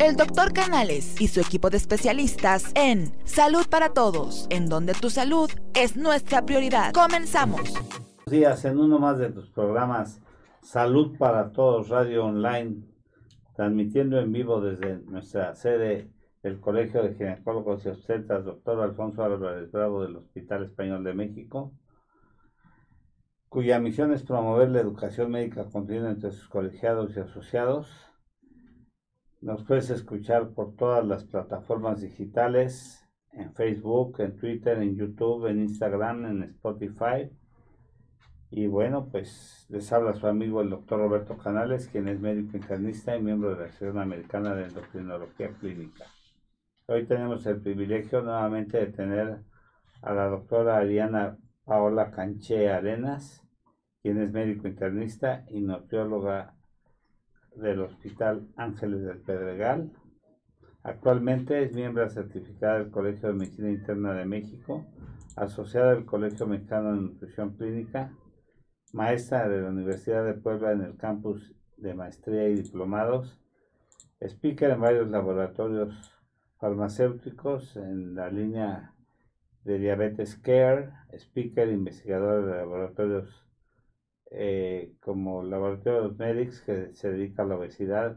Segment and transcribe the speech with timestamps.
[0.00, 5.10] El doctor Canales y su equipo de especialistas en Salud para Todos, en donde tu
[5.10, 6.92] salud es nuestra prioridad.
[6.92, 7.72] Comenzamos.
[7.72, 10.22] Buenos días, en uno más de tus programas
[10.62, 12.76] Salud para Todos Radio Online,
[13.56, 16.08] transmitiendo en vivo desde nuestra sede
[16.44, 21.72] del Colegio de Ginecólogos y Obstetras, doctor Alfonso Álvarez Bravo del Hospital Español de México,
[23.48, 28.07] cuya misión es promover la educación médica continua entre sus colegiados y asociados
[29.40, 35.60] nos puedes escuchar por todas las plataformas digitales, en Facebook, en Twitter, en YouTube, en
[35.60, 37.30] Instagram, en Spotify.
[38.50, 43.16] Y bueno, pues les habla su amigo el doctor Roberto Canales, quien es médico internista
[43.16, 46.06] y miembro de la Asociación Americana de Endocrinología Clínica.
[46.86, 49.40] Hoy tenemos el privilegio nuevamente de tener
[50.00, 53.46] a la doctora Ariana Paola Canché Arenas,
[54.02, 56.57] quien es médico internista y nutrióloga
[57.58, 59.92] del Hospital Ángeles del Pedregal.
[60.82, 64.86] Actualmente es miembro certificada del Colegio de Medicina Interna de México,
[65.36, 68.12] asociada al Colegio Mexicano de Nutrición Clínica,
[68.92, 73.38] maestra de la Universidad de Puebla en el campus de maestría y diplomados,
[74.20, 76.14] speaker en varios laboratorios
[76.58, 78.94] farmacéuticos en la línea
[79.64, 83.47] de Diabetes Care, speaker investigador de laboratorios
[84.30, 88.16] eh, como Laboratorio de Medics, que se dedica a la obesidad,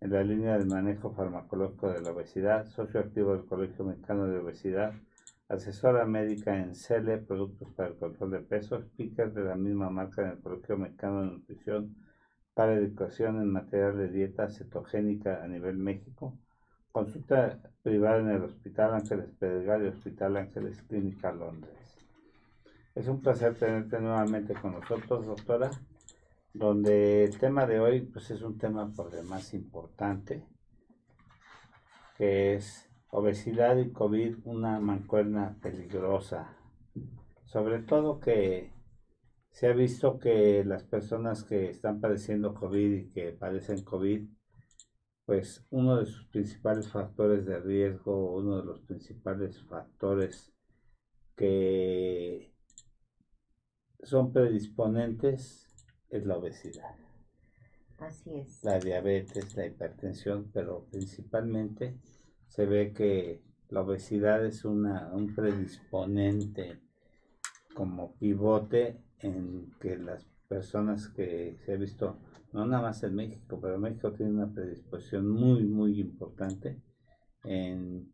[0.00, 4.38] en la línea de manejo farmacológico de la obesidad, socio activo del Colegio Mexicano de
[4.38, 4.92] Obesidad,
[5.48, 10.22] asesora médica en CELE, Productos para el Control de Peso, speaker de la misma marca
[10.22, 11.96] en el Colegio Mexicano de Nutrición
[12.54, 16.36] para Educación en Material de Dieta Cetogénica a nivel México,
[16.92, 21.87] consulta privada en el Hospital Ángeles Pedregal y Hospital Ángeles Clínica Londres.
[22.98, 25.70] Es un placer tenerte nuevamente con nosotros, doctora,
[26.52, 30.44] donde el tema de hoy pues, es un tema por demás importante,
[32.16, 36.56] que es obesidad y COVID, una mancuerna peligrosa.
[37.44, 38.72] Sobre todo que
[39.52, 44.28] se ha visto que las personas que están padeciendo COVID y que padecen COVID,
[45.24, 50.52] pues uno de sus principales factores de riesgo, uno de los principales factores
[51.36, 52.57] que
[54.02, 55.66] son predisponentes
[56.10, 56.96] es la obesidad.
[57.98, 58.62] Así es.
[58.62, 61.98] La diabetes, la hipertensión, pero principalmente
[62.46, 66.80] se ve que la obesidad es una, un predisponente
[67.74, 72.18] como pivote en que las personas que se ha visto,
[72.52, 76.80] no nada más en México, pero México tiene una predisposición muy, muy importante
[77.44, 78.12] en,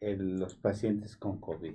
[0.00, 1.74] en los pacientes con COVID.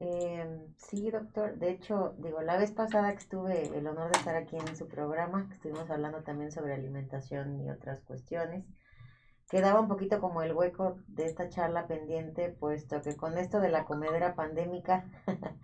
[0.00, 0.46] Eh,
[0.76, 1.56] sí, doctor.
[1.58, 4.88] De hecho, digo, la vez pasada que tuve el honor de estar aquí en su
[4.88, 8.64] programa, que estuvimos hablando también sobre alimentación y otras cuestiones,
[9.48, 13.70] quedaba un poquito como el hueco de esta charla pendiente, puesto que con esto de
[13.70, 15.04] la comedera pandémica,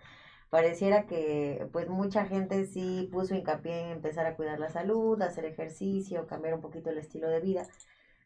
[0.50, 5.44] pareciera que pues mucha gente sí puso hincapié en empezar a cuidar la salud, hacer
[5.44, 7.66] ejercicio, cambiar un poquito el estilo de vida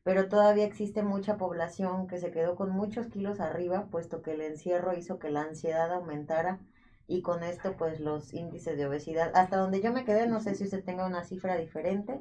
[0.05, 4.43] pero todavía existe mucha población que se quedó con muchos kilos arriba, puesto que el
[4.43, 6.61] encierro hizo que la ansiedad aumentara
[7.07, 10.55] y con esto pues los índices de obesidad, hasta donde yo me quedé, no sé
[10.55, 12.21] si usted tenga una cifra diferente,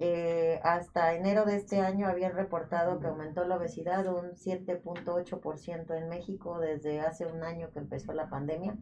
[0.00, 6.08] eh, hasta enero de este año habían reportado que aumentó la obesidad un 7.8% en
[6.08, 8.76] México desde hace un año que empezó la pandemia.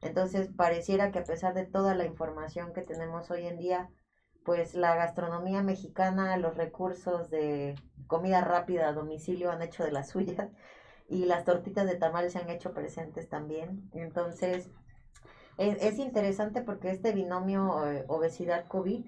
[0.00, 3.90] Entonces pareciera que a pesar de toda la información que tenemos hoy en día,
[4.44, 7.74] pues la gastronomía mexicana, los recursos de
[8.06, 10.50] comida rápida a domicilio han hecho de las suyas
[11.08, 13.90] y las tortitas de tamal se han hecho presentes también.
[13.92, 14.70] Entonces,
[15.56, 19.06] es, interesante porque este binomio eh, obesidad-COVID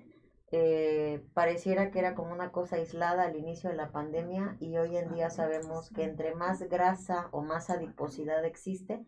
[0.52, 4.97] eh, pareciera que era como una cosa aislada al inicio de la pandemia y hoy
[4.97, 9.04] en día sabemos que entre más grasa o más adiposidad existe,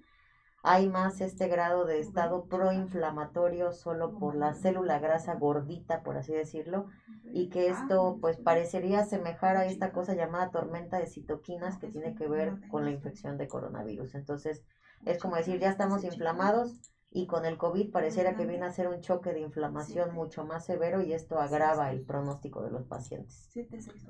[0.63, 6.33] hay más este grado de estado proinflamatorio solo por la célula grasa gordita, por así
[6.33, 6.87] decirlo,
[7.33, 12.15] y que esto pues parecería asemejar a esta cosa llamada tormenta de citoquinas que tiene
[12.15, 14.15] que ver con la infección de coronavirus.
[14.15, 14.65] Entonces,
[15.07, 16.81] es como decir, ya estamos inflamados
[17.11, 20.66] y con el COVID pareciera que viene a ser un choque de inflamación mucho más
[20.66, 23.49] severo y esto agrava el pronóstico de los pacientes.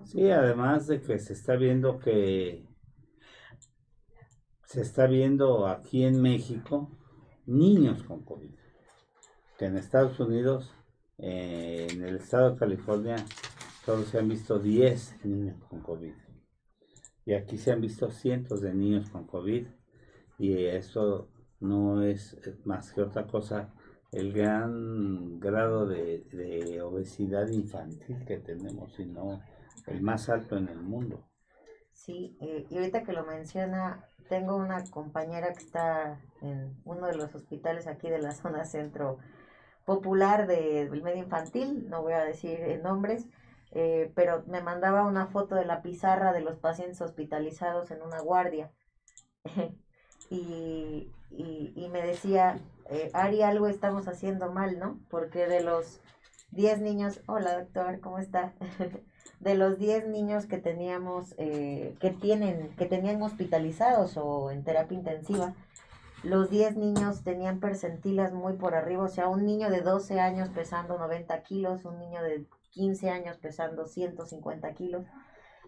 [0.05, 2.67] Sí, además de que se está viendo que
[4.69, 6.91] se está viendo aquí en México
[7.47, 8.55] niños con COVID.
[9.57, 10.75] Que en Estados Unidos,
[11.17, 13.17] eh, en el estado de California,
[13.87, 16.13] solo se han visto 10 niños con COVID.
[17.25, 19.69] Y aquí se han visto cientos de niños con COVID.
[20.39, 21.31] Y eso
[21.61, 22.37] no es
[22.67, 23.73] más que otra cosa,
[24.13, 29.41] el gran grado de, de obesidad infantil que tenemos, sino
[29.87, 31.25] el más alto en el mundo.
[31.99, 37.17] Sí, eh, y ahorita que lo menciona, tengo una compañera que está en uno de
[37.17, 39.19] los hospitales aquí de la zona centro
[39.85, 43.27] popular del medio infantil, no voy a decir nombres,
[43.73, 48.21] eh, pero me mandaba una foto de la pizarra de los pacientes hospitalizados en una
[48.21, 48.71] guardia.
[50.31, 52.61] y, y, me decía,
[52.91, 55.01] eh, Ari, algo estamos haciendo mal, ¿no?
[55.09, 56.01] Porque de los
[56.51, 58.53] 10 niños, hola doctor, ¿cómo está?
[59.41, 64.99] de los 10 niños que teníamos, eh, que tienen, que tenían hospitalizados o en terapia
[64.99, 65.55] intensiva,
[66.25, 70.49] los 10 niños tenían percentilas muy por arriba, o sea, un niño de 12 años
[70.49, 75.07] pesando 90 kilos, un niño de 15 años pesando 150 kilos.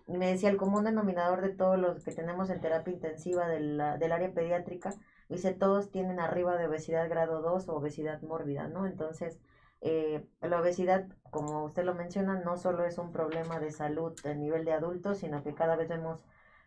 [0.08, 3.80] Y me decía, el común denominador de todos los que tenemos en terapia intensiva del,
[4.00, 4.92] del área pediátrica,
[5.28, 8.86] dice, todos tienen arriba de obesidad grado 2 o obesidad mórbida, ¿no?
[8.86, 9.38] Entonces,
[9.80, 14.34] eh, la obesidad, como usted lo menciona, no solo es un problema de salud a
[14.34, 16.24] nivel de adultos, sino que cada vez vemos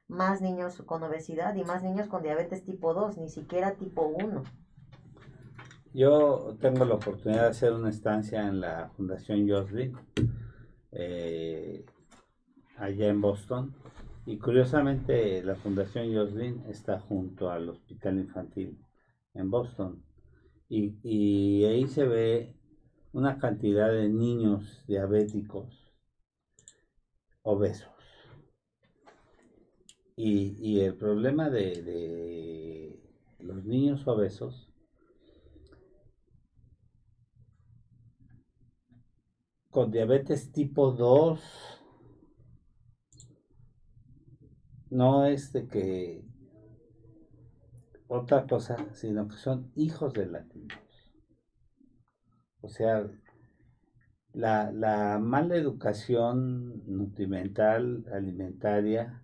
[0.08, 4.44] más niños con obesidad y más niños con diabetes tipo 2, ni siquiera tipo 1.
[5.94, 9.96] Yo tengo la oportunidad de hacer una estancia en la Fundación Joslin,
[10.92, 11.86] eh,
[12.78, 13.76] allá en Boston,
[14.26, 18.80] y curiosamente la Fundación Joslin está junto al Hospital Infantil
[19.36, 20.04] en Boston,
[20.68, 22.56] y, y ahí se ve
[23.14, 25.94] una cantidad de niños diabéticos
[27.44, 27.90] obesos.
[30.16, 33.00] Y, el problema de,
[33.40, 34.72] los niños obesos
[39.72, 41.42] con diabetes tipo 2
[44.92, 46.24] no es de que
[48.08, 50.83] otra cosa, sino que son hijos de latinos.
[52.64, 53.06] O sea,
[54.32, 59.22] la, mala educación nutrimental, alimentaria,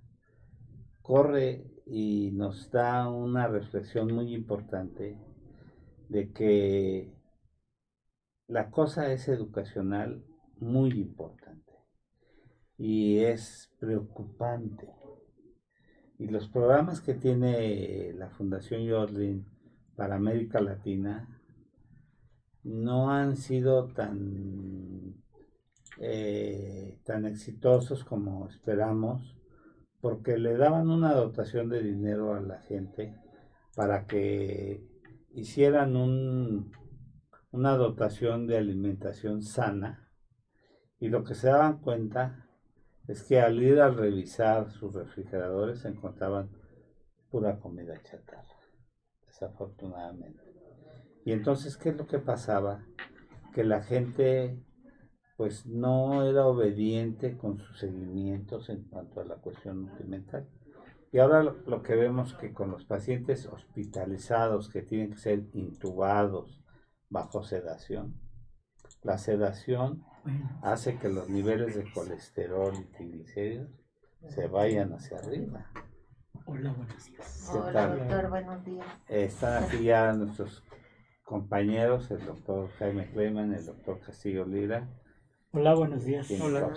[1.02, 5.18] corre y nos da una reflexión muy importante
[6.10, 7.14] de que
[8.48, 10.22] la cosa es educacional
[10.58, 11.74] muy importante
[12.78, 14.90] y es preocupante.
[16.18, 19.46] Y los programas que tiene la Fundación Yodlin
[19.96, 21.39] para América Latina
[22.64, 25.16] no han sido tan,
[26.00, 29.36] eh, tan exitosos como esperamos,
[30.02, 33.16] porque le daban una dotación de dinero a la gente
[33.76, 34.84] para que
[35.34, 36.72] hicieran un,
[37.52, 40.10] una dotación de alimentación sana
[41.00, 42.46] y lo que se daban cuenta
[43.08, 46.50] es que al ir a revisar sus refrigeradores encontraban
[47.32, 48.60] pura comida chatarra,
[49.26, 50.49] desafortunadamente.
[51.26, 52.86] Y entonces, ¿qué es lo que pasaba?
[53.54, 54.58] Que la gente
[55.40, 60.50] pues no era obediente con sus seguimientos en cuanto a la cuestión nutrimental.
[61.14, 66.62] Y ahora lo, que vemos que con los pacientes hospitalizados que tienen que ser intubados
[67.10, 68.20] bajo sedación,
[69.02, 70.04] la sedación
[70.62, 73.72] hace que los niveles de colesterol y triglicéridos
[74.28, 75.72] se vayan hacia arriba.
[76.46, 77.52] Hola, buenos días.
[77.54, 78.88] Hola, doctor, buenos días.
[79.08, 80.64] están aquí ya nuestros
[81.30, 84.90] compañeros, el doctor Jaime Cleman, el doctor Castillo Lira.
[85.52, 86.28] Hola, buenos días.
[86.42, 86.74] Hola.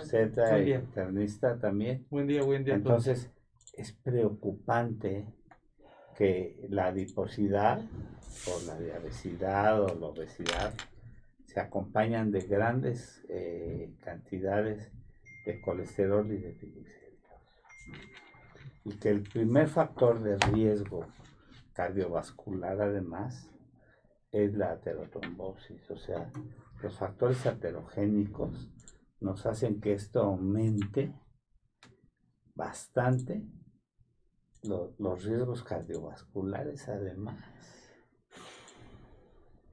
[0.63, 2.05] y internista también.
[2.11, 2.75] Buen día, buen día.
[2.75, 3.31] Entonces,
[3.73, 5.25] es preocupante
[6.15, 10.71] que la adiposidad o la diabesidad o la obesidad
[11.47, 14.91] se acompañan de grandes eh, cantidades
[15.47, 17.01] de colesterol y de triglicéridos.
[18.85, 21.07] Y que el primer factor de riesgo
[21.73, 23.49] cardiovascular además
[24.33, 26.31] es la aterotrombosis, o sea,
[26.81, 28.71] los factores aterogénicos
[29.21, 31.13] nos hacen que esto aumente
[32.55, 33.45] bastante
[34.63, 37.37] los riesgos cardiovasculares además.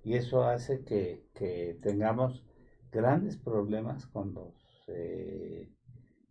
[0.05, 2.45] Y eso hace que, tengamos
[2.93, 4.55] grandes problemas con los
[4.88, 5.73] eh,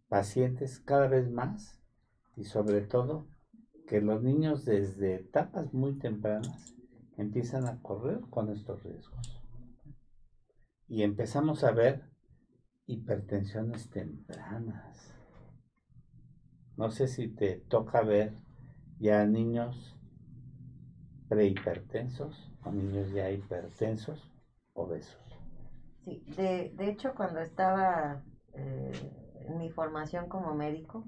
[0.08, 1.82] pacientes cada vez más
[2.36, 3.28] y sobre todo
[3.88, 6.79] que los niños desde etapas muy tempranas
[7.22, 9.42] empiezan a correr con estos riesgos.
[10.88, 12.04] Y empezamos a ver
[12.88, 15.14] hipertensiones tempranas.
[16.78, 18.34] No sé si te toca ver
[19.00, 19.96] ya niños
[21.28, 24.32] prehipertensos o niños ya hipertensos
[24.74, 25.22] obesos.
[26.06, 28.24] Sí, de, de hecho cuando estaba
[28.54, 28.92] eh,
[29.46, 31.06] en mi formación como médico,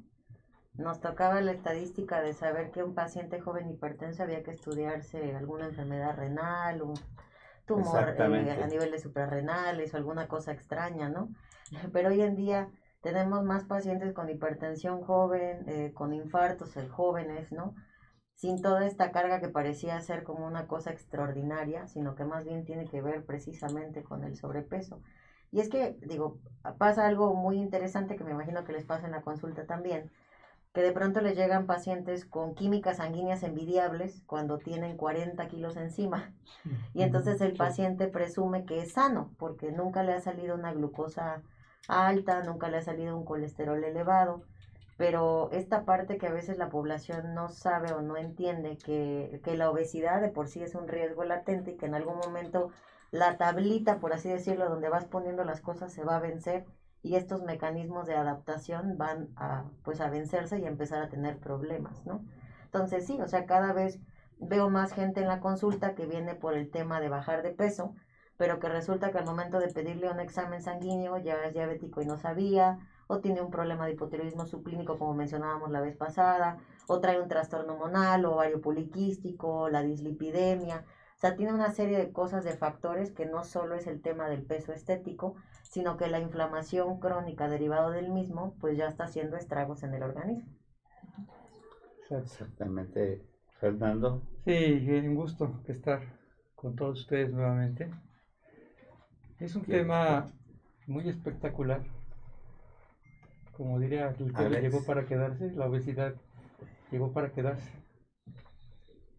[0.74, 5.66] nos tocaba la estadística de saber que un paciente joven hipertenso había que estudiarse alguna
[5.66, 6.94] enfermedad renal, un
[7.66, 11.30] tumor eh, a nivel de suprarrenales o alguna cosa extraña, ¿no?
[11.94, 12.70] Pero hoy en día
[13.02, 17.76] tenemos más pacientes con hipertensión joven, eh, con infartos eh, jóvenes, ¿no?
[18.36, 22.66] Sin toda esta carga que parecía ser como una cosa extraordinaria, sino que más bien
[22.66, 25.02] tiene que ver precisamente con el sobrepeso.
[25.52, 26.40] Y es que, digo,
[26.78, 30.10] pasa algo muy interesante que me imagino que les pasa en la consulta también,
[30.74, 36.34] que de pronto les llegan pacientes con químicas sanguíneas envidiables cuando tienen 40 kilos encima.
[36.94, 41.42] Y entonces el paciente presume que es sano porque nunca le ha salido una glucosa
[41.88, 44.44] alta, nunca le ha salido un colesterol elevado.
[44.98, 49.58] Pero esta parte que a veces la población no sabe o no entiende, que, que
[49.58, 52.70] la obesidad de por sí es un riesgo latente y que en algún momento
[53.10, 56.66] la tablita, por así decirlo, donde vas poniendo las cosas se va a vencer
[57.04, 61.38] y estos mecanismos de adaptación van a, pues, a vencerse y a empezar a tener
[61.38, 62.24] problemas, ¿no?
[62.66, 64.00] Entonces sí, o sea, cada vez
[64.40, 67.96] veo más gente en la consulta que viene por el tema de bajar de peso,
[68.38, 72.06] pero que resulta que al momento de pedirle un examen sanguíneo ya es diabético y
[72.06, 77.00] no sabía, o tiene un problema de hipotiroidismo subclínico como mencionábamos la vez pasada, o
[77.00, 82.12] trae un trastorno hormonal, o ovario poliquístico, la dislipidemia, o sea, tiene una serie de
[82.12, 85.36] cosas, de factores que no solo es el tema del peso estético,
[85.72, 90.04] sino que la inflamación crónica derivada del mismo, pues ya está haciendo estragos en el
[90.04, 90.52] organismo.
[92.10, 93.22] Exactamente,
[93.58, 94.22] Fernando.
[94.44, 96.02] Sí, un gusto estar
[96.56, 97.90] con todos ustedes nuevamente.
[99.40, 100.28] Es un tema
[100.88, 101.82] muy espectacular.
[103.54, 106.16] Como diría, el tema llegó para quedarse, la obesidad
[106.92, 107.72] llegó para quedarse.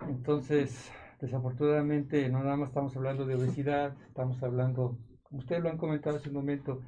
[0.07, 4.99] Entonces, desafortunadamente, no nada más estamos hablando de obesidad, estamos hablando
[5.33, 6.81] ustedes lo han comentado hace un momento,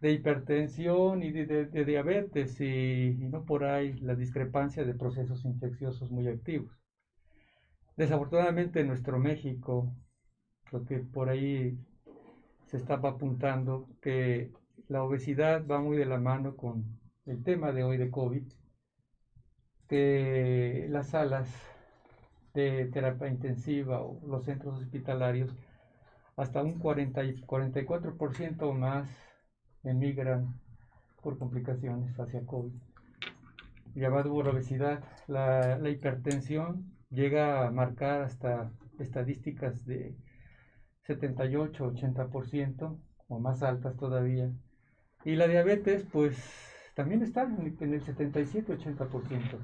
[0.00, 6.26] de hipertensión y de, diabetes y, no por ahí la discrepancia de procesos infecciosos muy
[6.28, 6.72] activos.
[7.96, 9.94] Desafortunadamente en nuestro México,
[10.72, 11.78] lo que por ahí
[12.66, 14.52] se estaba apuntando, que
[14.88, 18.44] la obesidad va muy de la mano con el tema de hoy de COVID,
[19.86, 21.48] que las salas
[22.54, 25.54] de terapia intensiva o los centros hospitalarios
[26.40, 29.10] hasta un 40 y 44% o más
[29.82, 30.58] emigran
[31.22, 32.72] por complicaciones hacia COVID.
[33.94, 40.16] Llamado la obesidad, la, la hipertensión llega a marcar hasta estadísticas de
[41.02, 44.50] 78, 80% o más altas todavía.
[45.24, 46.38] Y la diabetes, pues
[46.94, 49.58] también está en el 77, 80%.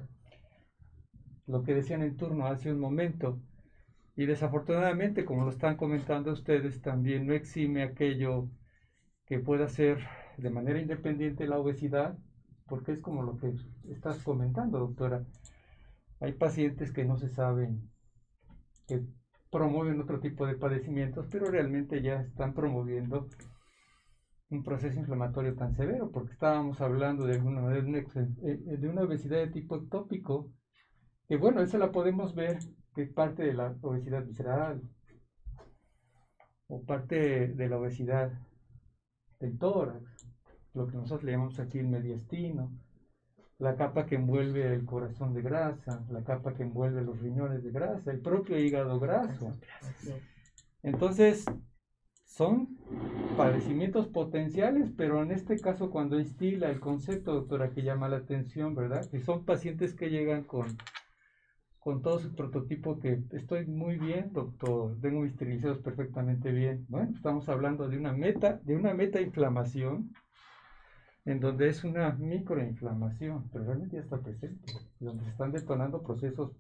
[1.46, 3.40] Lo que decían en turno hace un momento,
[4.16, 8.48] y desafortunadamente, como lo están comentando ustedes, también no exime aquello
[9.26, 9.98] que pueda ser
[10.38, 12.16] de manera independiente la obesidad,
[12.66, 13.52] porque es como lo que
[13.90, 15.22] estás comentando, doctora.
[16.20, 17.90] Hay pacientes que no se saben,
[18.88, 19.02] que
[19.50, 23.28] promueven otro tipo de padecimientos, pero realmente ya están promoviendo
[24.48, 29.02] un proceso inflamatorio tan severo, porque estábamos hablando de, alguna, de, una, eh, de una
[29.02, 30.50] obesidad de tipo ectópico,
[31.28, 32.58] que bueno, esa la podemos ver
[32.96, 34.80] que es parte de la obesidad visceral
[36.66, 38.32] o parte de la obesidad
[39.38, 40.26] del tórax,
[40.72, 42.72] lo que nosotros le llamamos aquí el mediastino,
[43.58, 47.70] la capa que envuelve el corazón de grasa, la capa que envuelve los riñones de
[47.70, 49.52] grasa, el propio hígado graso.
[50.82, 51.44] Entonces,
[52.24, 52.78] son
[53.36, 58.74] padecimientos potenciales, pero en este caso cuando instila el concepto, doctora, que llama la atención,
[58.74, 59.04] ¿verdad?
[59.10, 60.78] Que son pacientes que llegan con
[61.86, 66.84] con todo su prototipo que estoy muy bien, doctor, tengo mis triglicéridos perfectamente bien.
[66.88, 70.12] Bueno, estamos hablando de una meta, de una meta inflamación
[71.26, 76.50] en donde es una microinflamación, pero realmente ya está presente, donde se están detonando procesos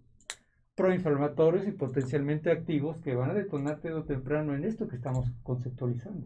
[0.76, 5.28] proinflamatorios y potencialmente activos que van a detonar tarde o temprano en esto que estamos
[5.42, 6.24] conceptualizando.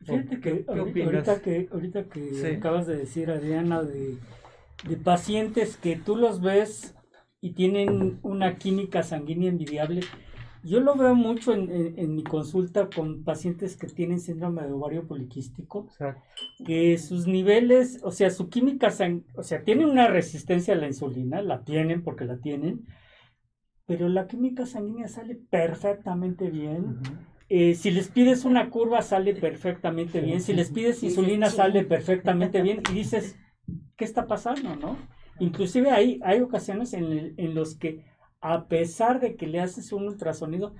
[0.00, 4.16] Fíjate que, ahorita, que ahorita que acabas de decir, Adriana, de,
[4.88, 6.93] de pacientes que tú los ves
[7.44, 10.00] y tienen una química sanguínea envidiable.
[10.62, 15.86] Yo lo veo mucho en, mi consulta con pacientes que tienen síndrome de ovario poliquístico,
[16.64, 20.86] que sus niveles, o sea, su química sanguínea, o sea, tienen una resistencia a la
[20.86, 22.86] insulina, la tienen porque la tienen,
[23.84, 27.00] pero la química sanguínea sale perfectamente bien.
[27.50, 30.40] Eh, si les pides una curva, sale perfectamente bien.
[30.40, 32.80] Si les pides insulina, sale perfectamente bien.
[32.90, 33.36] Y dices,
[33.96, 34.96] ¿qué está pasando, no?
[35.40, 38.04] Inclusive hay, hay ocasiones en, en los que
[38.40, 40.74] a pesar de que le haces un ultrasonido,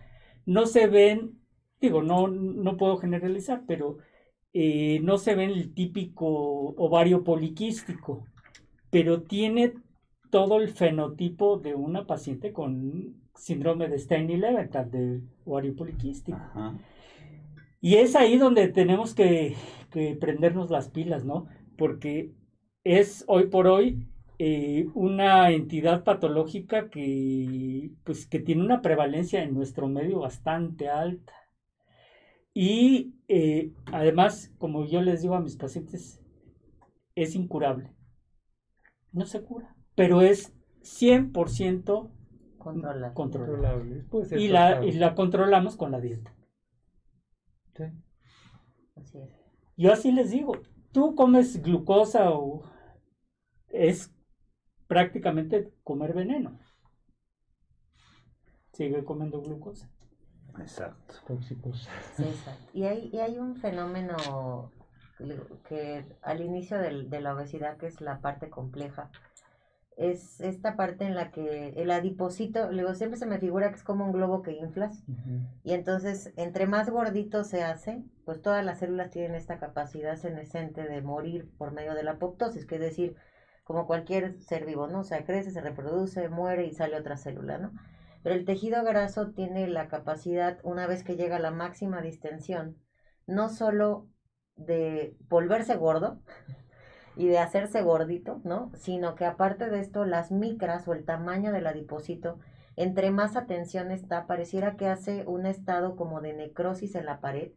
[0.45, 1.41] no se ven,
[1.81, 3.99] digo, no, no puedo generalizar, pero
[4.53, 6.27] eh, no se ven el típico
[6.77, 8.27] ovario poliquístico,
[8.91, 9.75] pero tiene
[10.31, 16.39] todo el fenotipo de una paciente con síndrome de Stein-Leventhal, de ovario poliquístico.
[17.81, 19.55] Y es ahí donde tenemos que,
[19.91, 21.47] que prendernos las pilas, ¿no?
[21.77, 22.33] porque
[22.85, 24.07] es hoy por hoy
[24.39, 31.33] eh, una entidad patológica que, pues, que tiene una prevalencia en nuestro medio bastante alta.
[32.53, 36.21] Y eh, además, como yo les digo a mis pacientes,
[37.15, 37.93] es incurable.
[39.13, 42.11] No se cura, pero es 100%
[43.15, 44.05] controlable.
[44.37, 46.35] Y, la, y la controlamos con la dieta.
[47.77, 47.85] Sí.
[48.97, 49.31] Así es.
[49.77, 50.53] Yo así les digo,
[50.93, 52.63] tú comes glucosa o
[53.69, 54.14] es
[54.95, 56.57] prácticamente comer veneno.
[58.73, 59.91] Sigue comiendo glucosa.
[60.61, 61.15] Exacto.
[61.27, 61.89] Tóxicos.
[62.17, 62.71] Sí, exacto.
[62.73, 64.71] Y hay, y hay un fenómeno
[65.69, 69.11] que al inicio de la obesidad, que es la parte compleja,
[69.97, 73.83] es esta parte en la que el adipocito, luego siempre se me figura que es
[73.83, 75.05] como un globo que inflas
[75.63, 80.85] y entonces entre más gordito se hace, pues todas las células tienen esta capacidad senescente
[80.85, 83.17] de morir por medio de la apoptosis, que es decir,
[83.65, 85.01] como cualquier ser vivo, ¿no?
[85.01, 87.73] O sea, crece, se reproduce, muere y sale otra célula, ¿no?
[88.23, 92.79] Pero el tejido graso tiene la capacidad, una vez que llega a la máxima distensión,
[93.27, 94.09] no solo
[94.57, 96.21] de volverse gordo,
[97.17, 98.71] y de hacerse gordito, ¿no?
[98.75, 102.39] Sino que aparte de esto, las micras o el tamaño del adipocito,
[102.77, 107.53] entre más atención está, pareciera que hace un estado como de necrosis en la pared,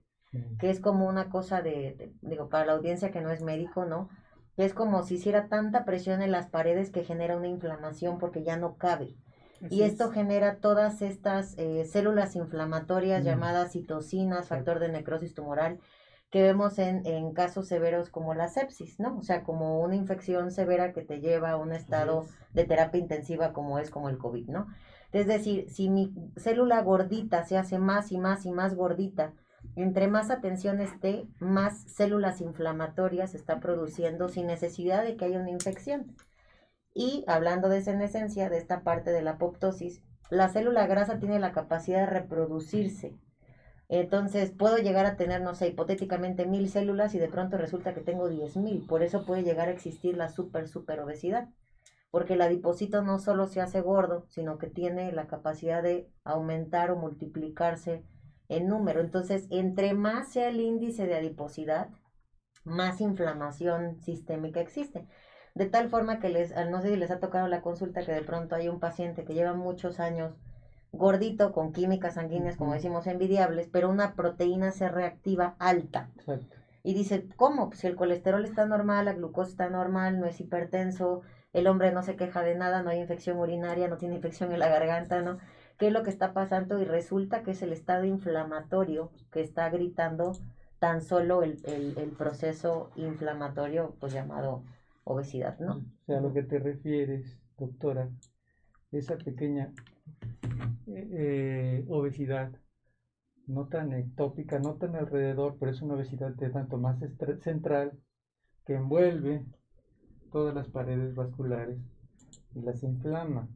[0.59, 4.09] que es como una cosa de, digo, para la audiencia que no es médico, ¿no?
[4.57, 8.57] Es como si hiciera tanta presión en las paredes que genera una inflamación porque ya
[8.57, 9.15] no cabe.
[9.71, 15.79] y esto genera todas estas eh, células inflamatorias llamadas citocinas, factor de necrosis tumoral,
[16.29, 19.17] que vemos en, en, casos severos como la sepsis, ¿no?
[19.17, 23.53] O sea, como una infección severa que te lleva a un estado de terapia intensiva
[23.53, 24.67] como es como el COVID, ¿no?
[25.11, 29.33] Es decir, si mi célula gordita se hace más y más y más gordita,
[29.77, 35.39] entre más atención esté, más células inflamatorias se está produciendo sin necesidad de que haya
[35.39, 36.15] una infección.
[36.93, 41.53] Y hablando de senescencia, de esta parte de la apoptosis, la célula grasa tiene la
[41.53, 43.15] capacidad de reproducirse
[43.89, 48.01] entonces puedo llegar a tener, no sé, hipotéticamente mil células y de pronto resulta que
[48.01, 48.85] tengo diez mil.
[48.85, 51.49] Por eso puede llegar a existir la super, super obesidad.
[52.11, 56.91] Porque el adipocito no solo se hace gordo, sino que tiene la capacidad de aumentar
[56.91, 58.03] o multiplicarse
[58.49, 59.01] en número.
[59.01, 61.89] Entonces, entre más sea el índice de adiposidad,
[62.63, 65.07] más inflamación sistémica existe.
[65.55, 68.21] De tal forma que les, no sé si les ha tocado la consulta que de
[68.21, 70.35] pronto hay un paciente que lleva muchos años
[70.91, 76.09] gordito con químicas sanguíneas, como decimos, envidiables, pero una proteína C reactiva alta.
[76.83, 77.69] Y dice, ¿cómo?
[77.69, 81.21] Pues si el colesterol está normal, la glucosa está normal, no es hipertenso,
[81.53, 84.59] el hombre no se queja de nada, no hay infección urinaria, no tiene infección en
[84.59, 85.37] la garganta, ¿no?
[85.77, 86.81] ¿Qué es lo que está pasando?
[86.81, 90.33] Y resulta que es el estado inflamatorio que está gritando
[90.79, 94.63] tan solo el, el, proceso inflamatorio, pues llamado
[95.03, 95.77] obesidad, ¿no?
[95.77, 98.09] O sea, a lo que te refieres, doctora,
[98.91, 99.73] esa pequeña
[100.87, 102.51] eh, obesidad,
[103.47, 106.99] no tan ectópica, no tan alrededor, pero es una obesidad de tanto más
[107.41, 107.93] central
[108.65, 109.45] que envuelve
[110.31, 111.79] todas las paredes vasculares
[112.53, 113.47] y las inflama.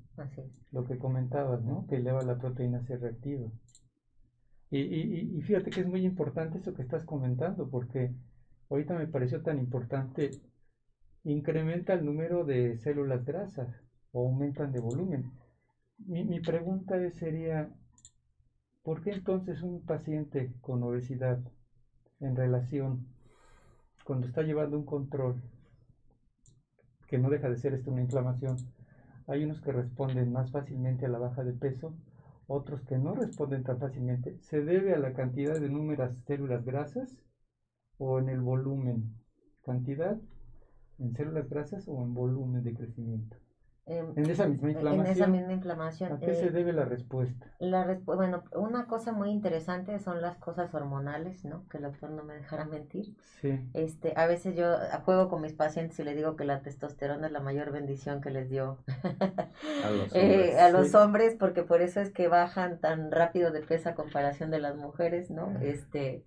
[0.72, 1.86] Lo que comentabas, ¿no?
[1.88, 3.50] Que eleva la proteína C reactiva.
[4.70, 8.14] Y, y, y, fíjate que es muy importante eso que estás comentando, porque
[8.70, 10.32] ahorita me pareció tan importante,
[11.26, 15.32] incrementa el número de células grasas o aumentan de volumen.
[15.98, 17.70] Mi, mi pregunta sería,
[18.82, 21.40] ¿por qué entonces un paciente con obesidad
[22.22, 23.08] en relación,
[24.06, 25.42] cuando está llevando un control,
[27.08, 28.56] que no deja de ser esto una inflamación,
[29.28, 31.94] hay unos que responden más fácilmente a la baja de peso,
[32.48, 37.18] otros que no responden tan fácilmente, ¿se debe a la cantidad de números células grasas
[37.98, 39.16] o en el volumen?
[39.64, 40.18] ¿Cantidad
[41.00, 43.41] en células grasas o en volumen de crecimiento?
[43.88, 45.06] En esa misma inflamación.
[45.06, 46.14] En esa misma inflamación.
[46.14, 47.48] ¿A qué se eh, debe la respuesta?
[47.60, 51.68] La bueno, una cosa muy interesante son las cosas hormonales, ¿no?
[51.68, 53.16] Que el doctor no me dejará mentir.
[53.42, 53.60] Sí.
[53.74, 57.34] Este, a veces yo juego con mis pacientes y les digo que la testosterona es
[57.34, 58.78] la mayor bendición que les dio
[59.84, 60.60] a los, eh, hombres.
[60.60, 64.52] a los hombres, porque por eso es que bajan tan rápido de peso a comparación
[64.52, 65.60] de las mujeres, ¿no?
[65.60, 66.24] Este,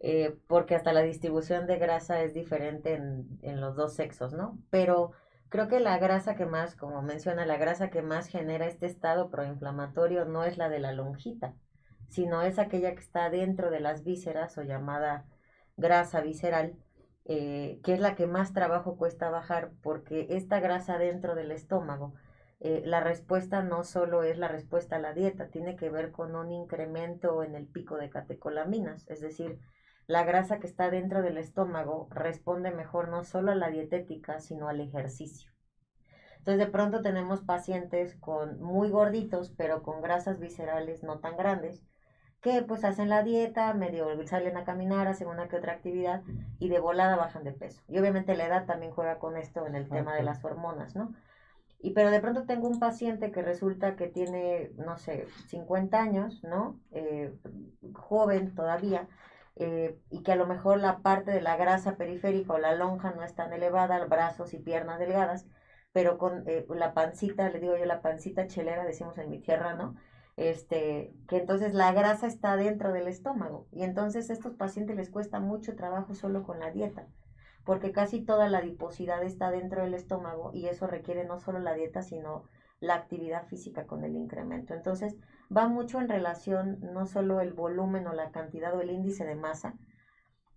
[0.00, 4.58] eh, porque hasta la distribución de grasa es diferente en, en los dos sexos, ¿no?
[4.70, 5.12] Pero
[5.56, 9.30] Creo que la grasa que más, como menciona, la grasa que más genera este estado
[9.30, 11.54] proinflamatorio no es la de la lonjita,
[12.10, 15.24] sino es aquella que está dentro de las vísceras o llamada
[15.78, 16.76] grasa visceral,
[17.24, 22.12] eh, que es la que más trabajo cuesta bajar porque esta grasa dentro del estómago,
[22.60, 26.36] eh, la respuesta no solo es la respuesta a la dieta, tiene que ver con
[26.36, 29.58] un incremento en el pico de catecolaminas, es decir,
[30.06, 34.68] la grasa que está dentro del estómago responde mejor no solo a la dietética, sino
[34.68, 35.50] al ejercicio.
[36.38, 41.82] Entonces de pronto tenemos pacientes con muy gorditos, pero con grasas viscerales no tan grandes,
[42.40, 46.22] que pues hacen la dieta, medio salen a caminar, hacen una que otra actividad
[46.60, 47.82] y de volada bajan de peso.
[47.88, 51.12] Y obviamente la edad también juega con esto en el tema de las hormonas, ¿no?
[51.80, 56.44] Y pero de pronto tengo un paciente que resulta que tiene, no sé, 50 años,
[56.44, 56.78] ¿no?
[56.92, 57.34] Eh,
[57.92, 59.08] joven todavía,
[59.56, 63.12] eh, y que a lo mejor la parte de la grasa periférica o la lonja
[63.12, 65.46] no es tan elevada, brazos y piernas delgadas,
[65.92, 69.74] pero con eh, la pancita, le digo yo la pancita chelera, decimos en mi tierra,
[69.74, 69.96] ¿no?
[70.36, 75.08] Este, que entonces la grasa está dentro del estómago y entonces a estos pacientes les
[75.08, 77.08] cuesta mucho trabajo solo con la dieta,
[77.64, 81.72] porque casi toda la adiposidad está dentro del estómago y eso requiere no solo la
[81.72, 82.44] dieta, sino
[82.80, 84.74] la actividad física con el incremento.
[84.74, 85.16] Entonces,
[85.54, 89.34] va mucho en relación no solo el volumen o la cantidad o el índice de
[89.34, 89.74] masa,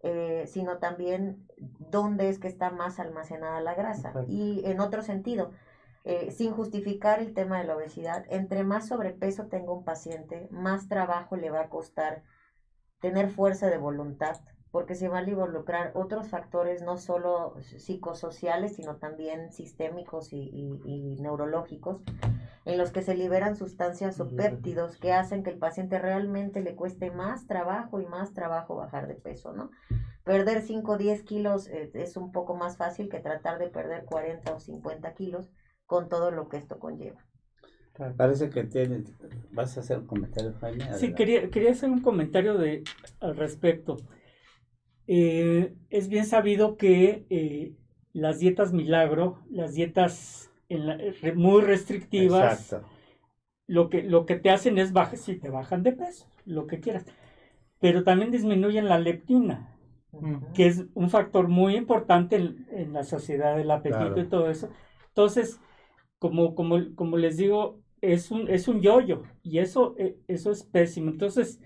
[0.01, 4.13] eh, sino también dónde es que está más almacenada la grasa.
[4.27, 5.51] Y en otro sentido,
[6.05, 10.87] eh, sin justificar el tema de la obesidad, entre más sobrepeso tenga un paciente, más
[10.87, 12.23] trabajo le va a costar
[13.01, 14.37] tener fuerza de voluntad,
[14.71, 22.01] porque se van a involucrar otros factores, no solo psicosociales, sino también sistémicos y, neurológicos,
[22.69, 26.75] en los que se liberan sustancias o péptidos que hacen que el paciente realmente le
[26.75, 29.71] cueste más trabajo y más trabajo bajar de peso, ¿no?
[30.23, 34.05] Perder 5 o 10 kilos eh, es un poco más fácil que tratar de perder
[34.05, 35.51] 40 o 50 kilos
[35.85, 37.25] con todo lo que esto conlleva.
[38.15, 39.13] Parece que tienes,
[39.51, 40.93] vas a hacer un comentario, Jaime.
[40.93, 42.83] Sí, quería, quería hacer un comentario de,
[43.19, 43.97] al respecto.
[45.07, 47.75] Eh, es bien sabido que eh,
[48.13, 50.48] las dietas milagro, las dietas
[51.35, 52.75] muy restrictivas,
[53.67, 56.79] lo que, lo que te hacen es bajar, si te bajan de peso, lo que
[56.79, 57.05] quieras,
[57.79, 59.75] pero también disminuyen la leptina,
[60.53, 64.69] que es un factor muy importante en, la sociedad del apetito y todo eso.
[65.09, 65.59] Entonces,
[66.17, 70.63] como, como, como les digo, es un, es un yoyo y eso, eh, eso es
[70.63, 71.11] pésimo.
[71.11, 71.61] Entonces,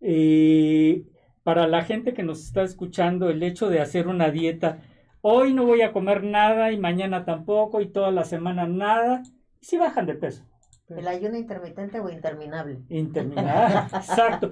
[0.00, 1.04] eh,
[1.42, 4.82] para la gente que nos está escuchando, el hecho de hacer una dieta,
[5.22, 9.22] hoy no voy a comer nada y mañana tampoco y toda la semana nada,
[9.60, 10.44] y si bajan de peso.
[10.88, 12.80] ¿El ayuno intermitente o interminable?
[12.88, 14.50] Interminable, exacto.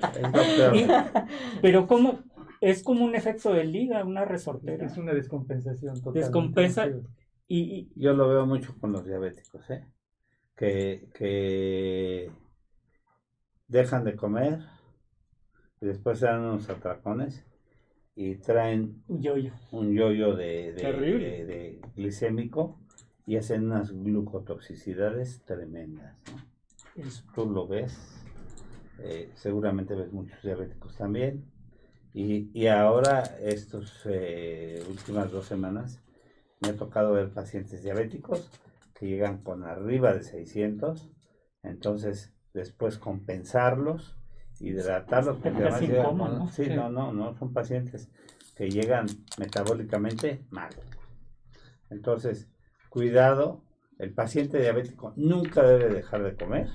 [1.61, 2.21] pero como
[2.61, 4.87] es como un efecto de liga, una resortera.
[4.87, 6.15] Es una descompensación total.
[6.15, 6.89] Descompensa
[7.49, 9.87] y, Yo lo veo mucho con los diabéticos, ¿eh?
[10.55, 12.31] Que, que
[13.69, 14.61] dejan de comer
[15.81, 17.48] y después se dan unos atracones
[18.21, 22.77] y traen un yoyo, un yoyo de, de, glicémico
[23.25, 26.17] y hacen unas glucotoxicidades tremendas.
[27.33, 27.97] Tú lo ves,
[28.99, 31.45] eh, seguramente ves muchos diabéticos también.
[32.13, 36.01] Y, y ahora, estas eh, últimas dos semanas,
[36.61, 38.51] me ha tocado ver pacientes diabéticos
[38.95, 41.09] que llegan con arriba de 600,
[41.63, 44.18] entonces después compensarlos
[44.61, 46.49] hidratarlos porque además llegan, ¿no?
[46.51, 48.11] Sí, no, no, no, son pacientes
[48.57, 49.07] que llegan
[49.39, 50.71] metabólicamente mal.
[51.91, 52.49] Entonces,
[52.89, 53.65] cuidado,
[53.99, 56.69] el paciente diabético nunca debe dejar de comer.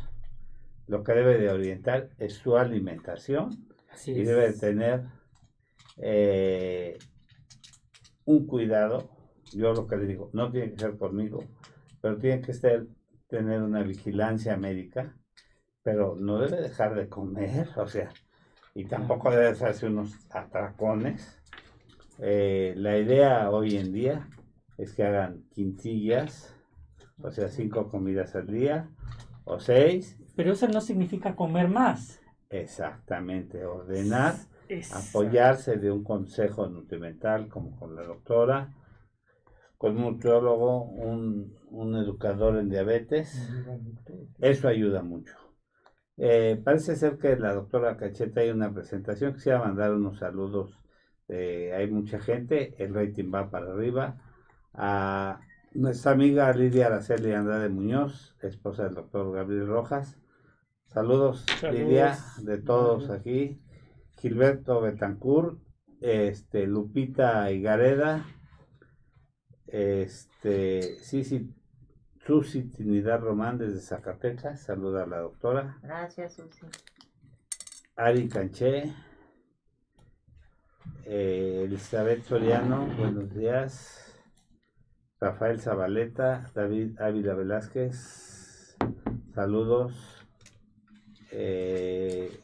[0.87, 3.67] Lo que debe de orientar es su alimentación
[4.05, 5.05] y debe de tener
[5.97, 6.97] eh,
[8.25, 9.09] un cuidado.
[9.53, 11.43] Yo lo que le digo, no tiene que ser conmigo,
[12.01, 12.87] pero tiene que ser,
[13.27, 15.15] tener una vigilancia médica
[15.83, 18.09] pero no debe dejar de comer, o sea,
[18.73, 21.39] y tampoco debe hacerse unos atracones.
[22.19, 24.29] Eh, la idea hoy en día
[24.77, 26.55] es que hagan quintillas,
[27.21, 28.89] o sea, cinco comidas al día,
[29.43, 30.17] o seis.
[30.35, 32.21] Pero eso no significa comer más.
[32.49, 34.35] Exactamente, ordenar,
[34.93, 38.73] apoyarse de un consejo nutrimental como con la doctora,
[39.77, 43.51] con un nutriólogo, un, un educador en diabetes.
[44.39, 45.42] Eso ayuda mucho.
[46.17, 49.33] Eh, parece ser que la doctora Cacheta hay una presentación.
[49.33, 50.79] Quisiera mandar unos saludos.
[51.27, 54.17] Eh, hay mucha gente, el rating va para arriba.
[54.73, 55.39] A
[55.73, 60.17] nuestra amiga Lidia Araceli Andrade Muñoz, esposa del doctor Gabriel Rojas.
[60.85, 63.59] Saludos, Lidia, de todos aquí.
[64.19, 65.59] Gilberto Betancourt,
[66.01, 68.25] este, Lupita Igareda,
[69.67, 71.49] este, sí, sí,
[72.25, 75.77] Susi Trinidad Román desde Zacatecas, saluda a la doctora.
[75.83, 76.65] Gracias, Susi.
[77.97, 78.93] Ari Canché,
[81.05, 83.99] eh, Elizabeth Soriano, buenos días.
[85.19, 88.77] Rafael Zabaleta, David Ávila Velázquez,
[89.35, 90.25] saludos.
[91.31, 92.39] Eh,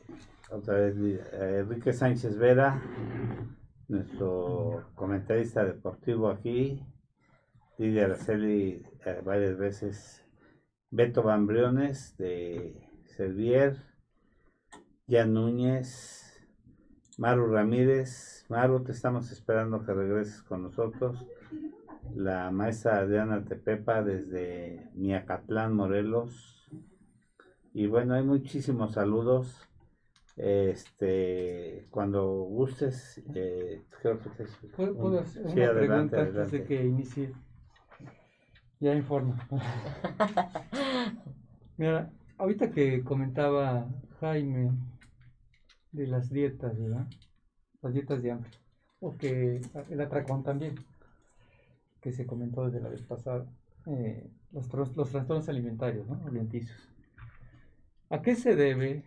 [0.52, 2.82] otra vez eh, Enrique Sánchez Vera,
[3.88, 6.86] nuestro comentarista deportivo aquí,
[7.80, 10.26] Lidia Araceli eh, varias veces,
[10.92, 13.78] Beto Bambriones de Servier,
[15.08, 16.46] Jan Núñez,
[17.18, 21.26] Maru Ramírez, Maru, te estamos esperando que regreses con nosotros,
[22.14, 26.70] la maestra Adriana Tepepa desde Miacatlán, Morelos,
[27.74, 29.66] y bueno, hay muchísimos saludos.
[30.36, 34.46] Este, cuando gustes, eh, creo que te...
[34.76, 37.34] ¿Puedo, hacer una pregunta antes de que inicie?
[38.80, 39.36] Ya informo.
[41.78, 43.88] Mira, ahorita que comentaba
[44.22, 44.72] Jaime
[45.92, 47.08] de las dietas, ¿verdad?
[47.82, 48.52] Las dietas de hambre.
[49.02, 50.76] O que el atracón también,
[52.02, 53.46] que se comentó desde la vez pasada.
[53.86, 56.22] Eh, los, los trastornos alimentarios, ¿no?
[56.26, 56.78] Alimenticios.
[58.10, 59.04] ¿A qué se debe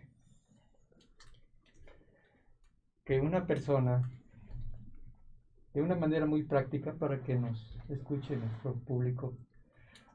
[3.05, 4.09] que una persona,
[5.73, 9.33] de una manera muy práctica para que nos escuche nuestro público,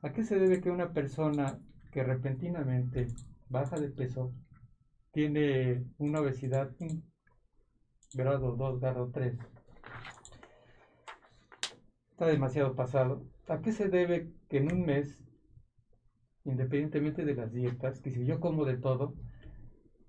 [0.02, 1.58] ¿a qué se debe que una persona
[1.92, 3.08] que repentinamente
[3.48, 4.32] baja de peso,
[5.12, 6.70] tiene una obesidad
[8.14, 9.38] grado 2, grado 3,
[12.10, 13.24] está demasiado pasado?
[13.48, 15.18] ¿A qué se debe que en un mes
[16.48, 19.14] independientemente de las dietas, que si yo como de todo,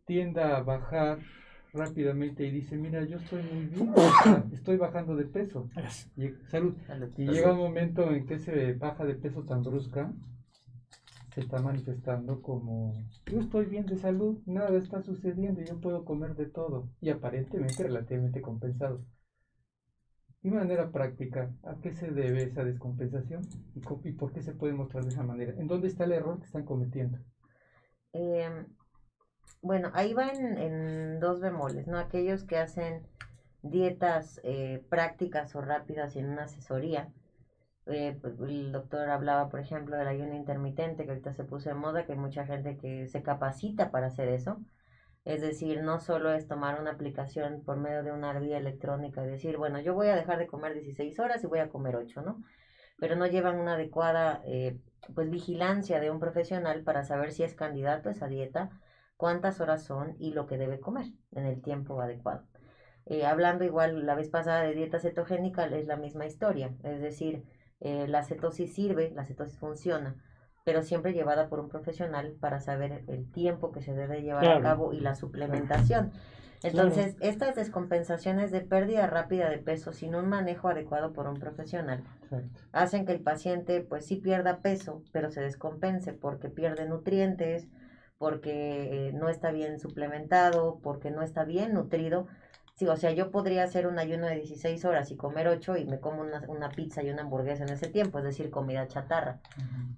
[0.05, 1.19] tienda a bajar
[1.73, 3.93] rápidamente y dice, mira, yo estoy muy bien,
[4.53, 5.69] estoy bajando de peso.
[6.15, 6.75] Y, salud.
[7.17, 10.11] Y llega un momento en que se baja de peso tan brusca,
[11.33, 12.93] se está manifestando como,
[13.27, 16.89] yo estoy bien de salud, nada está sucediendo, yo puedo comer de todo.
[17.01, 19.05] Y aparentemente relativamente compensado.
[20.41, 25.03] De manera práctica, ¿a qué se debe esa descompensación y, por qué se puede mostrar
[25.03, 25.53] de esa manera?
[25.57, 27.19] ¿En dónde está el error que están cometiendo?
[28.13, 28.65] Em,
[29.61, 31.97] bueno, ahí va en, dos bemoles, ¿no?
[31.97, 33.07] Aquellos que hacen
[33.61, 37.11] dietas eh, prácticas o rápidas en una asesoría.
[37.87, 41.77] Eh, pues, el doctor hablaba, por ejemplo, del ayuno intermitente, que ahorita se puso en
[41.77, 44.59] moda, que hay mucha gente que se capacita para hacer eso
[45.25, 49.27] es decir, no solo es tomar una aplicación por medio de una vía electrónica y
[49.27, 52.21] decir, bueno, yo voy a dejar de comer 16 horas y voy a comer 8,
[52.21, 52.41] ¿no?
[52.97, 54.79] Pero no llevan una adecuada eh,
[55.13, 58.69] pues vigilancia de un profesional para saber si es candidato a esa dieta,
[59.19, 62.45] cuántas horas son y lo que debe comer en el tiempo adecuado.
[63.05, 67.43] Eh, hablando igual la vez pasada de dieta cetogénica, es la misma historia, es decir,
[67.81, 70.15] eh, la cetosis sirve, la cetosis funciona,
[70.63, 74.61] pero siempre llevada por un profesional para saber el tiempo que se debe llevar a
[74.61, 76.13] cabo y la suplementación.
[76.63, 82.05] Entonces, estas descompensaciones de pérdida rápida de peso sin un manejo adecuado por un profesional
[82.71, 87.67] hacen que el paciente pues sí pierda peso, pero se descompense porque pierde nutrientes,
[88.19, 92.27] porque eh, no está bien suplementado, porque no está bien nutrido
[92.79, 95.85] Sí, o sea, yo podría hacer un ayuno de 16 horas y comer 8 y
[95.85, 99.41] me como una, pizza y una hamburguesa en ese tiempo, es decir, comida chatarra.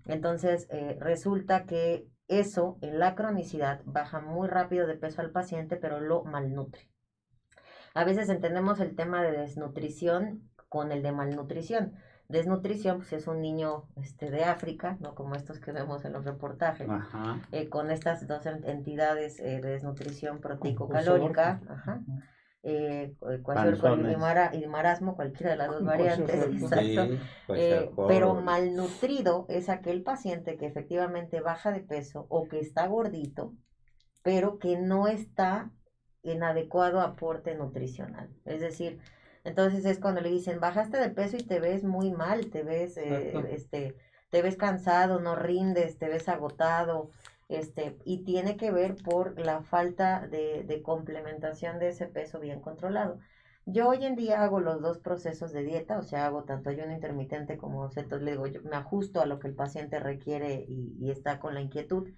[0.08, 5.76] Entonces, eh, resulta que eso en la cronicidad baja muy rápido de peso al paciente,
[5.76, 6.90] pero lo malnutre.
[7.94, 11.94] A veces entendemos el tema de desnutrición con el de malnutrición.
[12.32, 15.16] Desnutrición, pues es un niño este, de África, ¿no?
[15.16, 16.88] Como estos que vemos en los reportajes,
[17.52, 22.02] eh, con estas dos entidades eh, de desnutrición proteico-calórica, ajá,
[22.64, 23.16] eh,
[24.54, 26.46] y, marasmo, cualquiera de las dos variantes,
[27.50, 33.56] eh, pero malnutrido es aquel paciente que efectivamente baja de peso o que está gordito,
[34.22, 35.72] pero que no está
[36.22, 38.30] en adecuado aporte nutricional.
[38.46, 39.00] Es decir,
[39.44, 42.98] entonces es cuando le dicen, bajaste de peso y te ves muy mal, te ves,
[42.98, 43.96] eh, este,
[44.30, 47.10] te ves cansado, no rindes, te ves agotado,
[47.50, 52.62] este, y tiene que ver por la falta de, de, complementación de ese peso bien
[52.62, 53.20] controlado.
[53.66, 56.94] Yo hoy en día hago los dos procesos de dieta, o sea, hago tanto ayuno
[56.94, 60.96] intermitente como cetos, le digo, yo me ajusto a lo que el paciente requiere y,
[61.00, 62.10] y está con la inquietud.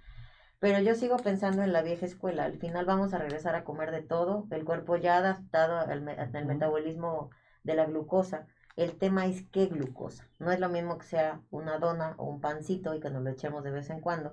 [0.64, 2.46] Pero yo sigo pensando en la vieja escuela.
[2.46, 4.48] Al final vamos a regresar a comer de todo.
[4.50, 7.32] El cuerpo ya adaptado al, al metabolismo
[7.66, 8.48] de la glucosa.
[8.78, 10.26] El tema es qué glucosa.
[10.40, 13.32] No es lo mismo que sea una dona o un pancito y que nos lo
[13.32, 14.32] echemos de vez en cuando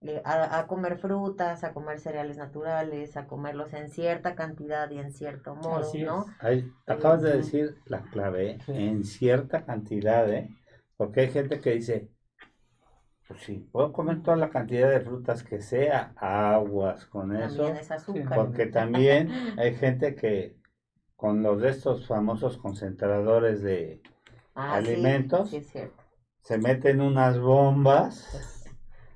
[0.00, 5.12] eh, a, comer frutas, a comer cereales naturales, a comerlos en cierta cantidad y en
[5.12, 6.24] cierto modo, ¿no?
[6.86, 10.48] acabas de decir la clave, en cierta cantidad, ¿eh?
[10.96, 12.08] Porque hay gente que dice,
[13.30, 17.68] pues sí, puedo comer toda la cantidad de frutas que sea, aguas con eso.
[17.68, 20.56] Es azúcar, porque también hay gente que
[21.14, 24.02] con los de estos famosos concentradores de
[24.56, 25.54] ah, alimentos
[26.42, 28.66] se meten unas bombas.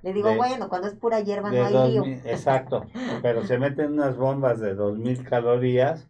[0.05, 2.05] Le digo, bueno, cuando es pura hierba no hay lío.
[2.25, 2.87] Exacto,
[3.21, 6.09] pero se meten unas bombas de 2000 calorías,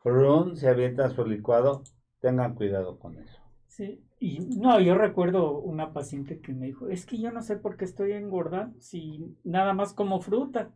[0.00, 1.82] frun, se avientan su licuado,
[2.20, 3.40] tengan cuidado con eso.
[3.68, 7.56] Sí, y no, yo recuerdo una paciente que me dijo, es que yo no sé
[7.56, 10.70] por qué estoy engordando si nada más como fruta.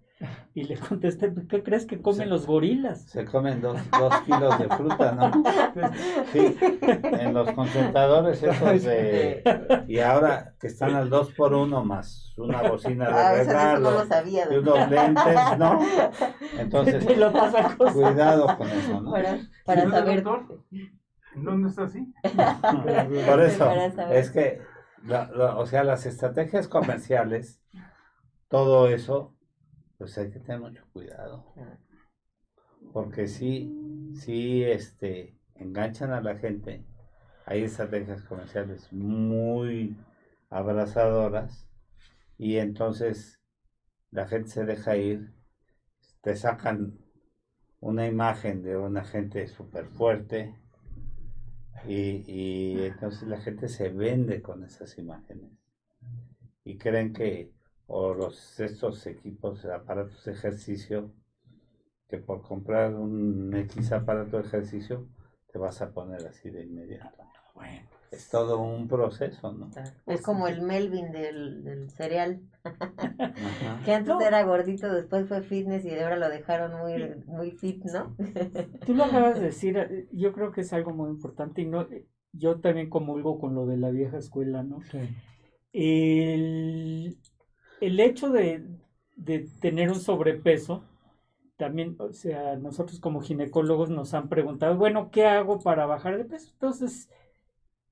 [0.53, 3.03] Y le contesté, ¿qué crees que comen los gorilas?
[3.03, 5.31] Se comen dos, dos, kilos de fruta, ¿no?
[6.33, 6.57] Sí,
[7.03, 9.85] en los concentradores esos de...
[9.87, 14.07] Y ahora que están al dos por uno más una bocina de ah, regalo
[14.51, 15.81] y unos lentes, ¿no?
[16.59, 19.13] Entonces, cuidado con eso, ¿no?
[19.13, 20.25] Para, para saber...
[21.37, 22.13] ¿Dónde está así?
[23.27, 23.71] Por eso,
[24.11, 24.63] es que,
[25.09, 27.63] o sea, las estrategias comerciales,
[28.49, 29.37] todo eso
[29.99, 31.45] pues hay que tener mucho cuidado.
[32.93, 36.85] Porque sí, sí, este, enganchan a la gente.
[37.45, 39.97] Hay estrategias comerciales muy
[40.51, 41.69] abrazadoras
[42.39, 43.41] y entonces
[44.11, 45.35] la gente se deja ir,
[46.23, 46.99] te sacan
[47.81, 50.57] una imagen de una gente súper fuerte
[51.85, 55.51] y, y entonces la gente se vende con esas imágenes
[56.65, 57.53] y creen que
[57.87, 61.13] o los, estos equipos, aparatos de ejercicio,
[62.09, 65.07] que por comprar un X aparato de ejercicio
[65.53, 67.23] te vas a poner así de inmediato.
[67.55, 69.71] Bueno, es todo un proceso, ¿no?
[70.07, 72.41] Es como el Melvin del, del cereal,
[73.85, 78.17] que antes era gordito, después fue fitness y ahora lo dejaron muy, muy fit, ¿no?
[78.85, 81.87] Tú lo acabas de decir, eh, yo creo que es algo muy importante y no,
[82.33, 84.81] yo también comulgo con lo de la vieja escuela, ¿no?
[84.91, 84.99] Sí.
[85.73, 87.19] El,
[87.81, 88.65] el hecho de,
[89.61, 90.85] tener un sobrepeso,
[91.57, 96.25] también, o sea, nosotros como ginecólogos nos han preguntado, bueno, ¿qué hago para bajar de
[96.25, 96.51] peso?
[96.53, 97.11] Entonces,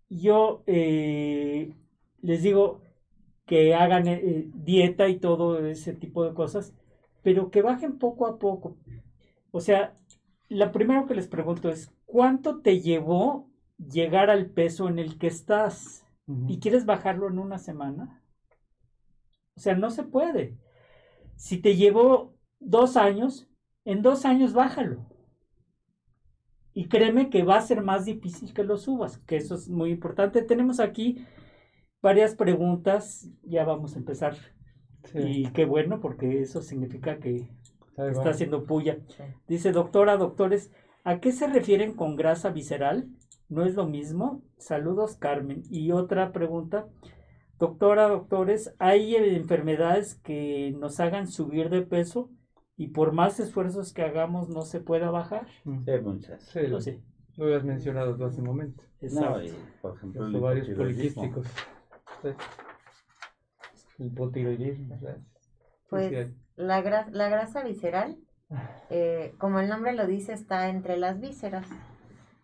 [0.08, 1.74] yo eh,
[2.22, 2.80] les digo
[3.46, 6.74] que hagan eh, dieta y todo ese tipo de cosas,
[7.22, 8.76] pero que bajen poco a poco.
[9.50, 9.96] O sea,
[10.48, 15.26] lo primero que les pregunto es, ¿cuánto te llevó llegar al peso en el que
[15.26, 16.06] estás?
[16.48, 18.22] ¿Y quieres bajarlo en una semana?
[19.56, 20.56] O sea, no se puede.
[21.36, 23.48] Si te llevó dos años,
[23.84, 25.06] en dos años bájalo.
[26.74, 29.90] Y créeme que va a ser más difícil que lo subas, que eso es muy
[29.90, 30.42] importante.
[30.42, 31.24] Tenemos aquí
[32.02, 34.36] varias preguntas, ya vamos a empezar.
[35.14, 37.48] Y qué bueno, porque eso significa que
[37.96, 38.98] está haciendo puya.
[39.46, 40.72] Dice, doctora, doctores,
[41.04, 43.08] ¿a qué se refieren con grasa visceral?
[43.48, 44.42] ¿No es lo mismo?
[44.58, 45.62] Saludos, Carmen.
[45.70, 46.88] Y otra pregunta,
[47.58, 52.30] Doctora, doctores, hay enfermedades que nos hagan subir de peso
[52.76, 55.46] y por más esfuerzos que hagamos no se pueda bajar.
[55.64, 55.84] Mm.
[55.84, 56.42] Sí, muchas.
[56.44, 57.00] Sí, lo, sí.
[57.36, 58.82] lo habías mencionado tú hace un momento.
[59.00, 59.38] Exacto.
[59.38, 61.46] No, y, por ejemplo, el varios poliquísticos.
[62.22, 62.28] Sí.
[63.98, 64.98] El hipotiroidismo.
[65.88, 68.18] Pues la, la grasa visceral,
[68.90, 71.66] eh, como el nombre lo dice, está entre las vísceras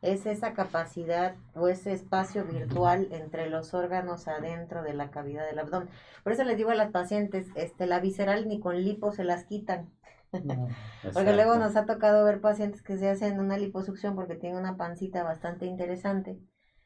[0.02, 5.58] es esa capacidad o ese espacio virtual entre los órganos adentro de la cavidad del
[5.58, 5.88] abdomen.
[6.22, 9.44] Por eso les digo a las pacientes, este, la visceral ni con lipo se las
[9.44, 9.90] quitan.
[11.12, 14.76] porque luego nos ha tocado ver pacientes que se hacen una liposucción porque tienen una
[14.76, 16.38] pancita bastante interesante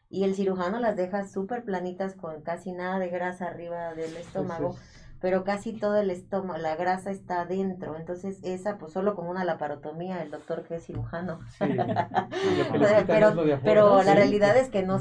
[0.09, 4.77] y el cirujano las deja súper planitas con casi nada de grasa arriba del estómago
[5.25, 9.43] pero casi todo el estómago, la grasa está adentro, entonces esa pues solo con una
[9.43, 11.39] laparotomía, el doctor que es cirujano.
[13.65, 15.01] pero la realidad es que no,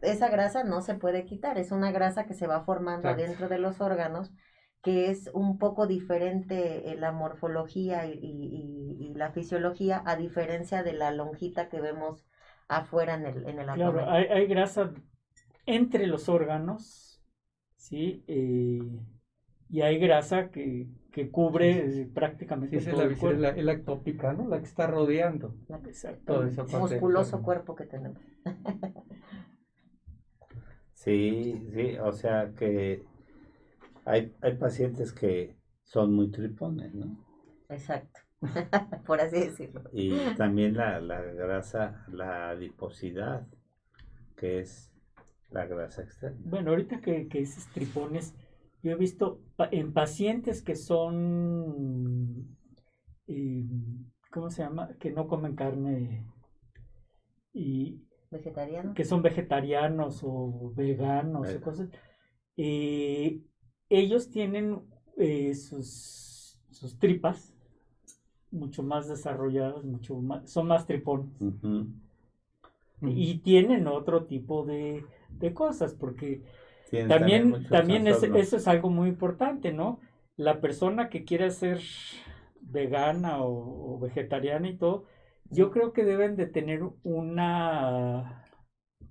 [0.00, 3.58] esa grasa no se puede quitar, es una grasa que se va formando dentro de
[3.58, 4.32] los órganos
[4.82, 11.12] que es un poco diferente en la morfología y, la fisiología a diferencia de la
[11.12, 12.26] lonjita que vemos
[12.66, 13.92] afuera en el, en el abdomen.
[13.92, 14.90] Claro, hay, hay grasa
[15.66, 17.12] entre los órganos
[17.82, 18.24] ¿sí?
[18.26, 18.80] Eh,
[19.68, 20.88] y hay grasa que,
[21.30, 23.40] cubre prácticamente todo la, el cuerpo.
[23.40, 24.48] La, la ectópica, ¿no?
[24.48, 25.54] La que está rodeando.
[26.24, 28.18] Todo ese musculoso cuerpo que tenemos.
[30.92, 33.02] sí, sí, o sea que
[34.04, 37.16] hay, hay pacientes que son muy tripones, ¿no?
[37.68, 38.20] Exacto,
[39.06, 39.82] por así decirlo.
[39.92, 43.46] Y también la, la grasa, la adiposidad,
[44.36, 44.92] que es
[45.50, 46.38] la grasa externa.
[46.44, 48.34] Bueno, ahorita que, que dices tripones,
[48.82, 49.40] yo he visto
[49.70, 52.56] en pacientes que son,
[53.28, 53.64] eh,
[54.30, 54.96] ¿cómo se llama?
[54.98, 56.26] Que no comen carne
[57.52, 58.02] y...
[58.30, 58.94] ¿Vegetarianos?
[58.94, 61.90] Que son vegetarianos o veganos o cosas.
[62.56, 63.42] Eh,
[63.98, 64.80] ellos tienen
[65.16, 67.54] eh, sus, sus tripas
[68.50, 71.32] mucho más desarrolladas, mucho más, son más tripones.
[73.00, 76.42] Y tienen otro tipo de, de cosas, porque
[77.08, 78.26] también, también eso
[78.56, 79.98] es algo muy importante, ¿no?
[80.36, 81.80] La persona que quiere ser
[82.60, 85.04] vegana o, vegetariana y todo,
[85.50, 88.46] yo creo que deben de tener una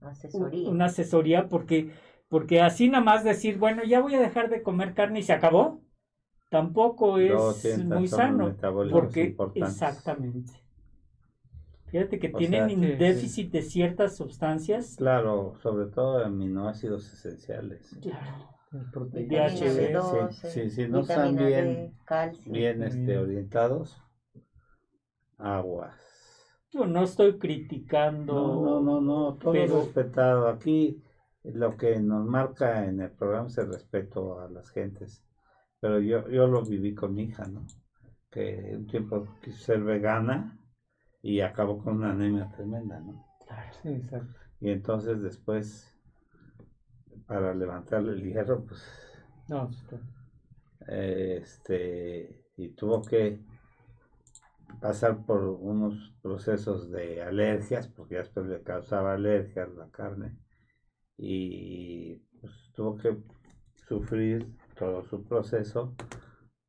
[0.02, 1.92] asesoría, una asesoría porque,
[2.32, 5.34] porque así nada más decir, bueno, ya voy a dejar de comer carne y se
[5.34, 5.82] acabó,
[6.48, 8.56] tampoco es muy sano.
[8.90, 10.54] Porque, exactamente.
[11.88, 14.96] Fíjate que tienen déficit de ciertas sustancias.
[14.96, 17.98] Claro, sobre todo aminoácidos esenciales.
[18.02, 18.48] Claro.
[18.72, 21.94] DHB, sí, sí, no están bien,
[22.46, 24.02] bien este, orientados,
[25.38, 26.00] aguas.
[26.72, 28.34] Yo no estoy criticando.
[28.34, 29.82] No, no, no, todo pero...
[29.82, 30.48] respetado.
[30.48, 31.04] Aquí
[31.44, 35.24] lo que nos marca en el programa es el respeto a las gentes.
[35.80, 37.66] Pero yo, yo lo viví con mi hija, ¿no?
[38.30, 40.60] Que un tiempo quiso ser vegana
[41.22, 43.26] y acabó con una anemia tremenda, ¿no?
[43.46, 44.40] Claro, sí, exacto.
[44.60, 45.92] Y entonces después,
[47.26, 48.84] para levantarle el hierro, pues...
[49.50, 49.70] No,
[50.88, 53.44] este, y tuvo que
[54.80, 60.38] pasar por unos procesos de alergias, porque después le causaba alergias la carne,
[61.24, 63.16] y pues tuvo que
[63.88, 65.94] sufrir todo su proceso,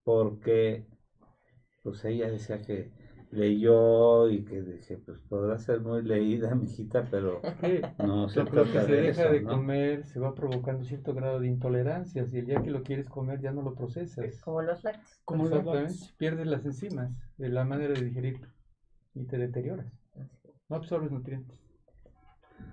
[0.04, 0.86] porque
[1.82, 2.92] pues ella decía que
[3.30, 7.40] leyó y que dije, pues podrá ser muy leída, mijita, pero
[7.98, 12.36] no se trata se deja de comer, se va provocando cierto grado de intolerancia, y
[12.36, 14.38] el día que lo quieres comer ya no lo procesas.
[14.42, 15.22] Como los lácteos.
[15.24, 18.38] Como los pierdes las enzimas de la manera de digerir
[19.14, 19.90] y te deterioras.
[20.68, 21.58] No absorbes nutrientes.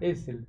[0.01, 0.45] Es el,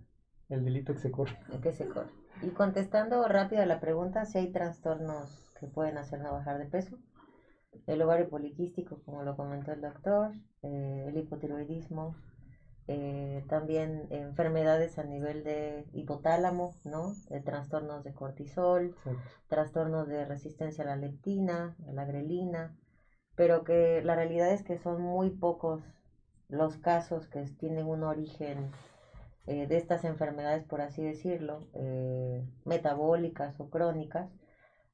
[0.50, 1.38] el delito que se corre.
[1.52, 2.10] El que se corre.
[2.42, 6.98] Y contestando rápido a la pregunta, si hay trastornos que pueden hacernos bajar de peso
[7.86, 10.32] el ovario poliquístico, como lo comentó el doctor,
[10.62, 12.16] eh, el hipotiroidismo,
[12.88, 17.14] eh, también enfermedades a nivel de hipotálamo, ¿no?
[17.28, 18.96] De trastornos de cortisol,
[19.48, 22.76] trastornos de resistencia a la leptina, a la grelina,
[23.36, 25.82] pero que la realidad es que son muy pocos
[26.48, 28.72] los casos que tienen un origen
[29.46, 31.60] eh, de estas enfermedades, por así decirlo,
[32.64, 34.30] metabólicas o crónicas,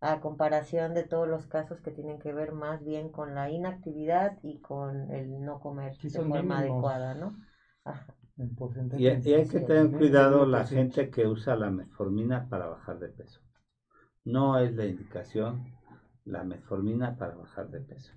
[0.01, 4.39] a comparación de todos los casos que tienen que ver más bien con la inactividad
[4.43, 7.37] y con el no comer de forma adecuada, ¿no?
[8.99, 13.41] Y, hay que tener cuidado la gente que usa la metformina para bajar de peso.
[14.25, 15.65] No es la indicación
[16.27, 18.13] la metformina para bajar de peso.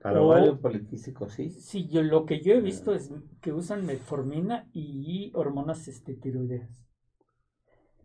[0.00, 0.20] Para
[0.56, 1.50] poliquístico sí.
[1.50, 6.86] Sí, yo lo que yo he visto es que usan metformina y hormonas esteroideas.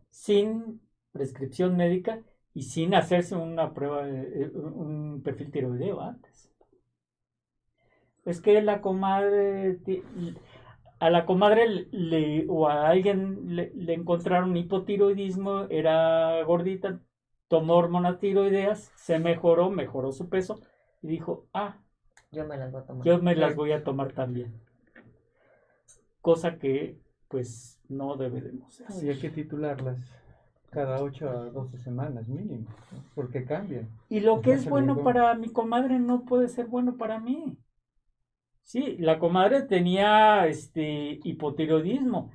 [0.09, 0.81] Sin
[1.13, 2.21] prescripción médica
[2.53, 6.51] y sin hacerse una prueba, de, eh, un perfil tiroideo antes.
[8.25, 9.79] Es que la comadre,
[10.99, 16.99] a la comadre le, o a alguien le, encontraron hipotiroidismo, era gordita,
[17.47, 20.59] tomó hormonas tiroideas, se mejoró, mejoró su peso
[21.01, 21.84] y dijo, ah,
[22.35, 23.05] yo me las voy a tomar.
[23.05, 24.53] Yo me las voy a tomar también.
[26.21, 29.05] Cosa que pues no debemos hacer.
[29.05, 29.97] Y hay que titularlas
[30.69, 32.67] cada 8 a 12 semanas mínimo,
[33.13, 33.89] porque cambian.
[34.09, 37.57] Y lo que es bueno para mi comadre no puede ser bueno para mí.
[38.63, 42.31] Sí, la comadre tenía este hipotiroidismo,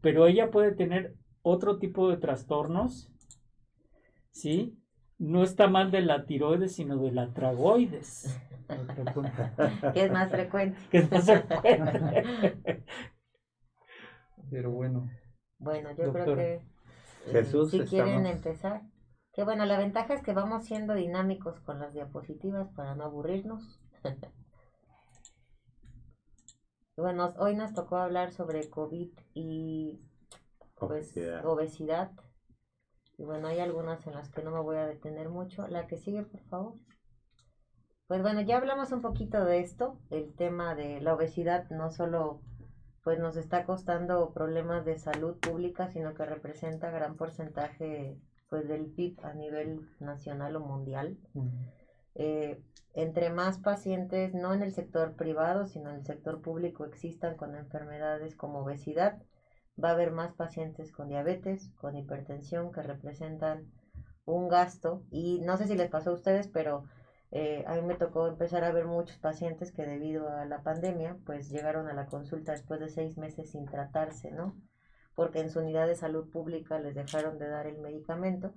[0.00, 3.10] pero ella puede tener otro tipo de trastornos.
[4.30, 4.79] ¿Sí?
[5.20, 8.40] No está mal de la tiroides, sino de la tragoides.
[9.92, 10.78] que es más frecuente.
[10.90, 12.82] Que es más frecuente.
[14.50, 15.10] Pero bueno.
[15.58, 16.62] Bueno, yo creo que
[17.26, 18.80] Jesús, si quieren empezar.
[19.34, 23.78] Que bueno, la ventaja es que vamos siendo dinámicos con las diapositivas para no aburrirnos.
[26.96, 30.00] bueno, hoy nos tocó hablar sobre COVID y
[30.76, 31.12] pues,
[31.44, 32.10] obesidad.
[33.20, 35.68] Y bueno, hay algunas en las que no me voy a detener mucho.
[35.68, 36.74] La que sigue, por favor.
[38.06, 42.40] Pues bueno, ya hablamos un poquito de esto, el tema de la obesidad no solo
[43.04, 48.16] pues nos está costando problemas de salud pública, sino que representa gran porcentaje
[48.48, 51.18] pues del PIB a nivel nacional o mundial.
[52.14, 52.62] Eh,
[52.94, 57.54] entre más pacientes, no en el sector privado, sino en el sector público existan con
[57.54, 59.22] enfermedades como obesidad,
[59.82, 63.70] va a haber más pacientes con diabetes, con hipertensión, que representan
[64.24, 65.02] un gasto.
[65.10, 66.84] Y no sé si les pasó a ustedes, pero
[67.30, 71.16] eh, a mí me tocó empezar a ver muchos pacientes que debido a la pandemia,
[71.26, 74.56] pues llegaron a la consulta después de seis meses sin tratarse, ¿no?
[75.14, 78.54] Porque en su unidad de salud pública les dejaron de dar el medicamento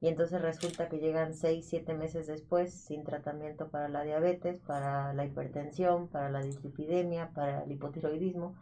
[0.00, 5.12] y entonces resulta que llegan seis, siete meses después sin tratamiento para la diabetes, para
[5.12, 8.56] la hipertensión, para la dislipidemia, para el hipotiroidismo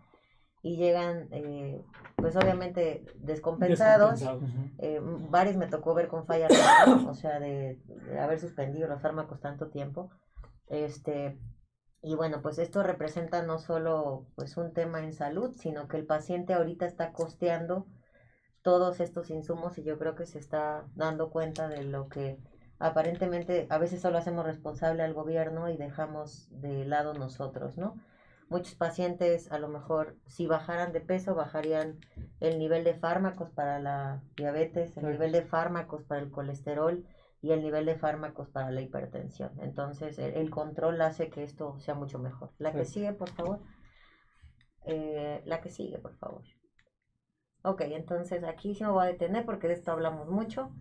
[0.63, 1.81] y llegan, eh,
[2.17, 4.23] pues obviamente descompensados.
[4.79, 6.49] Eh, varios me tocó ver con falla,
[7.09, 7.81] o sea, de,
[8.21, 10.11] haber suspendido los fármacos tanto tiempo.
[10.67, 11.39] Este,
[12.03, 16.07] y bueno, pues esto representa no solo pues un tema en salud, sino que el
[16.07, 17.87] paciente ahorita está costeando
[18.63, 22.39] todos estos insumos y yo creo que se está dando cuenta de lo que
[22.79, 27.97] aparentemente a veces solo hacemos responsable al gobierno y dejamos de lado nosotros, ¿no?
[28.49, 32.01] Muchos pacientes a lo mejor si bajaran de peso bajarían
[32.41, 37.05] el nivel de fármacos para la diabetes, el nivel de fármacos para el colesterol
[37.43, 39.53] y el nivel de fármacos para la hipertensión.
[39.61, 42.51] Entonces el, control hace que esto sea mucho mejor.
[42.59, 43.61] La que sigue, por favor.
[44.87, 46.43] Eh, la que sigue, por favor.
[47.63, 50.73] Ok, entonces aquí sí me voy a detener porque de esto hablamos mucho.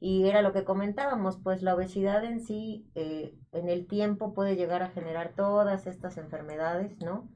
[0.00, 4.56] Y era lo que comentábamos, pues la obesidad en sí, eh, en el tiempo puede
[4.56, 7.28] llegar a generar todas estas enfermedades, ¿no?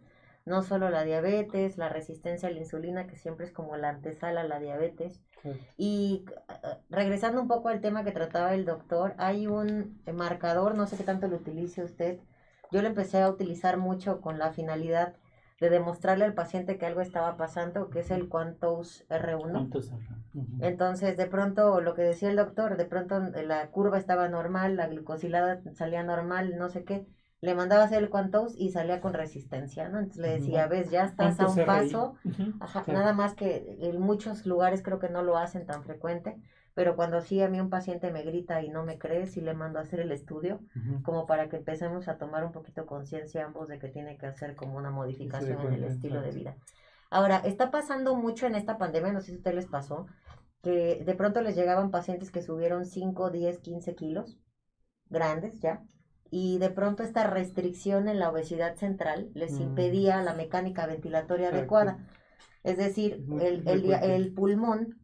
[0.44, 4.42] No solo la diabetes, la resistencia a la insulina, que siempre es como la antesala
[4.42, 5.22] a la diabetes.
[5.76, 10.86] Y eh, regresando un poco al tema que trataba el doctor, hay un marcador, no
[10.86, 12.18] sé qué tanto lo utilice usted,
[12.70, 15.14] yo lo empecé a utilizar mucho con la finalidad
[15.60, 19.70] de demostrarle al paciente que algo estaba pasando, que es el Quantos R1.
[20.60, 24.88] Entonces, de pronto, lo que decía el doctor, de pronto la curva estaba normal, la
[24.88, 27.06] glucosilada salía normal, no sé qué,
[27.40, 29.98] le mandaba hacer el Quantos y salía con resistencia, ¿no?
[29.98, 32.14] Entonces le decía, ves, ya estás a un paso,
[32.86, 36.36] nada más que en muchos lugares creo que no lo hacen tan frecuente,
[36.74, 39.54] pero cuando sí a mí un paciente me grita y no me cree, sí le
[39.54, 40.60] mando a hacer el estudio,
[41.02, 44.54] como para que empecemos a tomar un poquito conciencia ambos de que tiene que hacer
[44.54, 46.56] como una modificación en el estilo de vida.
[47.10, 50.06] Ahora, está pasando mucho en esta pandemia, no sé si a ustedes les pasó,
[50.62, 54.38] que de pronto les llegaban pacientes que subieron 5, 10, 15 kilos,
[55.08, 55.82] grandes ya,
[56.30, 59.62] y de pronto esta restricción en la obesidad central les mm.
[59.62, 62.06] impedía la mecánica ventilatoria adecuada.
[62.64, 64.98] Es decir, el, el, el pulmón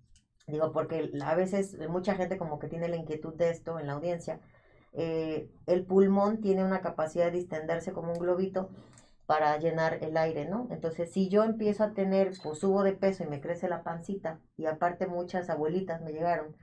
[0.46, 3.94] Digo, porque a veces mucha gente como que tiene la inquietud de esto en la
[3.94, 4.40] audiencia.
[4.92, 8.68] Eh, el pulmón tiene una capacidad de distenderse como un globito
[9.26, 10.68] para llenar el aire, ¿no?
[10.70, 14.40] Entonces, si yo empiezo a tener, pues subo de peso y me crece la pancita,
[14.56, 16.56] y aparte muchas abuelitas me llegaron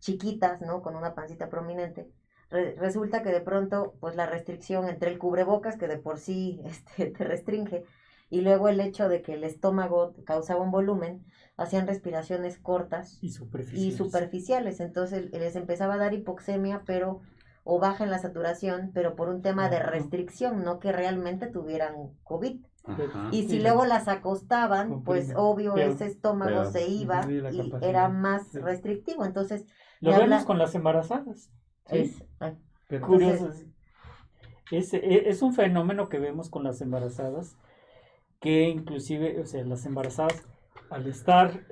[0.00, 0.82] chiquitas, ¿no?
[0.82, 2.08] Con una pancita prominente,
[2.50, 7.06] resulta que de pronto, pues la restricción entre el cubrebocas, que de por sí este,
[7.06, 7.84] te restringe,
[8.28, 11.24] y luego el hecho de que el estómago causaba un volumen,
[11.56, 13.94] hacían respiraciones cortas y superficiales.
[13.94, 14.80] y superficiales.
[14.80, 17.20] Entonces les empezaba a dar hipoxemia, pero
[17.64, 21.94] o baja en la saturación, pero por un tema de restricción, no que realmente tuvieran
[22.24, 22.60] COVID.
[23.30, 29.24] Y si luego las acostaban, pues obvio ese estómago se iba y era más restrictivo.
[29.24, 29.66] Entonces,
[30.00, 31.50] lo vemos con las embarazadas.
[31.86, 32.24] Es,
[33.04, 33.50] curioso.
[34.70, 37.56] Es, e, es, un fenómeno que vemos con las embarazadas,
[38.40, 40.42] que inclusive, o sea, las embarazadas
[40.90, 41.66] al estar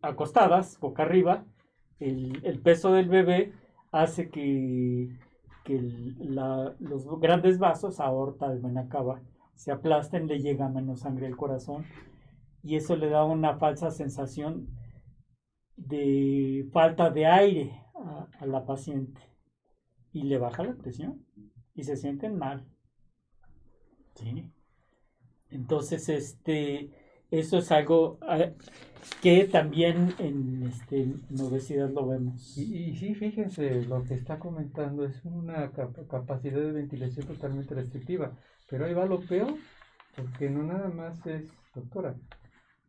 [0.00, 1.44] acostadas, boca arriba,
[2.00, 3.52] el, peso del bebé
[3.94, 5.16] hace que,
[6.80, 8.52] los grandes vasos, aorta,
[8.88, 9.22] cava,
[9.54, 11.84] se aplasten, le llega menos sangre al corazón
[12.62, 14.68] y eso le da una falsa sensación
[15.76, 19.20] de falta de aire a, a la paciente
[20.12, 21.24] y le baja la presión
[21.74, 22.66] y se sienten mal.
[24.14, 24.50] ¿Sí?
[25.50, 26.90] Entonces, este,
[27.38, 28.50] eso es algo ah,
[29.22, 32.56] que también en, este, obesidad lo vemos.
[32.56, 38.32] Y, sí, fíjense, lo que está comentando es una capacidad de ventilación totalmente restrictiva.
[38.68, 39.54] Pero ahí va lo peor,
[40.16, 42.16] porque no nada más es, doctora,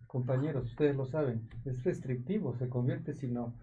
[0.07, 3.53] compañeros, ustedes lo saben, es restrictivo, se convierte si no.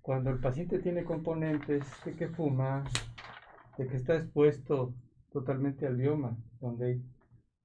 [0.00, 2.84] Cuando el paciente tiene componentes de que fuma,
[3.78, 4.94] de que está expuesto
[5.32, 7.02] totalmente al bioma, donde hay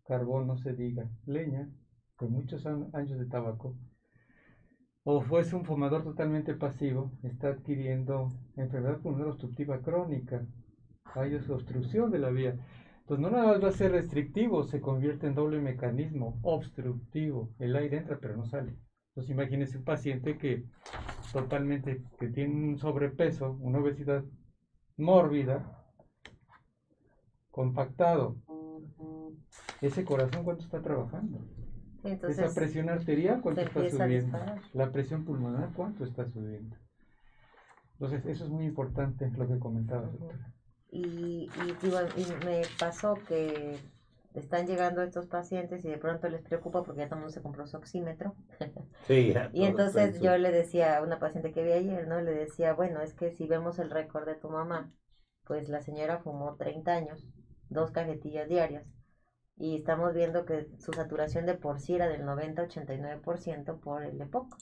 [0.08, 1.70] carbón, no se diga, leña,
[2.18, 3.76] con muchos años de tabaco,
[5.10, 10.46] o fuese un fumador totalmente pasivo, está adquiriendo enfermedad pulmonar obstructiva crónica.
[11.16, 12.58] Hay obstrucción de la vía.
[13.00, 17.54] Entonces no nada más va a ser restrictivo, se convierte en doble mecanismo, obstructivo.
[17.58, 18.76] El aire entra pero no sale.
[19.12, 20.66] Entonces imagínese un paciente que
[21.32, 24.26] totalmente, que tiene un sobrepeso, una obesidad
[24.98, 25.86] mórbida,
[27.50, 28.36] compactado.
[29.80, 31.40] Ese corazón cuánto está trabajando.
[32.14, 34.38] Esa presión arterial, ¿cuánto está subiendo?
[34.74, 36.76] La presión pulmonar, ¿cuánto está subiendo?
[37.94, 40.10] Entonces, eso es muy importante lo que comentaba,
[40.90, 43.78] Y, y, me pasó que
[44.36, 47.42] están llegando estos pacientes y de pronto les preocupa porque ya todo el mundo se
[47.42, 48.36] compró su oxímetro.
[49.08, 52.20] Sí, y entonces yo le decía a una paciente que vi ayer, ¿no?
[52.20, 54.92] Le decía, bueno, es que si vemos el récord de tu mamá,
[55.46, 57.26] pues la señora fumó 30 años,
[57.70, 58.86] dos cajetillas diarias
[59.60, 64.56] y estamos viendo que su saturación de por sí era del 90-89% por el EPOC.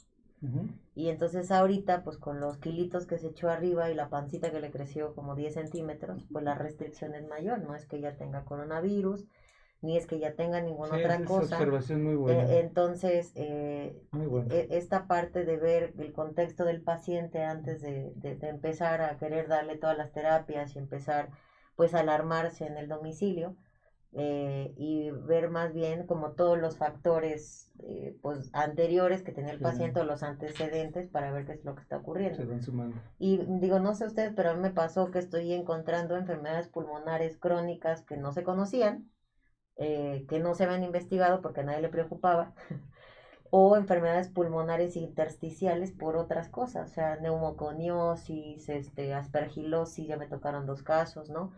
[0.94, 4.60] Y entonces ahorita, pues con los kilitos que se echó arriba y la pancita que
[4.60, 8.46] le creció como 10 centímetros, pues la restricción es mayor, no es que ya tenga
[8.46, 9.26] coronavirus,
[9.82, 11.56] ni es que ya tenga ninguna otra cosa.
[11.56, 12.44] observación muy buena.
[12.44, 14.00] Eh, entonces, eh,
[14.52, 19.18] e, esta parte de ver el contexto del paciente antes de, de, de, empezar a
[19.18, 21.30] querer darle todas las terapias y empezar
[21.76, 23.56] pues a alarmarse en el domicilio,
[24.18, 29.60] eh, y ver más bien como todos los factores eh, pues anteriores que tenía el
[29.60, 32.38] paciente o los antecedentes para ver qué es lo que está ocurriendo.
[33.20, 37.38] Y digo, no sé ustedes, pero a mí me pasó que estoy encontrando enfermedades pulmonares
[37.38, 39.12] crónicas que no se conocían,
[39.76, 42.54] eh, que no se habían investigado porque a nadie le preocupaba,
[43.50, 50.66] o enfermedades pulmonares intersticiales por otras cosas, o sea, neumoconiosis, este, aspergilosis, ya me tocaron
[50.66, 51.52] dos casos, ¿no?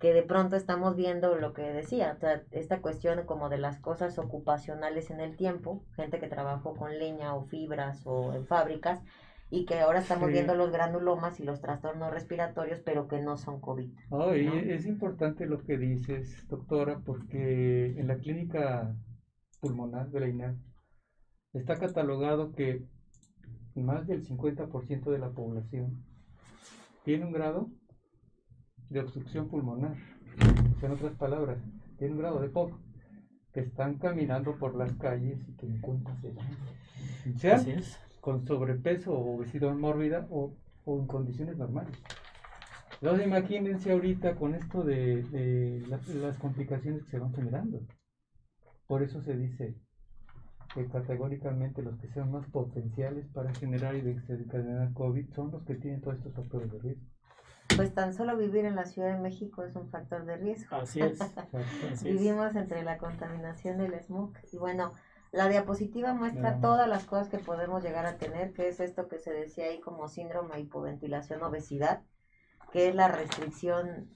[0.00, 3.78] Que de pronto estamos viendo lo que decía, o sea, esta cuestión como de las
[3.78, 9.02] cosas ocupacionales en el tiempo, gente que trabajó con leña o fibras o en fábricas,
[9.50, 13.60] y que ahora estamos viendo los granulomas y los trastornos respiratorios, pero que no son
[13.60, 13.90] COVID.
[14.30, 18.96] es importante lo que dices, doctora, porque en la clínica
[19.60, 20.56] pulmonar de la
[21.52, 22.86] está catalogado que
[23.74, 26.04] más del 50% de la población
[27.04, 27.70] tiene un grado
[28.90, 29.96] de obstrucción pulmonar.
[30.82, 31.58] en otras palabras,
[31.96, 32.72] tiene un grado de POC,
[33.52, 36.16] que están caminando por las calles y que encuentran
[37.36, 37.64] sean
[38.20, 40.52] con sobrepeso o obesidad mórbida o,
[40.86, 41.96] en condiciones normales.
[43.00, 47.80] Entonces imagínense ahorita con esto de, las complicaciones que se van generando.
[48.86, 49.74] Por eso se dice
[50.74, 55.74] que categóricamente los que sean más potenciales para generar y desencadenar COVID son los que
[55.76, 57.09] tienen todos estos factores de riesgo
[57.80, 60.76] pues tan solo vivir en la Ciudad de México es un factor de riesgo.
[60.76, 61.18] Así es.
[62.04, 64.34] Vivimos entre la contaminación y el smog.
[64.52, 64.92] Y bueno,
[65.32, 69.18] la diapositiva muestra todas las cosas que podemos llegar a tener, que es esto que
[69.18, 72.02] se decía ahí como síndrome de hipoventilación obesidad,
[72.70, 74.10] que es la restricción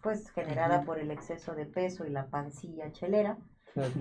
[0.00, 3.36] pues generada por el exceso de peso y la pancilla chelera.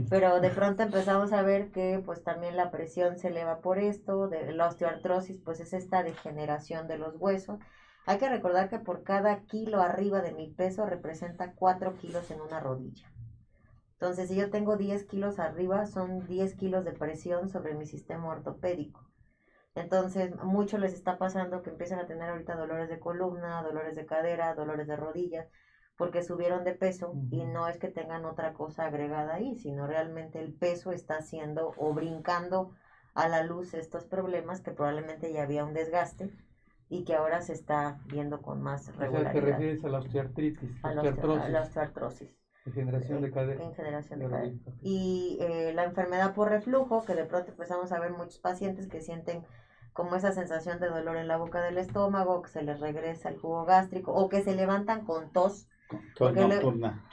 [0.09, 4.29] Pero de pronto empezamos a ver que pues también la presión se eleva por esto,
[4.29, 7.59] de la osteoartrosis pues es esta degeneración de los huesos
[8.09, 12.41] hay que recordar que por cada kilo arriba de mi peso representa 4 kilos en
[12.41, 13.07] una rodilla.
[13.91, 18.29] Entonces, si yo tengo 10 kilos arriba, son 10 kilos de presión sobre mi sistema
[18.29, 19.07] ortopédico.
[19.75, 24.07] Entonces, mucho les está pasando que empiezan a tener ahorita dolores de columna, dolores de
[24.07, 25.47] cadera, dolores de rodillas,
[25.95, 30.39] porque subieron de peso y no es que tengan otra cosa agregada ahí, sino realmente
[30.39, 32.73] el peso está haciendo o brincando
[33.13, 36.33] a la luz estos problemas que probablemente ya había un desgaste
[36.89, 39.19] y que ahora se está viendo con más regularidad.
[39.19, 42.29] O sea, te refieres a la osteoartritis, a la, osteoartrosis.
[42.65, 43.63] En generación de cadera.
[43.63, 44.55] En generación de, cadera.
[44.81, 49.01] Y eh, la enfermedad por reflujo, que de pronto empezamos a ver muchos pacientes que
[49.01, 49.45] sienten
[49.93, 53.37] como esa sensación de dolor en la boca del estómago, que se les regresa el
[53.37, 55.67] jugo gástrico, o que se levantan con tos.
[56.15, 56.33] Tos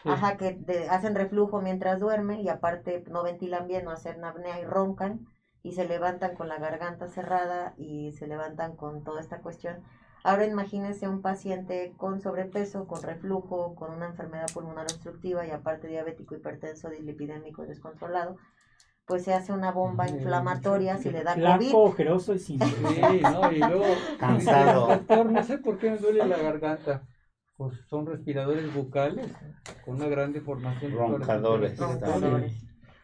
[0.05, 0.59] Ajá, que
[0.91, 5.27] hacen reflujo mientras duermen y aparte no ventilan bien, no hacen apnea y roncan
[5.67, 9.83] y se levantan con la garganta cerrada y se levantan con toda esta cuestión.
[10.23, 15.89] Ahora imagínense un paciente con sobrepeso, con reflujo, con una enfermedad pulmonar obstructiva y aparte
[15.89, 18.37] diabético, hipertenso, dislipidémico y descontrolado,
[19.07, 21.75] pues se hace una bomba inflamatoria si le da COVID.
[21.75, 22.61] ojeroso y sin...
[22.61, 23.51] Sí, ¿no?
[23.51, 23.87] Y luego,
[24.21, 24.87] cansado.
[24.87, 27.03] Doctor, no sé por qué me duele la garganta.
[27.57, 29.33] Pues son respiradores bucales
[29.85, 30.93] con una gran deformación.
[30.93, 31.77] Roncadores.
[31.77, 32.55] Roncadores.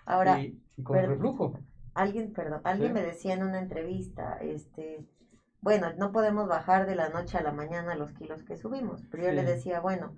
[0.05, 1.59] Ahora, y, con reflujo
[1.95, 5.07] alguien, perdón, alguien me decía en una entrevista, este,
[5.61, 9.25] bueno, no podemos bajar de la noche a la mañana los kilos que subimos, pero
[9.25, 10.15] yo le decía, bueno,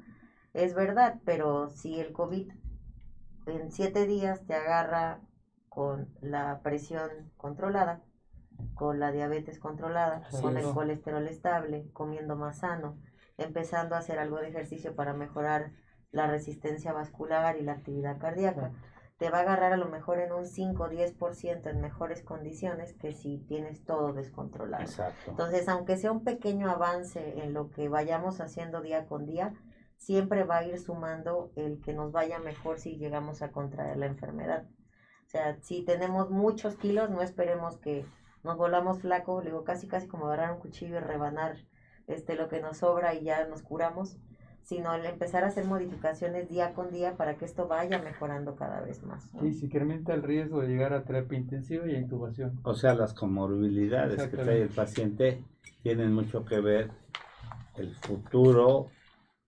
[0.52, 2.52] es verdad, pero si el COVID
[3.46, 5.20] en siete días te agarra
[5.68, 8.00] con la presión controlada,
[8.74, 12.96] con la diabetes controlada, con el colesterol estable, comiendo más sano,
[13.36, 15.72] empezando a hacer algo de ejercicio para mejorar
[16.12, 18.70] la resistencia vascular y la actividad cardíaca
[19.24, 22.92] te va a agarrar a lo mejor en un 5 o 10% en mejores condiciones
[22.92, 24.82] que si tienes todo descontrolado.
[24.82, 25.30] Exacto.
[25.30, 29.54] Entonces, aunque sea un pequeño avance en lo que vayamos haciendo día con día,
[29.96, 34.04] siempre va a ir sumando el que nos vaya mejor si llegamos a contraer la
[34.04, 34.66] enfermedad.
[35.26, 38.04] O sea, si tenemos muchos kilos, no esperemos que
[38.42, 41.56] nos volamos flaco, digo, casi casi como agarrar un cuchillo y rebanar
[42.08, 44.18] este lo que nos sobra y ya nos curamos
[44.64, 48.80] sino el empezar a hacer modificaciones día con día para que esto vaya mejorando cada
[48.80, 49.30] vez más.
[49.40, 52.58] Sí, si incrementa el riesgo de llegar a terapia intensiva y a intubación.
[52.62, 55.44] O sea, las comorbilidades que trae el paciente
[55.82, 56.90] tienen mucho que ver
[57.76, 58.88] el futuro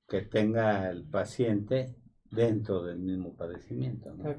[0.06, 1.96] que tenga el paciente
[2.30, 4.34] dentro del mismo padecimiento, ¿no?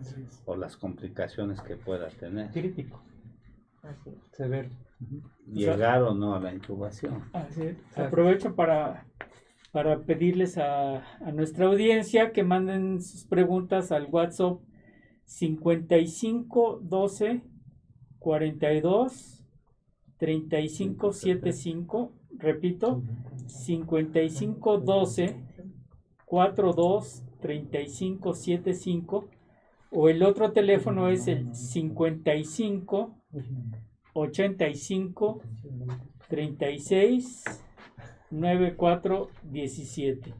[0.45, 2.51] O las complicaciones que pueda tener.
[2.51, 3.01] Crítico.
[3.81, 4.15] Así.
[4.31, 4.69] Severo.
[5.47, 7.29] Llegar o, no a la incubación.
[7.33, 9.05] Así Aprovecho para,
[9.77, 11.03] para pedirles a,
[11.35, 14.59] nuestra audiencia que manden sus preguntas al WhatsApp
[15.25, 17.43] 55 12
[18.17, 19.45] 42
[20.17, 23.03] 35 75 repito
[23.45, 25.35] 55 12
[26.25, 29.29] 42 35 75
[29.91, 33.15] o el otro teléfono es el 55
[34.15, 35.41] 85
[36.29, 37.66] 36
[38.31, 40.33] 94 17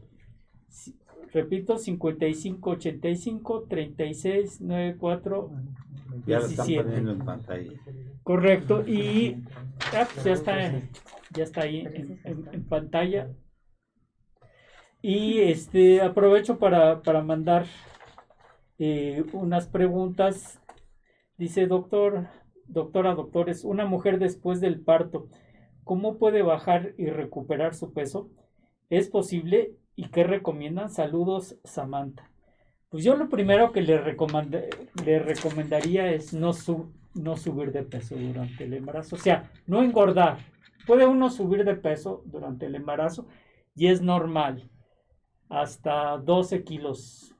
[1.33, 5.51] repito 55 85 36 94
[6.25, 7.71] ya lo están poniendo en pantalla.
[8.23, 9.43] Correcto y
[9.93, 10.71] ah, pues ya está
[11.33, 11.87] ya está ahí
[12.23, 13.29] en, pantalla.
[15.01, 17.65] Y este aprovecho para, mandar
[18.79, 20.59] eh, unas preguntas.
[21.37, 22.27] Dice doctor
[22.65, 25.29] doctora doctores una mujer después del parto
[25.87, 28.29] cómo puede bajar y recuperar su peso
[28.91, 32.29] es posible y qué recomiendan saludos Samantha
[32.89, 33.97] pues yo lo primero que le,
[35.19, 36.51] recomendaría es no,
[37.15, 39.15] no subir de peso durante el embarazo.
[39.17, 40.37] O sea, no engordar.
[40.85, 43.27] Puede uno subir de peso durante el embarazo
[43.75, 44.69] y es normal.
[45.49, 47.35] Hasta 12 kilos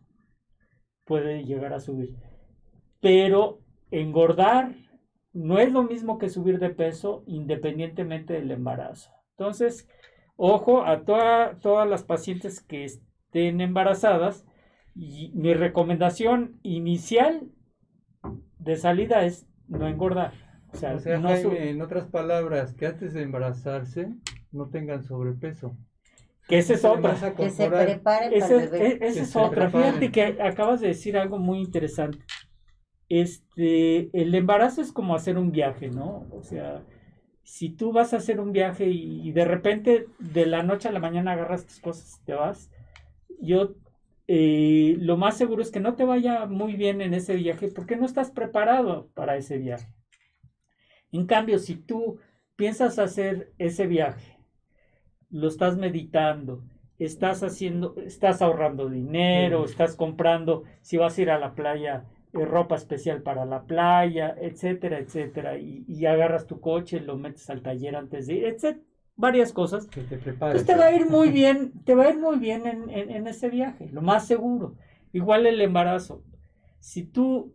[1.05, 2.17] puede llegar a subir.
[2.99, 4.75] Pero engordar
[5.38, 9.11] no es lo mismo que subir de peso independientemente del embarazo.
[9.38, 9.88] Entonces,
[10.35, 14.45] ojo a todas las pacientes que estén embarazadas.
[14.95, 17.49] Y mi recomendación inicial
[18.57, 20.33] de salida es no engordar.
[20.73, 24.09] O sea, en otras palabras, que antes de embarazarse
[24.51, 25.77] no tengan sobrepeso.
[26.47, 27.13] Que esa es otra.
[27.35, 29.69] Que se preparen para esa, e, Esa es otra.
[29.69, 32.19] Fíjate que acabas de decir algo muy interesante.
[33.09, 36.27] Este, el embarazo es como hacer un viaje, ¿no?
[36.31, 36.83] O sea,
[37.43, 40.99] si tú vas a hacer un viaje y, de repente de la noche a la
[40.99, 42.69] mañana agarras tus cosas, te vas,
[43.39, 43.75] yo
[44.27, 47.95] eh, lo más seguro es que no te vaya muy bien en ese viaje porque
[47.95, 49.87] no estás preparado para ese viaje.
[51.13, 52.19] En cambio, si tú
[52.57, 54.37] piensas hacer ese viaje,
[55.29, 56.63] lo estás meditando,
[56.99, 62.75] estás haciendo, estás ahorrando dinero, estás comprando, si vas a ir a la playa, ropa
[62.75, 67.95] especial para la playa, etcétera, etcétera, y, y, agarras tu coche, lo metes al taller
[67.95, 71.73] antes de ir, etcétera varias cosas, que te pues te va a ir muy bien,
[71.84, 74.75] te va a ir muy bien en, en, ese viaje, lo más seguro.
[75.11, 76.23] Igual el embarazo.
[76.80, 77.53] Si tú,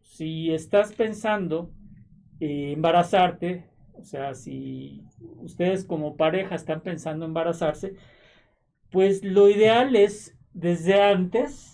[0.00, 1.70] si estás pensando
[2.38, 5.04] eh, embarazarte, o sea, si
[5.38, 7.94] ustedes como pareja están pensando embarazarse,
[8.90, 11.69] pues lo ideal es desde antes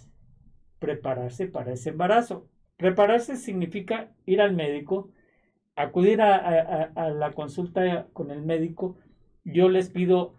[0.87, 2.47] prepararse para ese embarazo.
[2.77, 5.11] Prepararse significa ir al médico,
[5.75, 8.97] acudir a, la consulta con el médico,
[9.45, 10.35] yo les pido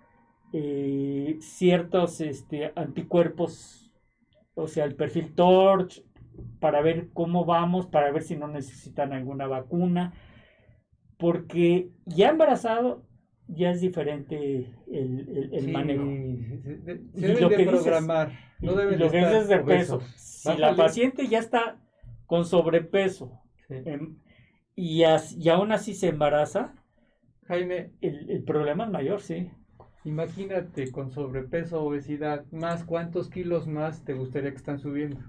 [0.53, 3.91] eh, ciertos este, anticuerpos,
[4.55, 6.01] o sea, el perfil TORCH,
[6.61, 10.13] para ver cómo vamos, para ver si no necesitan alguna vacuna,
[11.17, 13.03] porque ya embarazado
[13.47, 16.03] ya es diferente el, el, manejo.
[17.13, 20.01] Se, debe de programar, no debe lo que es de peso.
[20.15, 21.77] Si la paciente ya está
[22.25, 24.17] con sobrepeso em,
[24.75, 26.73] y, y aún así se embaraza,
[27.47, 29.51] Jaime, el, problema es mayor, sí.
[30.03, 35.19] Imagínate con sobrepeso, obesidad, más cuántos kilos más te gustaría que están subiendo.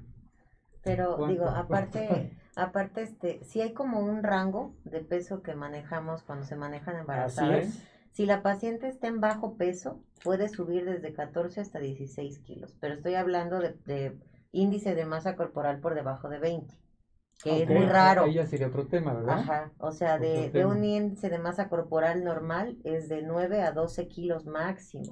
[0.83, 6.45] Pero digo, aparte, aparte este, si hay como un rango de peso que manejamos cuando
[6.45, 7.79] se manejan embarazadas.
[8.13, 12.95] Si la paciente está en bajo peso, puede subir desde 14 hasta 16 kilos, pero
[12.95, 14.19] estoy hablando de, de
[14.53, 16.75] índice de masa corporal por debajo de 20
[17.43, 18.27] que es muy raro.
[18.27, 19.39] Ella sería otro tema, ¿verdad?
[19.39, 23.73] Ajá, o sea, de, de, un índice de masa corporal normal es de 9 a
[23.73, 25.05] 12 kilos máximo.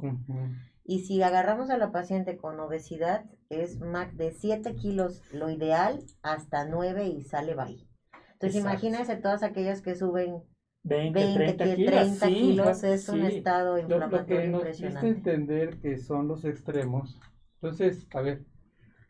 [0.84, 3.78] Y si agarramos a la paciente con obesidad, es
[4.14, 7.88] de 7 kilos lo ideal hasta 9 y sale ahí.
[8.32, 10.42] Entonces imagínense todas aquellas que suben
[10.86, 16.28] 20, 30, 30 kilos, es un estado inflamatorio lo, lo que nos entender que son
[16.28, 17.18] los extremos.
[17.54, 18.44] Entonces, a ver,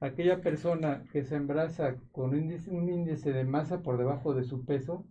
[0.00, 5.04] aquella persona que se embaraza con un índice, de masa por debajo de su peso,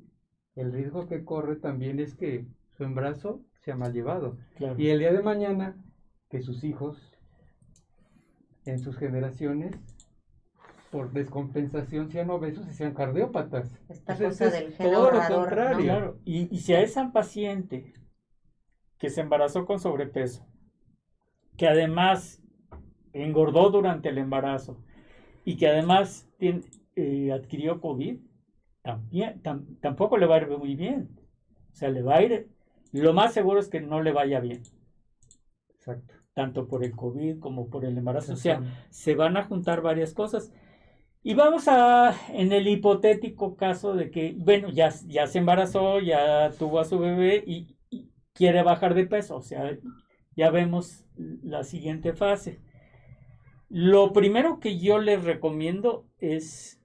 [0.56, 2.48] el riesgo que corre también es que
[2.78, 4.38] su embarazo sea mal llevado.
[4.78, 5.78] Y el día de mañana,
[6.30, 6.98] que sus hijos,
[8.66, 9.76] en sus generaciones,
[10.96, 13.70] por descompensación sean obesos y sean cardiópatas.
[13.90, 16.22] Esta cosa del todo lo contrario.
[16.24, 17.92] Y, y si a esa paciente
[18.98, 20.48] que se embarazó con sobrepeso,
[21.58, 22.42] que además
[23.12, 24.82] engordó durante el embarazo
[25.44, 26.62] y que además tiene,
[26.96, 28.18] eh, adquirió COVID,
[28.82, 29.42] también,
[29.82, 31.10] tampoco le va a ir muy bien.
[31.74, 32.48] O sea, le va a ir,
[32.94, 34.64] lo más seguro es que no le vaya bien.
[35.76, 36.14] Exacto.
[36.34, 38.32] Tanto por el COVID como por el embarazo.
[38.32, 40.54] O sea, se van a juntar varias cosas.
[41.28, 46.52] Y vamos a, en el hipotético caso de que, bueno, ya, ya se embarazó, ya
[46.52, 47.76] tuvo a su bebé y,
[48.34, 49.38] quiere bajar de peso.
[49.38, 49.76] O sea,
[50.36, 52.60] ya vemos la siguiente fase.
[53.70, 56.80] Lo primero que yo les recomiendo es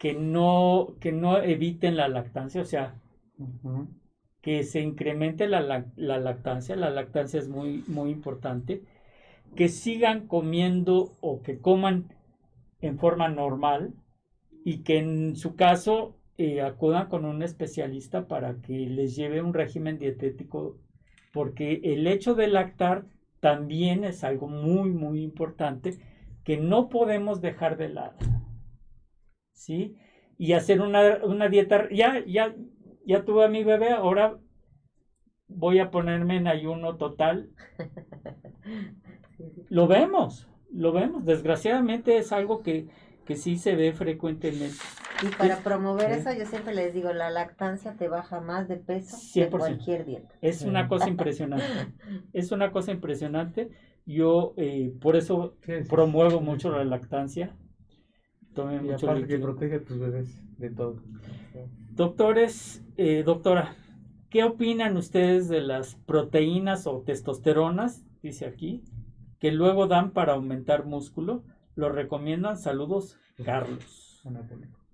[0.00, 3.00] que no, que no eviten la lactancia, o sea,
[4.40, 6.74] que se incremente la, la, lactancia.
[6.74, 8.82] La lactancia es muy, muy importante.
[9.54, 12.13] Que sigan comiendo o que coman
[12.86, 13.94] en forma normal
[14.64, 19.54] y que en su caso eh, acudan con un especialista para que les lleve un
[19.54, 20.78] régimen dietético,
[21.32, 23.06] porque el hecho de lactar
[23.40, 25.98] también es algo muy, muy importante
[26.44, 28.16] que no podemos dejar de lado.
[29.52, 29.96] ¿Sí?
[30.36, 32.54] Y hacer una, una dieta, ya, ya,
[33.06, 34.38] ya tuve a mi bebé, ahora
[35.48, 37.50] voy a ponerme en ayuno total.
[39.68, 41.24] Lo vemos, lo vemos.
[41.24, 42.88] Desgraciadamente es algo que,
[43.24, 44.76] que sí se ve frecuentemente.
[45.22, 49.16] Y para promover eso, yo siempre les digo, la lactancia te baja más de peso
[49.32, 50.34] que cualquier dieta.
[50.40, 51.64] Es una cosa impresionante.
[52.32, 53.70] es una cosa impresionante.
[54.04, 55.56] Yo eh, por eso
[55.88, 57.56] promuevo mucho la lactancia.
[58.54, 61.02] Tomen mucho aparte que protege a tus bebés de todo.
[61.90, 63.74] Doctores, eh, doctora,
[64.30, 68.82] ¿qué opinan ustedes de las proteínas o testosteronas, dice aquí,
[69.44, 71.44] que luego dan para aumentar músculo.
[71.76, 72.56] Lo recomiendan.
[72.56, 74.22] Saludos, Carlos.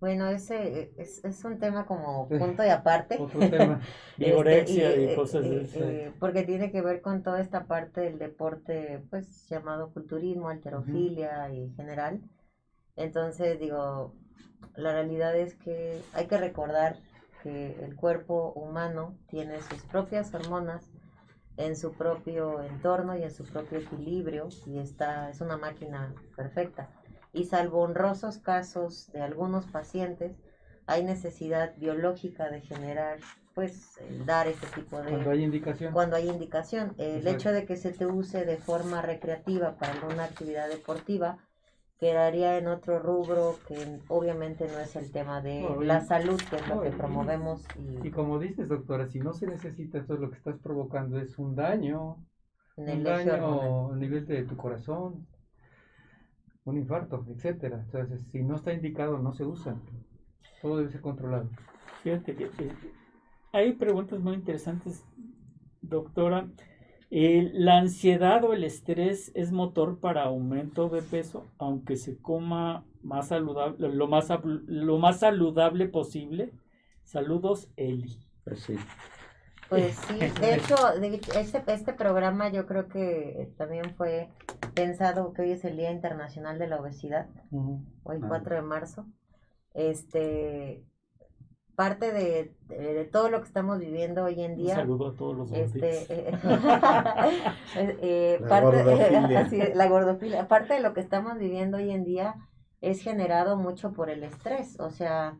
[0.01, 3.17] Bueno, ese es, es un tema como punto de aparte.
[3.17, 3.81] Otro tema.
[4.19, 7.67] Vigorexia este, y, eh, cosas de eh, eh, porque tiene que ver con toda esta
[7.67, 12.21] parte del deporte, pues llamado culturismo, alterofilia y general.
[12.97, 14.17] Entonces, digo,
[14.75, 16.97] la realidad es que hay que recordar
[17.45, 20.91] que el cuerpo humano tiene sus propias hormonas
[21.61, 26.89] en su propio entorno y en su propio equilibrio y está, es una máquina perfecta.
[27.33, 30.37] Y salvo honrosos casos de algunos pacientes,
[30.87, 33.19] hay necesidad biológica de generar,
[33.55, 35.11] pues, dar ese tipo de...
[35.11, 35.93] Cuando hay indicación.
[35.93, 36.95] Cuando hay indicación.
[36.99, 41.39] El hecho de que se te use de forma recreativa para alguna actividad deportiva,
[42.01, 46.67] quedaría en otro rubro que obviamente no es el tema de la salud, que es
[46.67, 47.63] lo que promovemos.
[48.03, 51.55] Y, como dices, doctora, si no se necesita, eso lo que estás provocando es un
[51.55, 52.17] daño,
[52.77, 55.27] un daño a nivel de tu corazón,
[56.65, 57.83] un infarto, etcétera.
[57.85, 59.77] Entonces, si no está indicado, no se usa.
[60.63, 61.51] Todo debe ser controlado.
[62.03, 62.73] Fíjate que eh,
[63.53, 65.05] hay preguntas muy interesantes,
[65.83, 66.49] doctora.
[67.13, 72.85] Eh, la ansiedad o el estrés es motor para aumento de peso, aunque se coma
[73.03, 76.53] más saludable, lo más, lo más saludable posible.
[77.03, 78.17] Saludos, Eli.
[78.45, 78.77] Pues sí.
[79.69, 80.77] Pues sí, de hecho,
[81.37, 84.29] este, este programa yo creo que también fue
[84.75, 87.29] pensado que hoy es el Día Internacional de la Obesidad,
[88.05, 89.07] hoy 4 de marzo.
[89.75, 90.85] Este,
[91.81, 94.75] parte de, de, todo lo que estamos viviendo hoy en día.
[94.75, 96.31] Un saludo a todos los este, eh,
[97.75, 99.71] eh, la parte, gordofilia.
[99.75, 100.47] la gordofilia.
[100.47, 102.35] Parte de lo que estamos viviendo hoy en día
[102.83, 104.79] es generado mucho por el estrés.
[104.79, 105.39] O sea,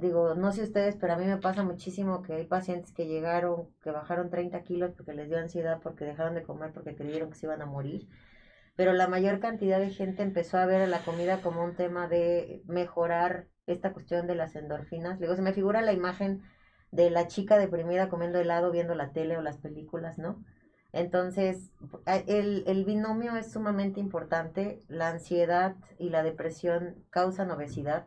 [0.00, 3.68] digo, no sé ustedes, pero a mí me pasa muchísimo que hay pacientes que llegaron,
[3.80, 7.36] que bajaron 30 kilos porque les dio ansiedad, porque dejaron de comer, porque creyeron que
[7.36, 8.08] se iban a morir
[8.76, 12.08] pero la mayor cantidad de gente empezó a ver a la comida como un tema
[12.08, 15.18] de mejorar esta cuestión de las endorfinas.
[15.18, 16.42] Luego se me figura la imagen
[16.90, 20.42] de la chica deprimida comiendo helado, viendo la tele o las películas, ¿no?
[20.92, 21.72] Entonces,
[22.28, 24.80] el, el binomio es sumamente importante.
[24.86, 28.06] La ansiedad y la depresión causan obesidad.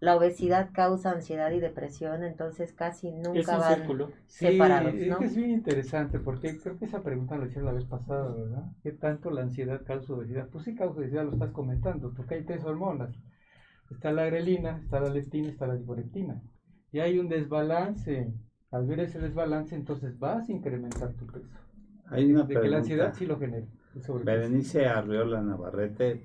[0.00, 3.86] La obesidad causa ansiedad y depresión, entonces casi nunca van
[4.26, 5.18] separados, ¿no?
[5.20, 8.64] Es, es bien interesante porque creo que esa pregunta la hice la vez pasada, ¿verdad?
[8.82, 10.48] ¿Qué tanto la ansiedad causa obesidad?
[10.48, 13.14] Pues sí causa obesidad, lo estás comentando, porque hay tres hormonas
[13.92, 16.42] Está la grelina, está la leptina, está la digorectina.
[16.90, 18.32] Y hay un desbalance.
[18.70, 21.46] Al ver ese desbalance, entonces vas a incrementar tu peso.
[22.06, 23.66] Hay una de que la ansiedad sí lo genera.
[24.24, 26.24] Berenice Arriola Navarrete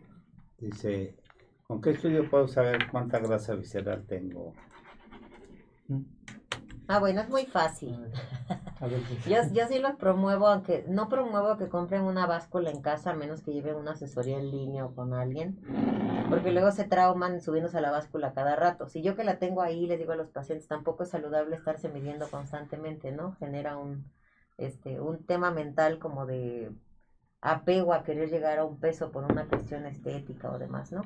[0.58, 1.18] dice,
[1.64, 4.54] ¿con qué estudio puedo saber cuánta grasa visceral tengo?
[5.90, 6.04] ¿Mm?
[6.88, 7.98] Ah, bueno, es muy fácil.
[9.28, 13.16] Yo, yo sí los promuevo, aunque no promuevo que compren una báscula en casa, a
[13.16, 15.60] menos que lleven una asesoría en línea o con alguien,
[16.30, 18.88] porque luego se trauman subiéndose a la báscula cada rato.
[18.88, 21.90] Si yo que la tengo ahí, les digo a los pacientes, tampoco es saludable estarse
[21.90, 23.36] midiendo constantemente, ¿no?
[23.40, 24.12] Genera un,
[24.58, 26.72] este, un tema mental como de
[27.42, 31.02] apego a querer llegar a un peso por una cuestión estética o demás, ¿no?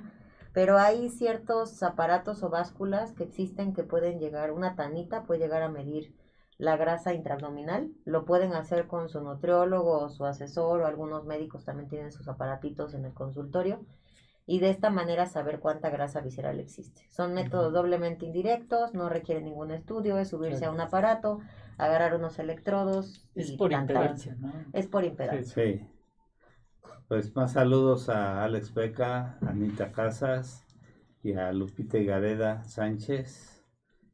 [0.54, 5.62] Pero hay ciertos aparatos o básculas que existen que pueden llegar, una tanita puede llegar
[5.62, 6.14] a medir
[6.62, 11.66] la grasa intraabdominal, lo pueden hacer con su nutriólogo o su asesor o algunos médicos
[11.66, 13.84] también tienen sus aparatitos en el consultorio
[14.46, 17.08] y de esta manera saber cuánta grasa visceral existe.
[17.10, 21.40] Son métodos doblemente indirectos, no requieren ningún estudio, es subirse a un aparato,
[21.80, 23.28] agarrar unos electrodos.
[23.34, 24.54] Es por impedancia, ¿no?
[24.72, 25.56] Es por impedancia.
[25.56, 25.88] Sí.
[27.08, 30.64] Pues más saludos a Alex Beca, a Anita Casas
[31.24, 33.66] y a Lupita Gareda Sánchez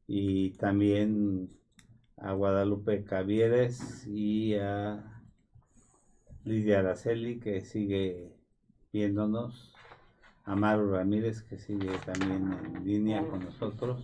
[0.08, 1.58] y también
[2.18, 5.22] a Guadalupe Cavieres y a
[6.44, 8.36] Lidia Araceli que sigue
[8.92, 9.74] viéndonos
[10.46, 14.02] a Maru Ramírez, que sigue también en línea con nosotros.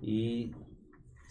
[0.00, 0.54] Y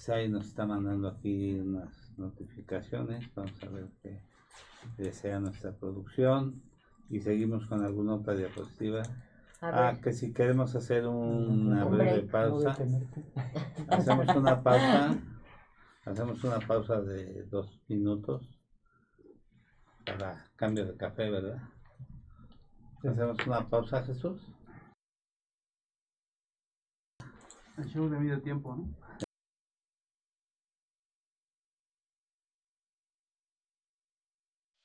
[0.04, 3.34] Sai nos está mandando aquí unas notificaciones.
[3.36, 4.22] Vamos a ver qué
[4.98, 6.62] desea nuestra producción.
[7.10, 9.04] Y seguimos con alguna otra diapositiva.
[9.62, 12.76] Ah, que si queremos hacer una breve pausa,
[13.88, 15.16] hacemos una pausa,
[16.06, 18.60] hacemos una pausa de dos minutos
[20.06, 21.62] para cambio de café, ¿verdad?
[23.00, 24.42] Hacemos una pausa, Jesús.
[27.78, 29.03] El show de medio tiempo, ¿no?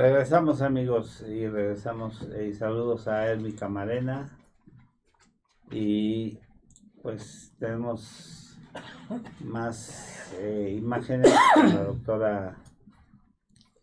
[0.00, 4.34] Regresamos amigos y regresamos eh, y saludos a Elmi Camarena.
[5.70, 6.38] Y
[7.02, 8.56] pues tenemos
[9.40, 12.56] más eh, imágenes con la doctora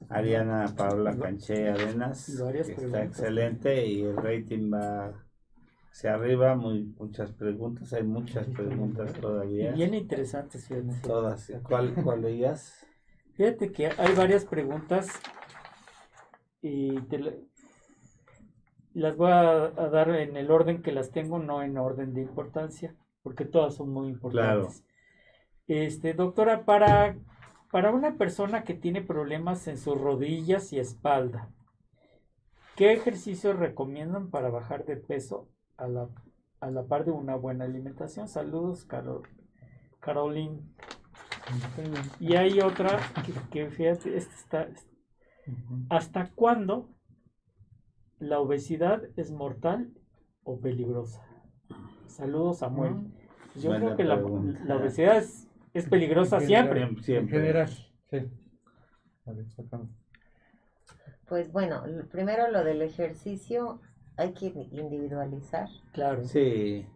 [0.09, 5.13] Ariana Paola Canché Arenas que está excelente y el rating va
[5.91, 9.71] hacia arriba muy muchas preguntas hay muchas preguntas todavía.
[9.73, 10.67] Bien interesantes
[11.03, 12.87] todas ¿cuál, cuál de ellas?
[13.35, 15.09] fíjate que hay varias preguntas
[16.67, 17.47] y te
[18.93, 22.95] las voy a, dar en el orden que las tengo, no en orden de importancia,
[23.23, 24.83] porque todas son muy importantes.
[25.67, 27.17] Este, doctora, para,
[27.71, 31.49] para una persona que tiene problemas en sus rodillas y espalda,
[32.75, 35.47] ¿qué ejercicios recomiendan para bajar de peso
[35.77, 36.09] a la,
[36.59, 38.27] a la par de una buena alimentación?
[38.27, 39.23] Saludos, Carol,
[39.99, 40.61] Caroline.
[42.19, 44.67] Y hay otra que, que fíjate, esta está,
[45.89, 46.89] ¿Hasta cuándo
[48.19, 49.93] la obesidad es mortal
[50.43, 51.23] o peligrosa?
[52.07, 52.95] Saludos, Samuel.
[53.53, 55.17] Pues yo creo que la, obesidad
[55.73, 56.83] es, peligrosa siempre.
[56.83, 57.69] En general,
[58.09, 58.27] sí.
[61.27, 63.81] Pues bueno, primero lo del ejercicio
[64.15, 65.67] hay que individualizar.
[65.91, 66.23] Claro.
[66.23, 66.87] Sí.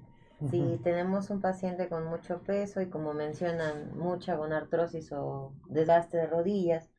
[0.49, 6.25] Si tenemos un paciente con mucho peso y como mencionan, mucha gonartrosis o desgaste de
[6.25, 6.89] rodillas,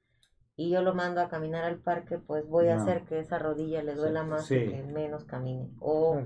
[0.57, 3.83] y yo lo mando a caminar al parque, pues voy a hacer que esa rodilla
[3.83, 5.71] le duela más y que menos camine.
[5.81, 6.23] O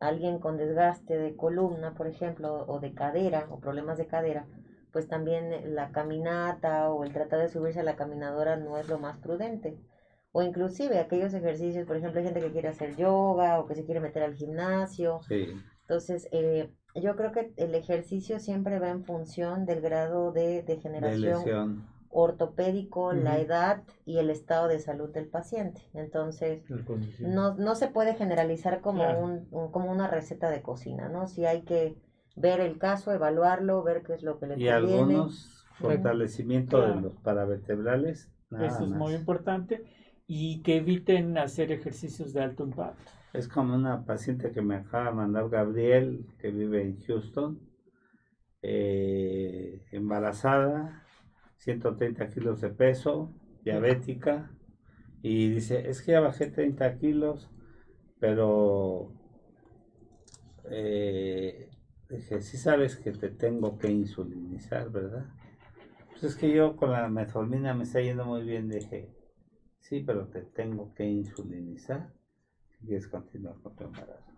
[0.00, 4.46] alguien con desgaste de columna, por ejemplo, o de cadera, o problemas de cadera,
[4.92, 8.98] pues también la caminata o el tratar de subirse a la caminadora no es lo
[8.98, 9.78] más prudente.
[10.30, 13.84] O inclusive aquellos ejercicios, por ejemplo, hay gente que quiere hacer yoga o que se
[13.84, 15.20] quiere meter al gimnasio.
[15.82, 21.93] Entonces, eh, yo creo que el ejercicio siempre va en función del grado de degeneración
[22.14, 25.82] ortopédico, la edad y el estado de salud del paciente.
[25.92, 26.62] Entonces,
[27.18, 31.26] no, no se puede generalizar como, un, como una receta de cocina, ¿no?
[31.26, 31.96] Si hay que
[32.36, 37.16] ver el caso, evaluarlo, ver qué es lo que le y algunos fortalecimiento de los
[37.16, 38.30] paravertebrales.
[38.52, 39.82] Eso es muy importante
[40.28, 43.10] y que eviten hacer ejercicios de alto impacto.
[43.32, 47.58] Es como una paciente que me acaba de mandar Gabriel, que vive en Houston,
[48.62, 51.03] eh, embarazada,
[51.64, 53.32] 130 kilos de peso,
[53.64, 54.50] diabética,
[55.22, 57.50] y dice, es que ya bajé 30 kilos,
[58.20, 59.10] pero
[60.70, 61.70] eh,
[62.10, 65.24] dije, sí sabes que te tengo que insulinizar, ¿verdad?
[66.10, 69.08] Pues es que yo con la metformina me está yendo muy bien, dije,
[69.78, 72.12] sí, pero te tengo que insulinizar
[72.68, 74.33] si quieres continuar con tu embarazo.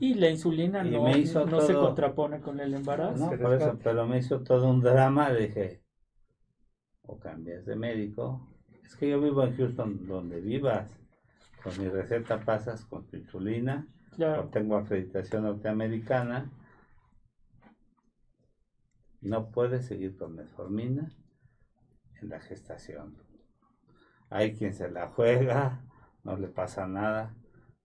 [0.00, 3.30] Y la insulina no, se contrapone con el embarazo.
[3.30, 5.32] No, por eso, pero me hizo todo un drama.
[5.32, 5.82] Dije,
[7.02, 8.48] o cambias de médico.
[8.84, 10.90] Es que yo vivo en Houston, donde vivas.
[11.62, 13.86] Con mi receta pasas con tu insulina.
[14.16, 14.48] Claro.
[14.48, 16.50] tengo acreditación norteamericana.
[19.20, 21.12] No puedes seguir con metformina
[22.20, 23.16] en la gestación.
[24.30, 25.84] Hay quien se la juega,
[26.24, 27.34] no le pasa nada,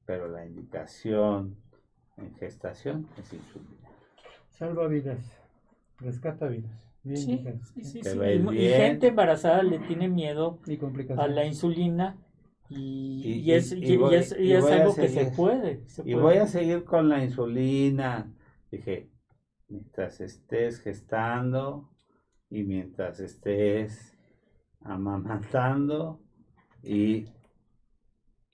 [0.05, 1.57] pero la indicación
[2.17, 3.89] en gestación es insulina.
[4.49, 5.19] Salva vidas,
[5.99, 6.71] rescata vidas.
[7.03, 7.45] Bien sí,
[7.83, 10.59] sí, sí, Y, gente embarazada le tiene miedo
[11.17, 12.17] a la insulina
[12.67, 18.33] y, es, algo que se puede, Y voy a seguir con la insulina.
[18.71, 19.11] Dije,
[19.67, 21.91] mientras estés gestando
[22.49, 24.17] y mientras estés
[24.81, 26.19] amamantando
[26.81, 27.27] y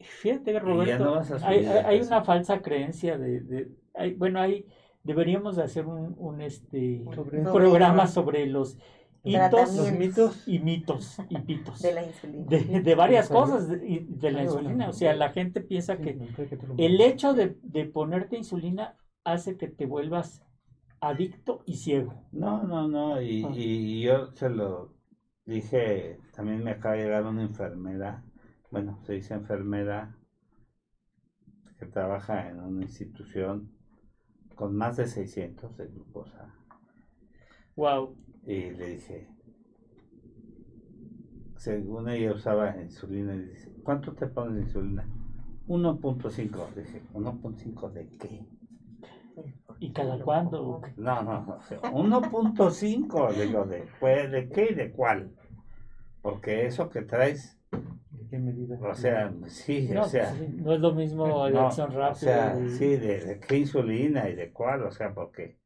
[0.03, 3.69] Fíjate, Roberto, hay, una falsa creencia de,
[4.17, 4.65] bueno, hay,
[5.03, 7.03] deberíamos de hacer un, este,
[7.43, 8.77] programa sobre los
[9.23, 12.45] hitos, mitos y mitos y pitos de la insulina.
[12.47, 14.89] De, varias cosas de, de la insulina.
[14.89, 16.17] O sea, la gente piensa que
[16.77, 17.49] el hecho de,
[17.85, 20.43] ponerte insulina hace que te vuelvas
[20.99, 22.13] adicto y ciego.
[22.31, 23.21] No, no, no.
[23.21, 23.51] Y, ah.
[23.53, 24.93] y yo se lo
[25.45, 28.23] dije, también me acaba de llegar una enfermera
[28.71, 30.17] bueno, se dice enfermera
[31.77, 33.71] que trabaja en una institución
[34.55, 36.55] con más de 600 de glucosa.
[37.75, 38.15] Wow.
[38.45, 39.27] Y le dije,
[41.57, 45.07] según ella usaba insulina, y dice, ¿cuánto te pones insulina?
[45.67, 46.73] 1.5.
[46.75, 48.45] Dije, ¿1.5 de qué?
[49.79, 50.81] ¿Y cada cuándo?
[50.97, 51.59] No, no, no.
[51.59, 55.35] 1.5, digo, de, pues, ¿de qué y de cuál?
[56.21, 57.60] Porque eso que traes
[58.39, 58.77] medida?
[58.81, 60.33] O sea, sí, o sea.
[60.33, 62.11] no es lo mismo de acción rápida.
[62.11, 65.59] O sea, sí, de, qué insulina y de cuál, o sea, porque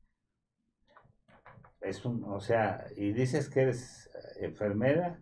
[1.81, 4.09] es un, o sea, y dices que eres
[4.39, 5.19] enfermera,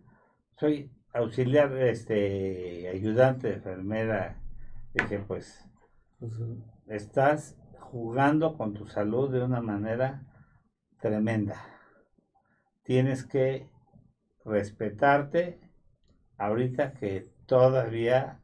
[0.56, 4.40] soy auxiliar, este, ayudante de enfermera,
[4.94, 5.64] dije, pues,
[6.18, 6.32] pues
[6.86, 10.26] estás jugando con tu salud de una manera
[11.00, 11.60] tremenda.
[12.82, 13.68] Tienes que
[14.44, 15.60] respetarte
[16.38, 18.40] ahorita que todavía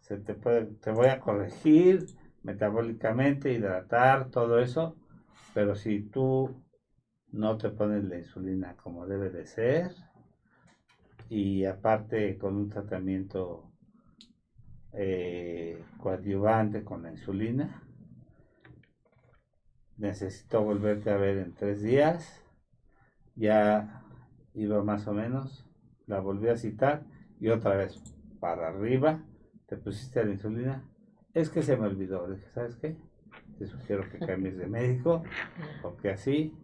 [0.00, 2.06] se te puede, te voy a corregir
[2.42, 4.96] metabólicamente, hidratar, todo eso,
[5.52, 6.62] pero si tú
[7.32, 9.90] no te pones la insulina como debe de ser,
[11.28, 13.72] y aparte con un tratamiento
[14.92, 17.82] eh, coadyuvante con la insulina,
[19.96, 22.42] necesito volverte a ver en tres días,
[23.34, 24.04] ya
[24.54, 25.66] iba más o menos,
[26.06, 27.04] la volví a citar
[27.40, 28.00] y otra vez
[28.46, 29.24] para arriba,
[29.66, 30.88] te pusiste la insulina,
[31.34, 32.28] es que se me olvidó.
[32.28, 32.96] Dije, ¿sabes qué?
[33.58, 35.24] Te sugiero que cambies de médico,
[35.82, 36.56] porque así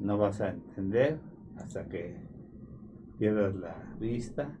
[0.00, 1.20] no vas a entender
[1.58, 2.16] hasta que
[3.20, 4.58] pierdas la vista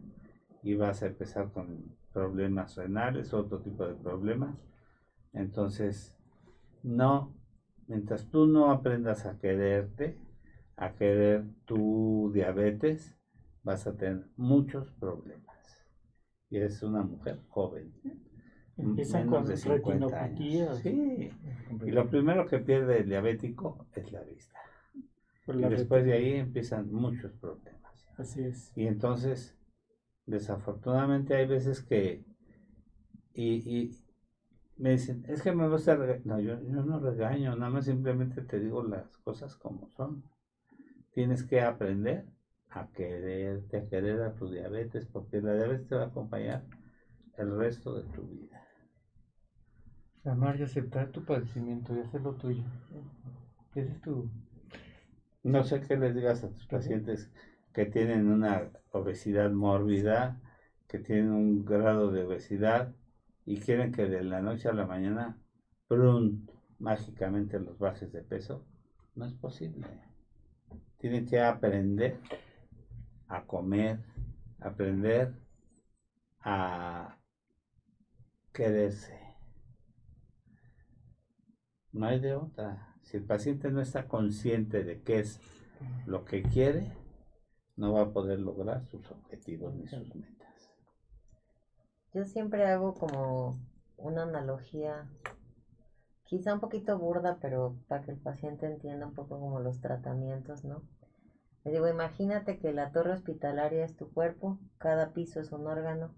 [0.62, 4.56] y vas a empezar con problemas renales, otro tipo de problemas.
[5.32, 6.16] Entonces,
[6.84, 7.34] no,
[7.88, 10.16] mientras tú no aprendas a quererte,
[10.76, 13.18] a querer tu diabetes,
[13.64, 15.51] vas a tener muchos problemas
[16.52, 17.94] y es una mujer joven.
[18.76, 20.78] menos de 50 años.
[20.80, 21.30] Sí.
[21.82, 24.58] Y lo primero que pierde el diabético es la vista.
[25.48, 28.06] y después de ahí empiezan muchos problemas.
[28.18, 28.70] Así es.
[28.76, 29.56] Y entonces,
[30.26, 32.22] desafortunadamente hay veces que...
[33.32, 33.96] Y,
[34.76, 35.96] me dicen, es que me gusta...
[36.24, 40.22] No, yo, yo no regaño, nada más simplemente te digo las cosas como son.
[41.12, 42.26] Tienes que aprender
[42.74, 46.64] a quererte, a querer a tu diabetes, porque la diabetes te va a acompañar
[47.36, 48.66] el resto de tu vida.
[50.24, 52.62] Amar y aceptar tu padecimiento y hacer lo tuyo.
[53.74, 54.30] Ese es tu...
[55.42, 57.30] No sé qué les digas a tus pacientes
[57.72, 60.40] que tienen una obesidad mórbida,
[60.86, 62.94] que tienen un grado de obesidad
[63.44, 65.36] y quieren que de la noche a la mañana,
[65.88, 68.64] prun, mágicamente los bajes de peso.
[69.16, 69.86] No es posible.
[70.98, 72.18] Tienen que aprender
[73.28, 74.04] a comer,
[74.60, 75.34] aprender
[76.40, 77.18] a
[78.52, 79.18] quererse.
[81.92, 82.96] No hay de otra.
[83.02, 85.40] Si el paciente no está consciente de qué es
[86.06, 86.96] lo que quiere,
[87.76, 90.72] no va a poder lograr sus objetivos ni sus metas.
[92.14, 93.58] Yo siempre hago como
[93.96, 95.08] una analogía,
[96.24, 100.64] quizá un poquito burda, pero para que el paciente entienda un poco como los tratamientos,
[100.64, 100.82] ¿no?
[101.64, 106.14] Le digo, imagínate que la torre hospitalaria es tu cuerpo, cada piso es un órgano,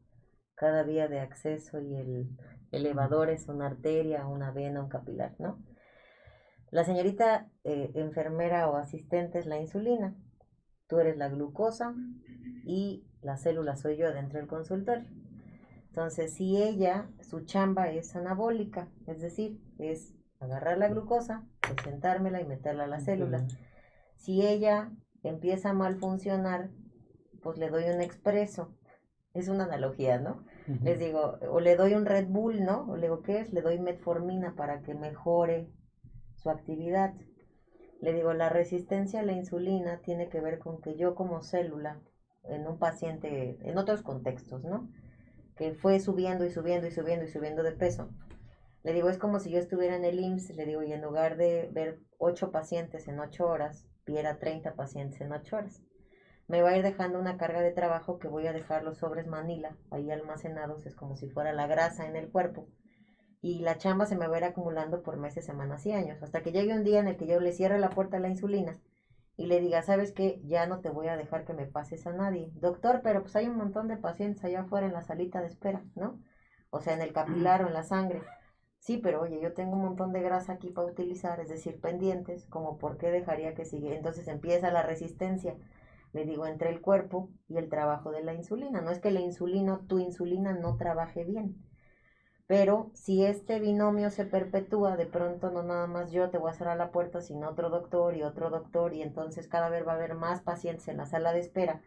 [0.55, 2.31] cada vía de acceso y el
[2.73, 5.63] elevador es una arteria, una vena, un capilar, ¿no?
[6.71, 10.17] La señorita eh, enfermera o asistente es la insulina,
[10.89, 11.95] tú eres la glucosa
[12.65, 15.09] y la célula soy yo dentro del consultorio.
[15.89, 22.45] Entonces, si ella, su chamba es anabólica, es decir, es agarrar la glucosa, presentármela y
[22.45, 23.47] meterla a la célula.
[24.17, 24.91] Si ella
[25.29, 26.71] empieza a mal funcionar,
[27.43, 28.75] pues le doy un expreso.
[29.33, 30.45] Es una analogía, ¿no?
[30.83, 32.87] Les digo, o le doy un Red Bull, ¿no?
[32.89, 33.53] O le digo, ¿qué es?
[33.53, 35.69] Le doy metformina para que mejore
[36.37, 37.15] su actividad.
[38.01, 42.01] Le digo, la resistencia a la insulina tiene que ver con que yo como célula,
[42.45, 44.89] en un paciente, en otros contextos, ¿no?
[45.57, 48.11] Que fue subiendo y subiendo y subiendo y subiendo de peso.
[48.83, 51.37] Le digo, es como si yo estuviera en el IMSS, le digo, y en lugar
[51.37, 55.83] de ver ocho pacientes en ocho horas, viera 30 pacientes en 8 horas.
[56.47, 59.27] Me va a ir dejando una carga de trabajo que voy a dejar los sobres
[59.27, 62.69] manila ahí almacenados, es como si fuera la grasa en el cuerpo.
[63.41, 66.43] Y la chamba se me va a ir acumulando por meses, semanas y años, hasta
[66.43, 68.79] que llegue un día en el que yo le cierre la puerta a la insulina
[69.37, 70.41] y le diga, ¿sabes qué?
[70.45, 72.51] Ya no te voy a dejar que me pases a nadie.
[72.55, 75.83] Doctor, pero pues hay un montón de pacientes allá afuera en la salita de espera,
[75.95, 76.21] ¿no?
[76.71, 78.23] O sea, en el capilar o en la sangre.
[78.85, 82.45] Sí, pero oye, yo tengo un montón de grasa aquí para utilizar, es decir, pendientes,
[82.45, 83.95] como por qué dejaría que siga.
[83.95, 85.57] Entonces empieza la resistencia,
[86.13, 88.83] le digo, entre el cuerpo y el trabajo de la insulina.
[88.83, 91.57] No es que la insulina, tu insulina no trabaje bien,
[92.47, 96.55] pero si este binomio se perpetúa, de pronto no nada más yo te voy a
[96.55, 99.95] cerrar la puerta, sino otro doctor y otro doctor, y entonces cada vez va a
[99.95, 101.81] haber más pacientes en la sala de espera,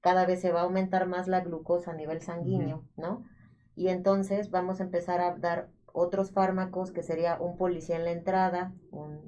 [0.00, 3.24] cada vez se va a aumentar más la glucosa a nivel sanguíneo, ¿no?
[3.76, 8.12] Y entonces vamos a empezar a dar otros fármacos que sería un policía en la
[8.12, 9.20] entrada, un,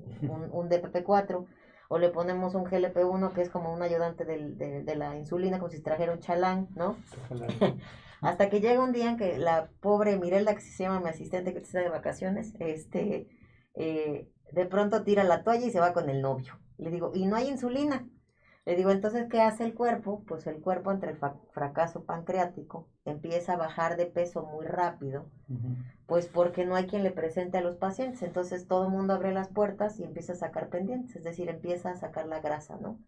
[0.52, 1.46] un, DPP4,
[1.88, 5.82] o le ponemos un GLP1 que es como un ayudante de, la insulina, como si
[5.82, 6.96] trajera un chalán, ¿no?
[8.22, 11.52] Hasta que llega un día en que la pobre Mirelda, que se llama mi asistente
[11.52, 13.28] que está de vacaciones, este,
[13.74, 16.58] eh, de pronto tira la toalla y se va con el novio.
[16.78, 18.08] Le digo, y no hay insulina.
[18.64, 20.22] Le digo, entonces, ¿qué hace el cuerpo?
[20.26, 21.18] Pues el cuerpo entre el
[21.50, 25.28] fracaso pancreático empieza a bajar de peso muy rápido,
[26.06, 28.22] pues porque no hay quien le presente a los pacientes.
[28.22, 31.90] Entonces todo el mundo abre las puertas y empieza a sacar pendientes, es decir, empieza
[31.90, 33.00] a sacar la grasa, ¿no?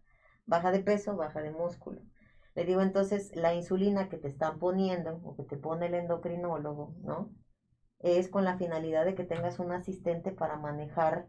[0.45, 2.01] Baja de peso, baja de músculo.
[2.53, 6.95] Le digo, entonces, la insulina que te están poniendo o que te pone el endocrinólogo,
[7.03, 7.29] ¿no?
[7.99, 11.27] Es con la finalidad de que tengas un asistente para manejar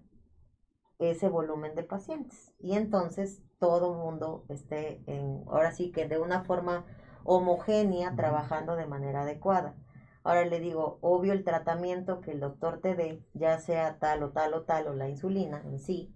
[0.99, 2.55] ese volumen de pacientes.
[2.59, 6.85] Y entonces todo el mundo esté en, ahora sí que de una forma
[7.25, 9.75] homogénea, trabajando de manera adecuada.
[10.23, 14.31] Ahora le digo, obvio el tratamiento que el doctor te dé, ya sea tal o
[14.31, 16.13] tal o tal o la insulina en sí,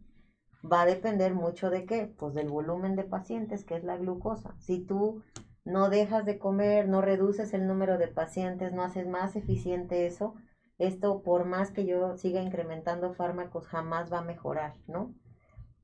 [0.65, 4.55] va a depender mucho de qué, pues del volumen de pacientes, que es la glucosa.
[4.59, 5.23] Si tú
[5.65, 10.35] no dejas de comer, no reduces el número de pacientes, no haces más eficiente eso,
[10.81, 15.15] esto por más que yo siga incrementando fármacos jamás va a mejorar, ¿no?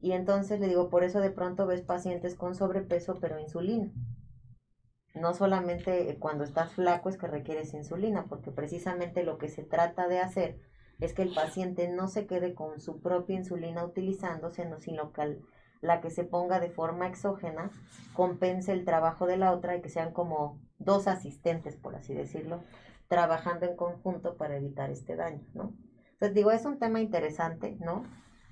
[0.00, 3.92] Y entonces le digo, por eso de pronto ves pacientes con sobrepeso pero insulina.
[5.14, 10.08] No solamente cuando estás flaco es que requieres insulina, porque precisamente lo que se trata
[10.08, 10.58] de hacer
[10.98, 15.38] es que el paciente no se quede con su propia insulina utilizándose, sino que
[15.82, 17.70] la que se ponga de forma exógena
[18.14, 22.62] compense el trabajo de la otra y que sean como dos asistentes, por así decirlo,
[23.08, 25.74] trabajando en conjunto para evitar este daño, ¿no?
[26.12, 28.04] Entonces digo, es un tema interesante, ¿no?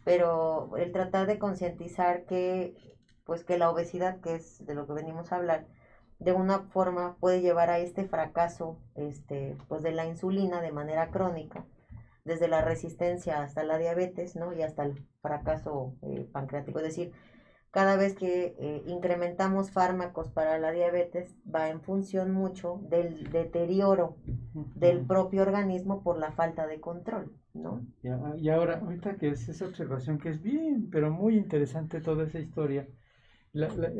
[0.04, 4.92] Pero el tratar de concientizar que, pues que la obesidad, que es de lo que
[4.92, 5.66] venimos a hablar,
[6.18, 11.10] de una forma puede llevar a este fracaso, este, pues de la insulina de manera
[11.10, 11.64] crónica,
[12.24, 14.52] desde la resistencia hasta la diabetes, ¿no?
[14.52, 16.78] Y hasta el fracaso eh, pancreático.
[16.78, 17.12] Es decir,
[17.74, 24.14] cada vez que eh, incrementamos fármacos para la diabetes, va en función mucho del deterioro
[24.76, 27.84] del propio organismo por la falta de control, ¿no?
[28.36, 32.38] Y ahora, ahorita que es esa observación que es bien, pero muy interesante toda esa
[32.38, 32.86] historia,
[33.52, 33.90] la, la,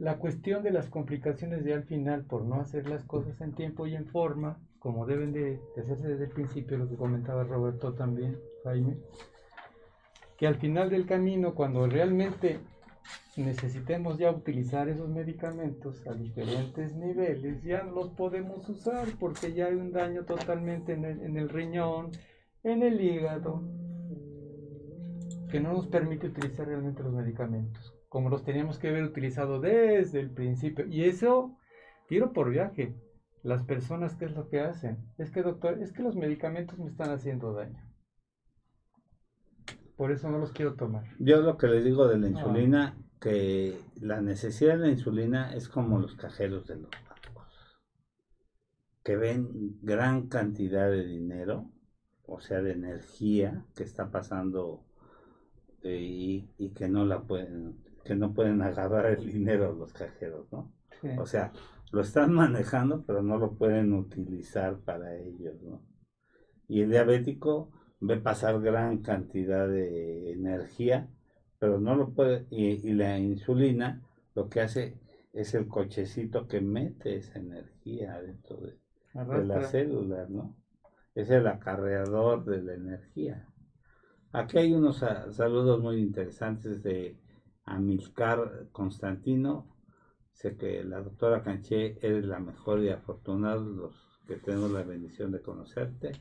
[0.00, 3.86] la cuestión de las complicaciones de al final por no hacer las cosas en tiempo
[3.86, 8.36] y en forma, como deben de, hacerse desde el principio, lo que comentaba Roberto también,
[8.64, 8.96] Jaime,
[10.36, 12.58] que al final del camino, cuando realmente
[13.36, 19.66] necesitemos ya utilizar esos medicamentos a diferentes niveles, ya no los podemos usar porque ya
[19.66, 22.10] hay un daño totalmente en el, en el riñón,
[22.62, 23.62] en el hígado,
[25.50, 30.20] que no nos permite utilizar realmente los medicamentos, como los teníamos que haber utilizado desde
[30.20, 30.86] el principio.
[30.86, 31.56] Y eso,
[32.08, 32.94] tiro por viaje,
[33.42, 34.98] las personas, ¿qué es lo que hacen?
[35.18, 37.89] Es que, doctor, es que los medicamentos me están haciendo daño.
[40.00, 41.04] Por eso no los quiero tomar.
[41.18, 45.68] Yo lo que les digo de la insulina, que la necesidad de la insulina es
[45.68, 47.78] como los cajeros de los bancos,
[49.04, 51.70] que ven gran cantidad de dinero,
[52.24, 54.86] o sea, de energía que está pasando
[55.82, 60.50] eh, y, y, que no la pueden, que no pueden agarrar el dinero los cajeros,
[60.50, 60.72] ¿no?
[61.18, 61.52] O sea,
[61.92, 65.82] lo están manejando, pero no lo pueden utilizar para ellos, ¿no?
[66.68, 67.70] Y el diabético
[68.00, 71.08] ve pasar gran cantidad de energía,
[71.58, 74.02] pero no lo puede, y, la insulina
[74.34, 74.98] lo que hace
[75.32, 78.78] es el cochecito que mete esa energía dentro de,
[79.14, 80.56] de las células, ¿no?
[81.14, 83.46] Es el acarreador de la energía.
[84.32, 87.18] Aquí hay unos saludos muy interesantes de
[87.64, 89.70] Amilcar Constantino
[90.40, 93.92] Sé que la doctora Canché eres la mejor y afortunada los
[94.26, 96.12] que tenemos la bendición de conocerte.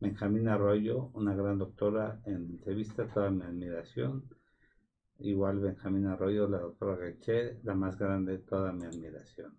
[0.00, 4.24] Benjamín Arroyo, una gran doctora en entrevista, toda mi admiración.
[5.18, 9.54] Igual Benjamín Arroyo, la doctora Canché, la más grande, toda mi admiración.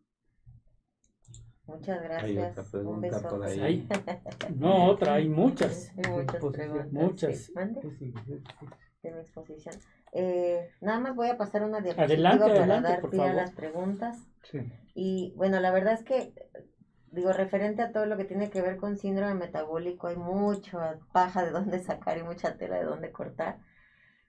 [1.68, 2.23] Muchas gracias.
[2.23, 3.88] Hay otra pregunta por ahí.
[4.55, 5.93] No, otra, hay muchas.
[6.41, 7.51] muchas Muchas.
[9.03, 9.76] De mi exposición.
[10.11, 14.27] Eh, nada más voy a pasar una diapositiva para dar pie a las preguntas.
[14.95, 16.34] Y bueno, la verdad es que,
[17.11, 21.43] digo, referente a todo lo que tiene que ver con síndrome metabólico, hay mucha paja
[21.43, 23.59] de dónde sacar y mucha tela de dónde cortar.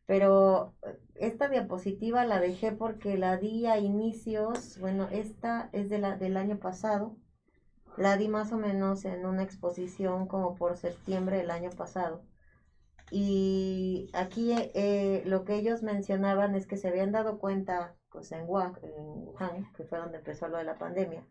[0.06, 0.74] Pero
[1.14, 6.36] esta diapositiva la dejé porque la di a inicios, bueno, esta es de la, del
[6.36, 7.16] año pasado.
[7.96, 12.24] La di más o menos en una exposición como por septiembre del año pasado.
[13.10, 18.44] Y aquí eh, lo que ellos mencionaban es que se habían dado cuenta pues en,
[18.46, 18.74] Wuhan,
[19.76, 21.26] que fue donde empezó lo de la pandemia,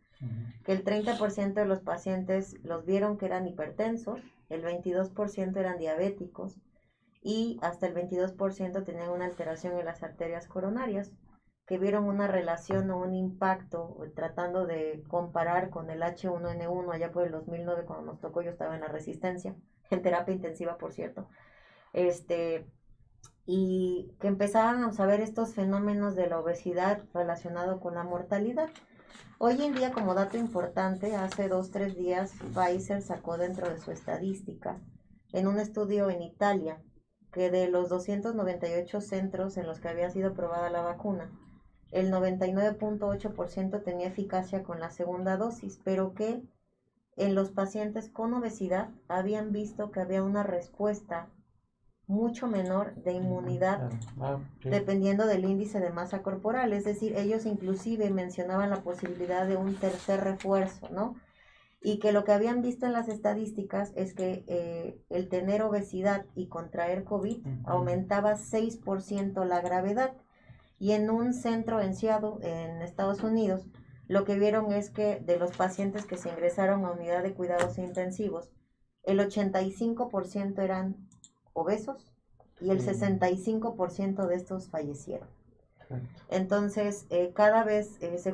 [0.63, 6.59] que el 30% de los pacientes los vieron que eran hipertensos, el 22% eran diabéticos
[7.21, 11.11] y hasta el 22% tenían una alteración en las arterias coronarias,
[11.65, 17.25] que vieron una relación o un impacto tratando de comparar con el H1N1 allá por
[17.25, 19.55] el 2009 cuando nos tocó, yo estaba en la resistencia,
[19.89, 21.29] en terapia intensiva por cierto,
[21.93, 22.65] este,
[23.45, 28.69] y que empezábamos a ver estos fenómenos de la obesidad relacionado con la mortalidad.
[29.37, 33.91] Hoy en día, como dato importante, hace dos, tres días Pfizer sacó dentro de su
[33.91, 34.79] estadística
[35.33, 36.81] en un estudio en Italia
[37.31, 41.31] que de los 298 centros en los que había sido probada la vacuna,
[41.91, 46.43] el 99.8% tenía eficacia con la segunda dosis, pero que
[47.17, 51.29] en los pacientes con obesidad habían visto que había una respuesta
[52.11, 53.89] mucho menor de inmunidad
[54.19, 56.73] ah, dependiendo del índice de masa corporal.
[56.73, 61.15] Es decir, ellos inclusive mencionaban la posibilidad de un tercer refuerzo, ¿no?
[61.81, 66.25] Y que lo que habían visto en las estadísticas es que eh, el tener obesidad
[66.35, 70.13] y contraer COVID aumentaba 6% la gravedad.
[70.77, 73.65] Y en un centro en Seattle, en Estados Unidos,
[74.07, 77.77] lo que vieron es que de los pacientes que se ingresaron a unidad de cuidados
[77.77, 78.51] intensivos,
[79.03, 81.07] el 85% eran
[81.53, 82.11] obesos
[82.59, 85.27] y el 65% de estos fallecieron.
[86.29, 88.33] Entonces, eh, cada vez eh, se,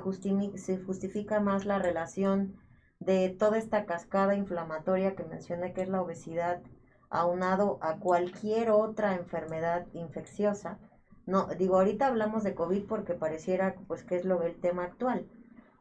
[0.57, 2.55] se justifica más la relación
[2.99, 6.61] de toda esta cascada inflamatoria que mencioné que es la obesidad,
[7.09, 10.77] aunado a cualquier otra enfermedad infecciosa.
[11.25, 15.27] No, digo, ahorita hablamos de COVID porque pareciera pues que es lo el tema actual,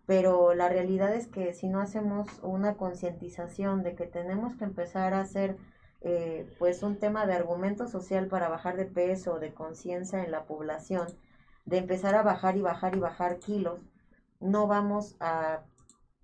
[0.07, 5.15] pero la realidad es que si no hacemos una concientización de que tenemos que empezar
[5.15, 5.57] a hacer
[6.09, 10.45] eh, pues un tema de argumento social para bajar de peso, de conciencia en la
[10.45, 11.09] población,
[11.65, 13.81] de empezar a bajar y bajar y bajar kilos,
[14.39, 15.65] no vamos a,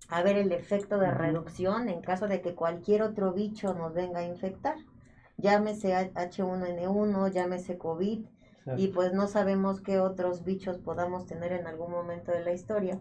[0.07, 4.21] a ver el efecto de reducción en caso de que cualquier otro bicho nos venga
[4.21, 4.77] a infectar.
[5.35, 8.25] Llámese H1N1, llámese COVID,
[8.77, 12.97] y pues no sabemos qué otros bichos podamos tener en algún momento de la historia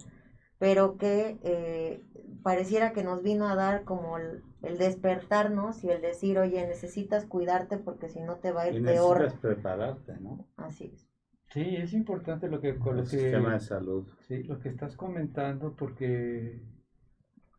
[0.62, 2.00] pero que eh,
[2.44, 4.44] pareciera que nos vino a dar como el,
[4.78, 8.84] despertarnos y el decir, oye, necesitas cuidarte porque si no te va a ir y
[8.84, 9.22] peor.
[9.22, 10.46] Necesitas prepararte, ¿no?
[10.56, 11.10] Así es.
[11.48, 14.06] Sí, es importante lo que con el sistema de salud.
[14.28, 16.62] Sí, lo que estás comentando porque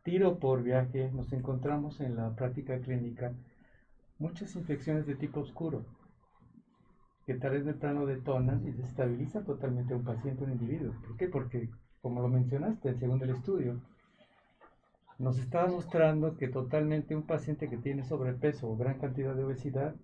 [0.02, 3.34] tiro por viaje nos encontramos en la práctica clínica
[4.18, 5.84] muchas infecciones de tipo oscuro
[7.26, 10.94] que tal vez de plano detonan y desestabilizan totalmente a un paciente, un individuo.
[11.06, 11.28] ¿Por qué?
[11.28, 11.68] Porque
[12.04, 13.80] como lo mencionaste, según el estudio,
[15.18, 19.94] nos está mostrando que totalmente un paciente que tiene sobrepeso o gran cantidad de obesidad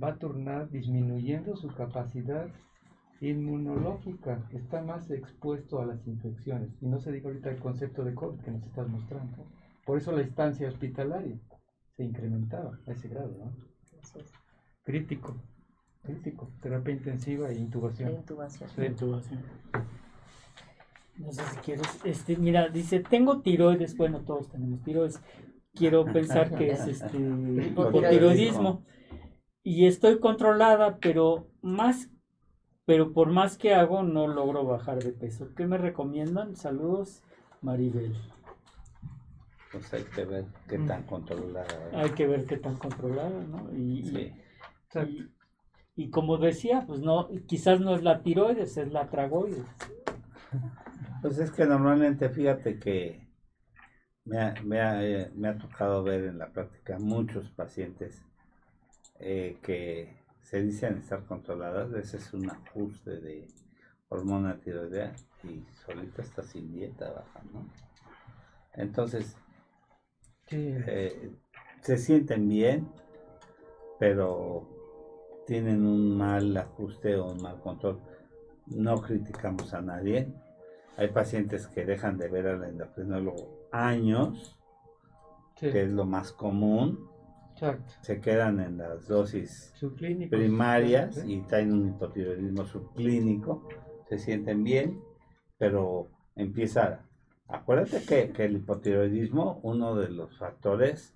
[0.00, 2.46] va a turnar disminuyendo su capacidad
[3.22, 6.76] inmunológica, está más expuesto a las infecciones.
[6.82, 9.46] Y no se diga ahorita el concepto de COVID que nos estás mostrando.
[9.86, 11.38] Por eso la instancia hospitalaria
[11.96, 13.50] se incrementaba a ese grado, ¿no?
[14.84, 15.34] Crítico,
[16.02, 18.12] crítico, terapia intensiva e intubación.
[18.12, 18.84] intubación.
[18.84, 19.42] intubación.
[21.18, 21.86] No sé si quieres.
[22.04, 23.96] Este, mira, dice, tengo tiroides.
[23.96, 25.20] Bueno, todos tenemos tiroides.
[25.74, 28.84] Quiero pensar que es este hipotiroidismo.
[29.62, 32.08] Y estoy controlada, pero más,
[32.84, 35.52] pero por más que hago, no logro bajar de peso.
[35.56, 36.54] ¿Qué me recomiendan?
[36.54, 37.22] Saludos,
[37.62, 38.16] Maribel.
[39.72, 41.06] Pues hay que ver qué tan mm.
[41.06, 41.90] controlada.
[41.94, 43.68] Hay que ver qué tan controlada, ¿no?
[43.72, 45.32] Y, y,
[45.96, 49.64] y, como decía, pues no, quizás no es la tiroides, es la tragoides.
[51.22, 53.26] Pues es que normalmente, fíjate que
[54.24, 58.22] me ha, me ha, eh, me ha tocado ver en la práctica muchos pacientes
[59.18, 63.48] eh, que se dicen estar controladas, ese es un ajuste de
[64.08, 67.66] hormona tiroidea y solita está sin dieta baja, ¿no?
[68.74, 69.36] Entonces,
[70.48, 71.32] eh,
[71.80, 72.88] se sienten bien,
[73.98, 74.68] pero
[75.46, 78.00] tienen un mal ajuste o un mal control.
[78.66, 80.32] No criticamos a nadie,
[80.96, 84.58] hay pacientes que dejan de ver al endocrinólogo años,
[85.54, 87.10] que es lo más común.
[88.02, 89.74] Se quedan en las dosis
[90.30, 93.68] primarias y traen un hipotiroidismo subclínico.
[94.08, 95.00] Se sienten bien,
[95.58, 97.02] pero empieza.
[97.48, 101.14] Acuérdate que, que el hipotiroidismo, uno de los factores,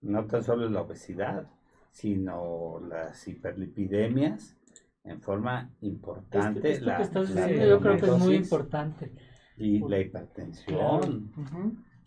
[0.00, 1.48] no tan solo es la obesidad,
[1.92, 4.56] sino las hiperlipidemias
[5.04, 6.80] en forma importante.
[6.80, 9.12] la, que estás diciendo yo creo que es muy importante.
[9.56, 11.30] Y la hipertensión.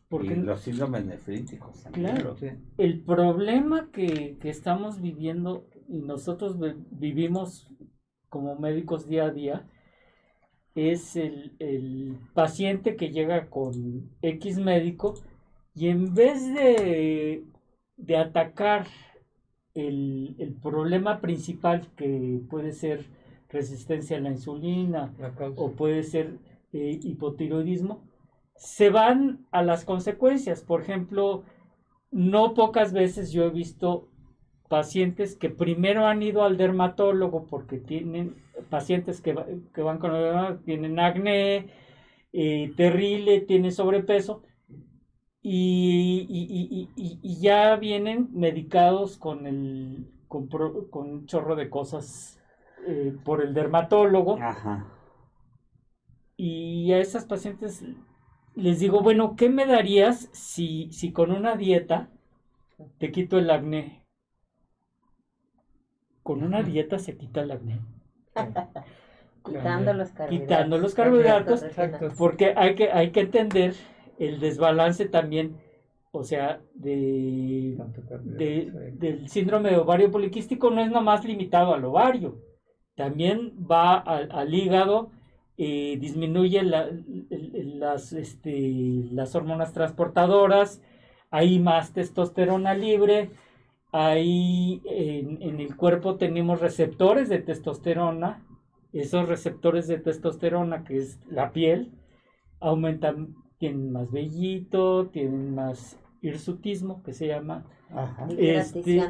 [0.10, 2.36] Porque, y los síndromes nefríticos Claro.
[2.78, 6.58] El problema que, que, estamos viviendo y nosotros
[6.92, 7.68] vivimos
[8.30, 9.68] como médicos día a día
[10.76, 15.16] es el, el paciente que llega con X médico
[15.74, 17.44] y en vez de,
[17.98, 18.88] de atacar
[19.76, 23.06] el, problema principal que puede ser
[23.50, 25.14] resistencia a la insulina
[25.56, 26.40] o puede ser
[26.74, 28.04] eh, hipotiroidismo,
[28.56, 30.64] se van a las consecuencias.
[30.64, 31.44] Por ejemplo,
[32.12, 34.08] no pocas veces yo he visto
[34.70, 38.36] pacientes que primero han ido al dermatólogo porque tienen
[38.70, 41.68] pacientes que, van con tienen acné
[42.34, 44.42] eh, terrible, tienen sobrepeso
[45.48, 46.90] y,
[47.40, 50.50] ya vienen medicados con, el, con,
[50.92, 52.40] un chorro de cosas
[52.88, 54.40] eh, por el dermatólogo.
[56.36, 57.86] Y a esas pacientes
[58.56, 62.10] les digo, bueno, ¿qué me darías si, si con una dieta
[62.98, 64.04] te quito el acné?
[66.24, 67.80] Con una dieta se quita el acné.
[69.46, 70.48] Quitando los carbohidratos.
[70.48, 71.66] Quitando los carbohidratos,
[72.18, 73.76] porque hay que, hay que entender
[74.20, 75.58] el desbalance también,
[76.12, 77.78] o sea, de,
[78.94, 82.42] del síndrome de ovario poliquístico no es nomás limitado al ovario,
[82.96, 85.12] también va al, hígado,
[85.58, 90.82] eh, disminuye las, este, las hormonas transportadoras,
[91.32, 93.32] hay más testosterona libre,
[93.92, 98.46] ahí en, en, el cuerpo tenemos receptores de testosterona,
[98.94, 101.92] esos receptores de testosterona, que es la piel,
[102.62, 103.36] aumentan
[103.66, 107.66] tienen más vellito, tienen más hirsutismo, que se llama.
[108.38, 109.02] Este,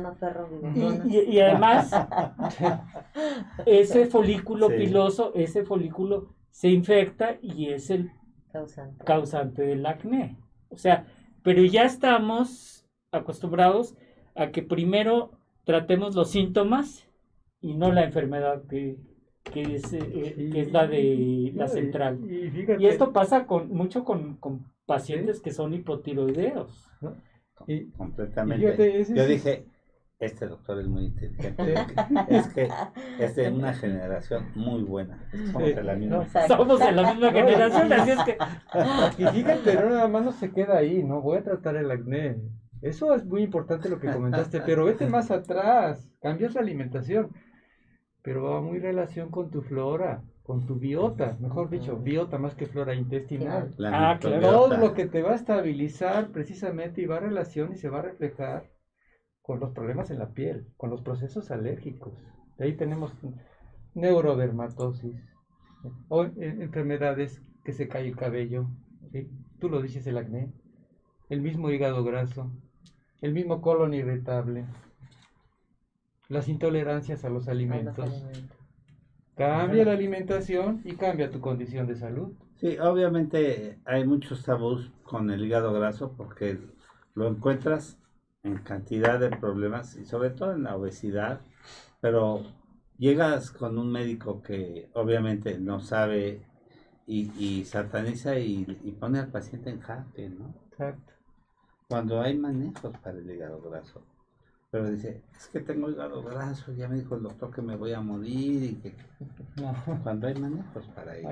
[1.05, 1.91] y, además,
[3.65, 8.11] ese folículo piloso, ese folículo se infecta y es el
[8.51, 9.03] causante.
[9.03, 10.37] causante del acné.
[10.69, 11.05] O sea,
[11.41, 13.95] pero ya estamos acostumbrados
[14.35, 15.31] a que primero
[15.65, 17.09] tratemos los síntomas
[17.59, 18.97] y no la enfermedad que,
[19.51, 22.19] que, es, eh, que es la de la central.
[22.29, 26.89] Y, esto pasa con mucho con, con pacientes que son hipotiroideos.
[27.67, 29.05] Y, Completamente.
[29.13, 29.65] Yo dije,
[30.19, 31.73] este doctor es muy inteligente.
[32.29, 32.69] es que
[33.19, 35.29] es de una generación muy buena.
[35.51, 38.37] Somos de la misma, Somos de la misma generación, así es que.
[39.17, 41.21] Y fíjate, no nada más no se queda ahí, ¿no?
[41.21, 42.37] Voy a tratar el acné.
[42.81, 47.31] Eso es muy importante lo que comentaste, pero vete más atrás, cambias la alimentación,
[48.25, 52.65] pero va muy relación con tu flora, con tu biota, mejor dicho, biota más que
[52.65, 53.75] flora intestinal.
[53.93, 54.41] ah, claro.
[54.41, 57.99] Todo lo que te va a estabilizar precisamente y va a relación y se va
[57.99, 58.71] a reflejar
[59.43, 62.13] con los problemas en la piel, con los procesos alérgicos.
[62.57, 63.13] De ahí tenemos
[63.93, 65.21] neurodermatosis,
[66.07, 68.65] o enfermedades que se cae el cabello,
[69.59, 70.51] tú lo dices el acné,
[71.29, 72.51] el mismo hígado graso,
[73.21, 74.65] el mismo colon irritable,
[76.29, 78.25] las intolerancias a los alimentos.
[79.35, 82.33] Cambia la alimentación y cambia tu condición de salud.
[82.55, 86.57] Sí, obviamente hay muchos tabús con el hígado graso porque
[87.13, 87.97] lo encuentras
[88.43, 91.41] en cantidad de problemas y sobre todo en la obesidad,
[91.99, 92.43] pero
[92.97, 96.45] llegas con un médico que obviamente no sabe
[97.07, 98.65] y, sataniza y,
[98.99, 100.53] pone al paciente en jaque, ¿no?
[100.71, 101.13] Exacto.
[101.87, 104.01] Cuando hay manejos para el hígado graso.
[104.75, 107.93] Pero dice, es que tengo hígado graso, ya me dijo el doctor que me voy
[107.93, 108.93] a morir y que...
[110.03, 111.29] Cuando hay manejos para ello.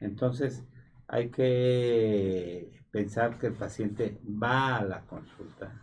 [0.00, 0.64] Entonces,
[1.08, 5.78] hay que pensar que el paciente va a la consulta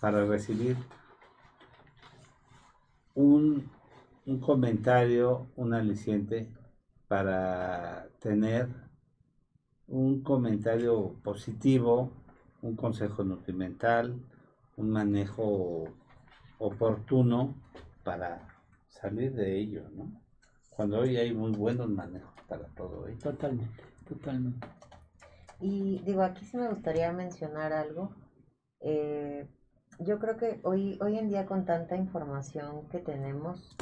[0.00, 0.76] para recibir
[3.16, 3.68] un,
[4.40, 6.48] comentario, un aliciente,
[7.08, 8.68] para tener
[9.88, 12.12] un comentario positivo,
[12.62, 14.14] un consejo nutrimental,
[14.80, 15.84] un manejo
[16.58, 17.54] oportuno
[18.02, 18.48] para
[18.88, 20.10] salir de ello, ¿no?
[20.70, 23.18] Cuando hoy hay muy buenos manejos para todo ello.
[23.18, 24.66] Totalmente, totalmente.
[25.60, 28.14] Y digo, aquí sí me gustaría mencionar algo.
[28.80, 29.46] Eh,
[29.98, 33.76] yo creo que hoy, hoy en día con tanta información que tenemos,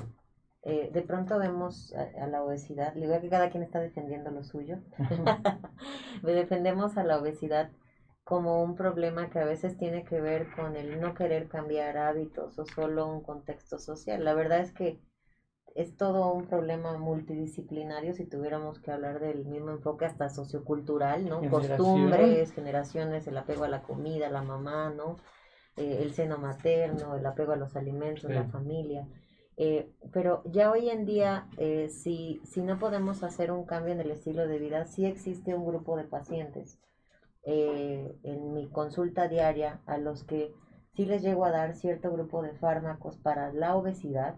[0.65, 4.43] eh, de pronto vemos a, la obesidad, le digo que cada quien está defendiendo lo
[4.43, 4.79] suyo,
[6.25, 7.71] defendemos a la obesidad
[8.29, 12.59] como un problema que a veces tiene que ver con el no querer cambiar hábitos
[12.59, 14.23] o solo un contexto social.
[14.23, 15.01] La verdad es que
[15.75, 21.41] es todo un problema multidisciplinario si tuviéramos que hablar del mismo enfoque hasta sociocultural, ¿no?
[21.49, 25.17] Costumbres, generaciones, el apego a la comida, la mamá, ¿no?
[25.79, 29.09] Eh, el seno materno, el apego a los alimentos, la familia.
[29.57, 34.01] Eh, pero ya hoy en día, eh, si, si no podemos hacer un cambio en
[34.01, 36.79] el estilo de vida, sí existe un grupo de pacientes
[37.49, 40.53] en mi consulta diaria a los que
[40.95, 44.37] sí les llego a dar cierto grupo de fármacos para la obesidad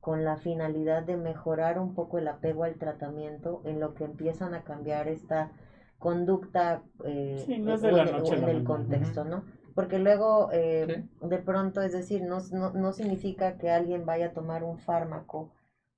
[0.00, 4.52] con la finalidad de mejorar un poco el apego al tratamiento en lo que empiezan
[4.52, 5.52] a cambiar esta
[6.00, 9.44] conducta en, el contexto, ¿no?
[9.76, 14.64] Porque luego, eh, de pronto, es decir, no, no, significa que alguien vaya a tomar
[14.64, 15.52] un fármaco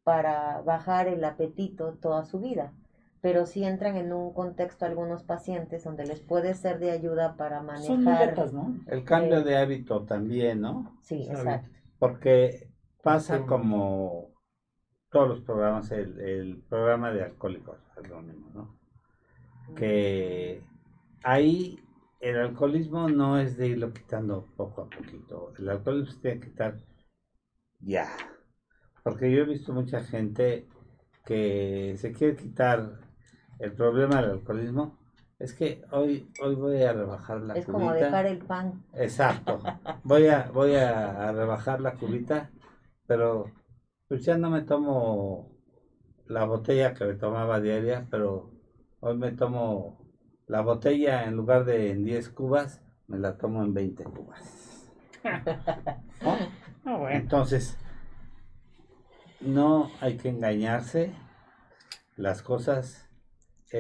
[0.05, 2.75] para bajar el apetito toda su vida,
[3.25, 7.63] pero sí entran en un contexto algunos pacientes donde les puede ser de ayuda para
[7.63, 8.53] manejar.
[8.53, 8.79] ¿no?
[8.87, 10.99] El cambio eh, de hábito también, ¿no?
[11.01, 11.71] Sí, exacto.
[11.99, 12.69] Porque
[13.03, 14.29] pasa como
[15.11, 18.79] todos los programas, el, el programa de alcohólicos anónimos, ¿no?
[19.75, 20.63] Que
[21.23, 21.83] ahí
[22.21, 25.55] el alcoholismo no es de irlo quitando poco a poquito.
[25.59, 26.77] El alcoholismo se tiene que quitar
[27.81, 28.07] ya.
[29.03, 30.69] Porque yo he visto mucha gente
[31.25, 33.04] que se quiere quitar
[33.59, 34.99] el problema del alcoholismo.
[35.39, 38.85] Es que hoy, hoy voy a rebajar la es como dejar el pan.
[38.95, 39.61] Exacto.
[40.05, 42.51] Voy a, voy a, rebajar la cubita,
[43.07, 43.51] pero
[44.07, 45.51] pues ya no me tomo
[46.27, 48.51] la botella que me tomaba diaria, pero
[49.01, 49.99] hoy me tomo
[50.47, 54.91] la botella en lugar de en 10 cubas, me la tomo en 20 cubas.
[56.87, 57.79] Ah, Entonces,
[59.41, 61.15] no hay que engañarse.
[62.17, 63.04] Las cosas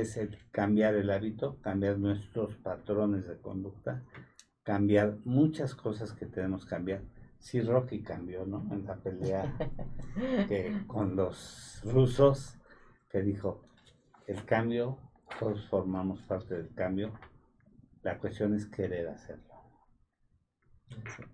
[0.00, 4.02] es el cambiar el hábito, cambiar nuestros patrones de conducta,
[4.64, 7.02] cambiar muchas cosas que tenemos que cambiar.
[7.38, 8.66] Sí, Rocky cambió, ¿no?
[8.72, 9.54] En la pelea
[10.88, 12.58] con los rusos,
[13.08, 13.62] que dijo,
[14.26, 14.98] el cambio
[15.38, 17.12] todos formamos parte del cambio.
[18.02, 19.54] La cuestión es querer hacerlo.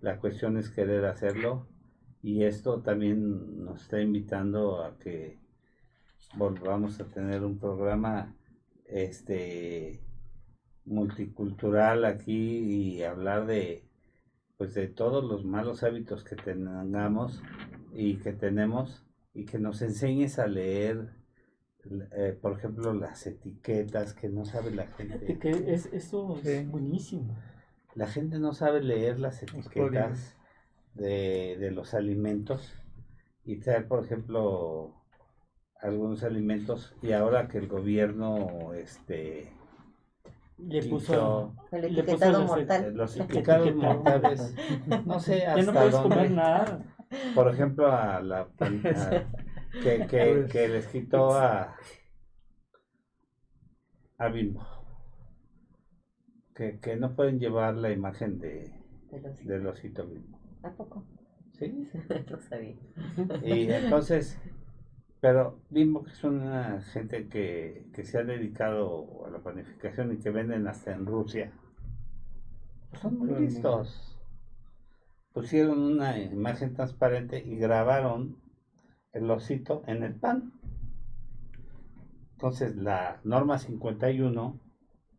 [0.01, 1.67] La cuestión es querer hacerlo
[2.21, 5.39] y esto también nos está invitando a que
[6.35, 8.35] volvamos a tener un programa
[8.91, 10.01] este
[10.85, 13.87] multicultural aquí y hablar de
[14.57, 17.41] pues de todos los malos hábitos que tengamos
[17.93, 19.03] y que tenemos
[19.33, 21.09] y que nos enseñes a leer
[22.15, 25.39] eh, por ejemplo las etiquetas que no sabe la gente.
[25.39, 27.35] que es, eso es buenísimo.
[27.95, 30.37] La gente no sabe leer las etiquetas
[30.93, 32.73] de, de los alimentos
[33.43, 35.00] y traer por ejemplo
[35.81, 39.51] algunos alimentos y ahora que el gobierno este
[40.57, 42.93] le puso el etiquetado mortal.
[42.93, 44.55] Los etiquetados mortales.
[45.05, 46.15] No sé hasta ya no puedes dónde.
[46.15, 46.83] comer nada.
[47.33, 49.27] Por ejemplo, a la a,
[49.81, 51.75] que, que, que les quitó a
[54.17, 54.63] a Bimbo.
[56.53, 58.71] Que, que no pueden llevar la imagen de
[59.43, 60.39] del osito Bimbo.
[60.61, 61.07] ¿A poco?
[61.53, 61.89] Sí.
[62.29, 62.75] no sabía.
[63.43, 64.39] Y entonces
[65.21, 70.17] pero Bimbo que es una gente que, que, se ha dedicado a la planificación y
[70.17, 71.53] que venden hasta en Rusia.
[72.99, 74.17] Son muy listos.
[75.31, 78.35] Pusieron una imagen transparente y grabaron
[79.13, 80.53] el osito en el pan.
[82.33, 84.59] Entonces la norma 51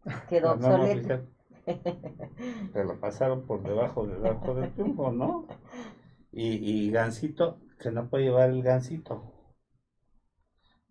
[0.28, 1.22] quedó obsoleta.
[2.72, 5.46] Se lo pasaron por debajo del arco del triunfo, ¿no?
[6.32, 9.41] Y, y Gansito, que no puede llevar el Gansito.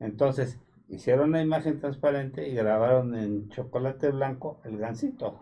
[0.02, 5.40] Entonces, hicieron una imagen transparente y grabaron en chocolate blanco el gansito.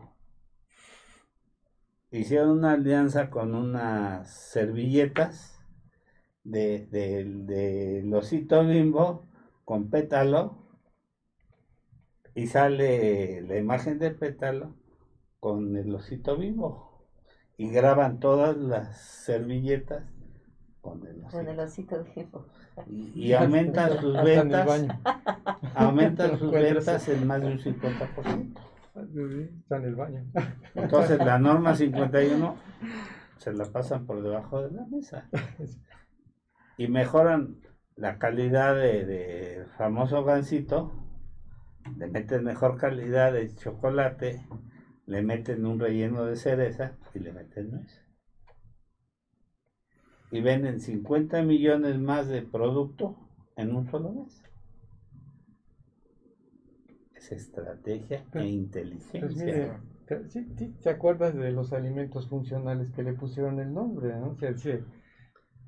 [2.12, 5.64] Hicieron una alianza con unas servilletas
[6.44, 9.28] de, de, losito bimbo
[9.64, 10.58] con pétalo
[12.36, 14.76] y sale la imagen de pétalo
[15.40, 17.08] con el osito bimbo
[17.56, 20.04] y graban todas las servilletas
[20.82, 22.46] con el osito, con el osito bimbo
[22.88, 24.88] y, y aumentan sus ventas
[25.76, 28.60] aumentan sus ventas en más de un 50%.
[29.62, 30.26] Está en el baño.
[30.76, 32.56] Entonces la norma 51
[33.38, 35.30] se la pasan por debajo de la mesa.
[36.78, 37.58] Y mejoran
[37.96, 40.92] la calidad de, de famoso gansito,
[41.98, 44.46] le meten mejor calidad de chocolate,
[45.06, 48.09] le meten un relleno de cereza y le meten nuez
[50.32, 53.16] y venden 50 millones más de producto
[53.56, 54.44] en un solo mes.
[57.16, 59.22] Es estrategia e inteligencia.
[59.22, 59.72] Pues mire,
[60.30, 64.16] ¿sí, ¿te acuerdas de los alimentos funcionales que le pusieron el nombre?
[64.16, 64.32] ¿no?
[64.32, 64.54] O sea,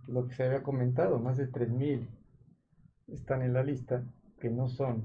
[0.07, 2.07] lo que se había comentado, más de 3.000
[3.07, 4.03] están en la lista
[4.39, 5.03] que no son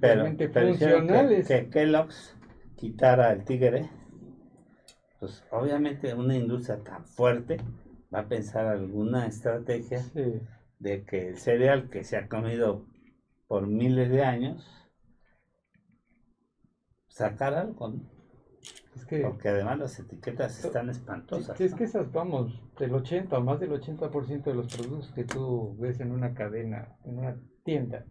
[0.00, 1.46] pero, realmente pero funcionales.
[1.46, 2.36] Que, que Kellogg's
[2.76, 3.88] quitara el tigre,
[5.20, 7.58] pues obviamente una industria tan fuerte
[8.14, 10.40] va a pensar alguna estrategia Sí.
[10.78, 12.86] de que el cereal que se ha comido
[13.48, 14.64] por miles de años,
[17.08, 18.14] sacar algo, ¿no?
[18.96, 21.60] Es que, Porque además las etiquetas están espantosas.
[21.60, 21.76] es ¿no?
[21.76, 26.00] que esas, vamos, del 80 o más del 80% de los productos que tú ves
[26.00, 28.04] en una cadena, en una tienda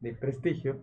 [0.00, 0.80] de prestigio,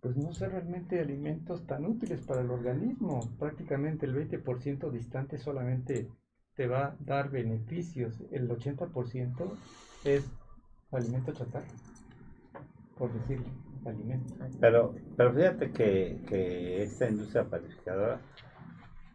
[0.00, 3.20] pues no son realmente alimentos tan útiles para el organismo.
[3.38, 6.08] Prácticamente el 20% distante solamente
[6.60, 8.12] te va a dar beneficios.
[8.30, 9.50] El 80%
[10.04, 10.30] es
[10.92, 11.64] alimento chatarra,
[12.98, 13.40] por decir
[13.86, 14.34] alimento.
[14.60, 18.20] Pero, pero fíjate que, que esta industria panificadora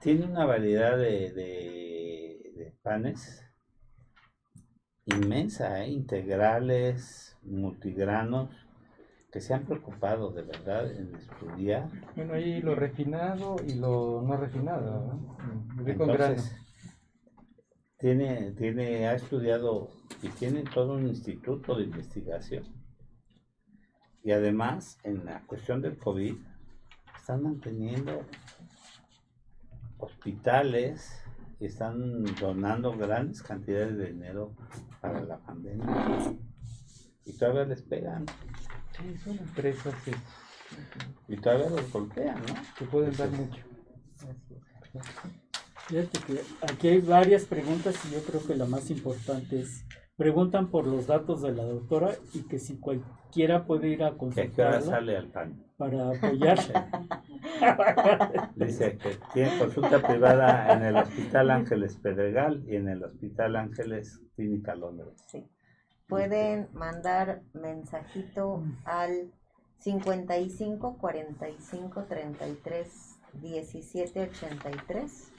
[0.02, 3.46] tiene una variedad de, de- de panes
[5.06, 5.90] inmensa, ¿eh?
[5.90, 8.50] integrales, multigranos,
[9.32, 11.90] que se han preocupado de verdad en estudiar.
[12.16, 15.86] Bueno, ahí lo refinado y lo no refinado, ¿no?
[15.86, 16.56] Entonces,
[18.06, 19.90] tiene, tiene, ha estudiado
[20.22, 22.64] y tiene todo un instituto de investigación.
[24.22, 26.36] Y además, en la cuestión del COVID,
[27.18, 28.22] están manteniendo
[29.98, 31.19] hospitales
[31.60, 34.56] y están donando grandes cantidades de dinero
[35.02, 36.38] para la pandemia.
[37.26, 38.27] Y todavía les pegan,
[38.95, 40.14] Sí, son empresas que,
[41.27, 42.53] y todavía los golpean, ¿no?
[42.77, 43.64] que pueden dar mucho.
[45.88, 49.86] Fíjate que aquí hay varias preguntas y yo creo que la más importante es,
[50.18, 54.41] preguntan por los datos de la doctora y que si cualquiera puede ir a ¿Que
[54.41, 55.66] a qué hora consultarla sale al pan?
[55.78, 56.74] para apoyarse.
[58.56, 64.22] Dice que tiene consulta privada en el Hospital Ángeles Pedregal y en el Hospital Ángeles
[64.36, 65.14] Clínica Londres.
[65.28, 65.45] Sí.
[66.07, 69.32] Pueden mandar mensajito al
[69.80, 75.32] 55 45 33 17 83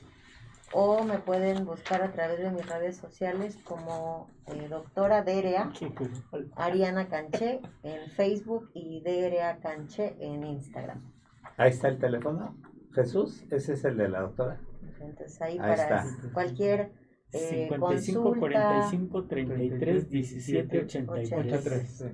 [0.72, 5.72] o me pueden buscar a través de mis redes sociales como eh, doctora DRA
[6.56, 11.12] Ariana Canché en Facebook y DRA Canché en Instagram.
[11.56, 12.56] Ahí está el teléfono.
[12.92, 14.60] Jesús, ese es el de la doctora.
[15.00, 16.92] Entonces ahí, para cualquier
[17.32, 22.04] eh, 55 consulta, 45 33 17 83.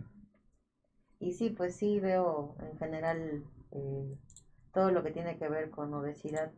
[1.21, 4.19] Y sí, pues sí veo en general eh,
[4.73, 6.51] todo lo que tiene que ver con obesidad,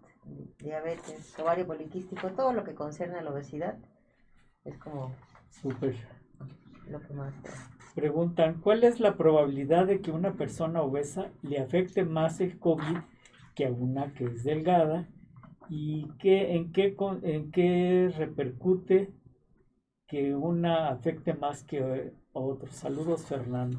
[0.59, 3.79] diabetes, ovario poliquístico, todo lo que concierne a la obesidad,
[4.65, 5.15] es como
[5.51, 5.97] Súper.
[6.89, 7.35] lo que más
[7.95, 12.99] Preguntan, ¿cuál es la probabilidad de que una persona obesa le afecte más el COVID
[13.55, 15.07] que a una que es delgada?
[15.69, 19.13] ¿Y qué, en, qué, en qué repercute
[20.09, 22.75] que una afecte más que a otros?
[22.75, 23.79] Saludos, Fernando.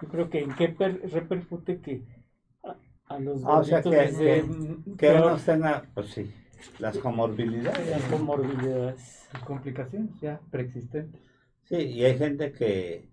[0.00, 2.04] Yo creo que en qué repercute que
[3.14, 4.44] a los ah, o sea, que, que,
[4.96, 6.30] que uno tenga, pues sí,
[6.78, 7.90] las comorbilidades.
[7.90, 9.28] Las comorbilidades.
[9.32, 11.20] Las complicaciones ya preexistentes.
[11.64, 13.08] Sí, y hay gente que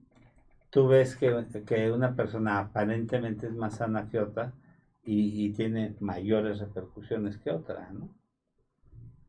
[0.69, 4.53] tú ves que, que una persona aparentemente es más sana que otra
[5.03, 8.09] y, y tiene mayores repercusiones que otra, ¿no?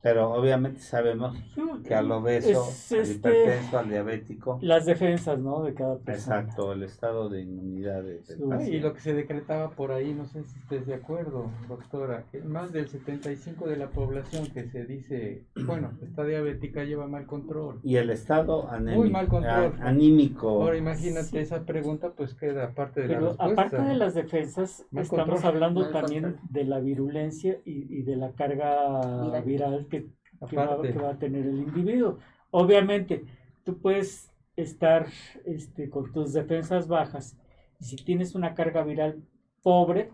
[0.02, 1.36] Pero obviamente sabemos
[1.86, 4.58] que al obeso, al este, hipertenso, al diabético.
[4.60, 5.62] Las defensas, ¿no?
[5.62, 6.40] De cada persona.
[6.40, 8.02] Exacto, el estado de inmunidad.
[8.02, 8.20] De,
[8.68, 12.40] y lo que se decretaba por ahí, no sé si estés de acuerdo, doctora, que
[12.40, 17.78] más del 75 de la población que se dice, bueno, está diabética lleva mal control.
[17.84, 19.02] Y el estado anémico.
[19.02, 19.74] Muy mal control.
[19.82, 20.62] anímico.
[20.62, 23.44] Ahora imagínate esa pregunta, pues queda parte de la respuesta.
[23.44, 29.40] Aparte de las defensas, estamos hablando también de la virulencia y, y de la carga
[29.42, 30.06] viral que,
[30.56, 32.18] va, a tener el individuo.
[32.50, 33.24] Obviamente,
[33.64, 35.06] tú puedes estar
[35.44, 37.36] este, con tus defensas bajas
[37.80, 39.22] y si tienes una carga viral
[39.62, 40.10] pobre,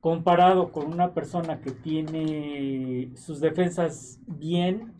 [0.00, 4.94] comparado con una persona que tiene sus defensas bien,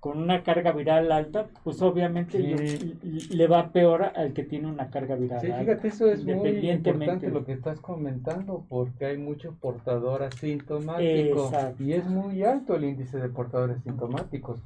[0.00, 5.16] con una carga viral alta, pues obviamente le, va peor al que tiene una carga
[5.16, 10.22] viral sí, fíjate, eso es muy importante lo que estás comentando, porque hay mucho portador
[10.22, 11.50] asintomático
[11.80, 14.62] y es muy alto el índice de portadores asintomáticos.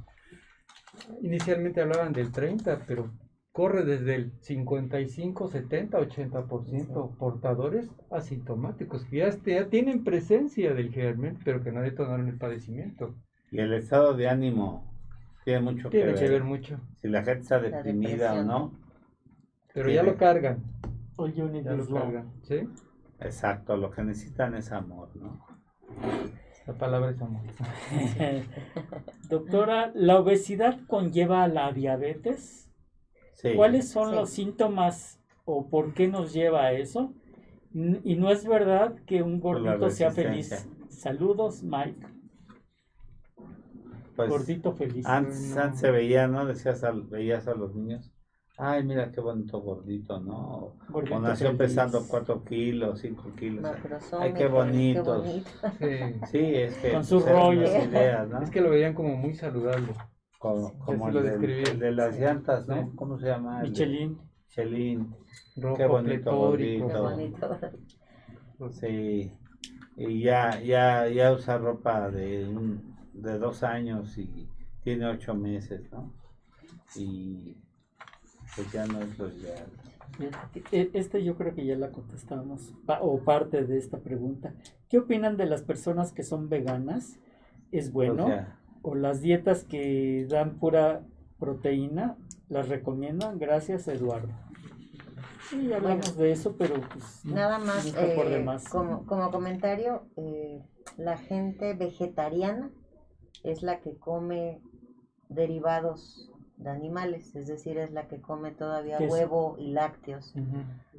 [1.21, 3.09] Inicialmente hablaban del 30, pero
[3.51, 11.39] corre desde el 55, 70, 80% portadores asintomáticos, que ya, ya, tienen presencia del germen,
[11.43, 13.15] pero que no detonaron el padecimiento.
[13.51, 14.92] Y el estado de ánimo
[15.43, 16.43] tiene mucho que, ver.
[16.43, 16.79] mucho.
[17.01, 18.73] Si la gente está deprimida o no.
[19.73, 20.63] Pero ya lo cargan.
[21.15, 22.31] Oye, ya lo cargan.
[22.43, 22.67] ¿Sí?
[23.19, 25.45] Exacto, lo que necesitan es amor, ¿no?
[26.65, 27.41] La palabra es amor.
[29.29, 32.71] Doctora, ¿la obesidad conlleva a la diabetes?
[33.33, 33.53] Sí.
[33.55, 37.13] ¿Cuáles son los síntomas o por qué nos lleva a eso?
[37.73, 40.67] Y no es verdad que un gordito sea feliz.
[40.89, 42.12] Saludos, Mike.
[44.15, 45.05] Pues, gordito feliz.
[45.05, 46.45] Antes, se veía, ¿no?
[46.45, 48.11] Decías, veías a los niños.
[48.57, 50.75] Ay, mira qué bonito gordito, ¿no?
[50.93, 53.65] o nació pesando 4 kilos, 5 kilos.
[54.19, 55.23] Ay, qué bonito.
[56.29, 56.37] Sí.
[56.37, 56.91] es que.
[56.91, 57.69] Con sus rollos.
[57.69, 59.93] Es que lo veían como muy saludable.
[60.37, 62.91] Como, como el, el, de las llantas, ¿no?
[62.95, 63.61] ¿Cómo se llama?
[63.61, 64.19] Michelin.
[64.49, 65.15] Michelin.
[65.75, 67.17] qué bonito gordito.
[68.71, 69.31] Sí.
[69.95, 74.47] Y ya, ya, ya usa ropa de un de dos años y
[74.83, 76.11] tiene ocho meses, ¿no?
[76.95, 77.55] Y
[78.55, 79.67] pues ya no es lo ideal.
[80.71, 84.53] E, este yo creo que ya la contestamos, o parte de esta pregunta.
[84.89, 87.19] ¿Qué opinan de las personas que son veganas?
[87.71, 88.27] ¿Es bueno?
[88.83, 91.01] O, las dietas que dan pura
[91.39, 92.17] proteína?
[92.49, 93.39] ¿Las recomiendan?
[93.39, 94.33] Gracias, Eduardo.
[95.49, 97.25] Sí, hablamos de eso, pero pues...
[97.25, 100.61] Nada más, eh, como, como comentario, eh,
[100.97, 102.69] la gente vegetariana
[103.43, 104.61] es la que come
[105.29, 110.33] derivados de animales, es decir, es la que come todavía huevo y lácteos.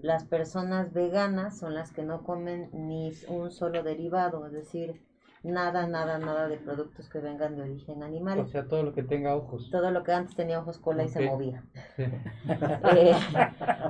[0.03, 5.03] Las personas veganas son las que no comen ni un solo derivado, es decir,
[5.43, 8.41] nada, nada, nada de productos que vengan de origen animal.
[8.41, 9.71] O sea, todo lo que tenga ojos.
[9.71, 11.65] Todo lo que antes tenía ojos, cola y se movía.
[12.97, 13.15] Eh,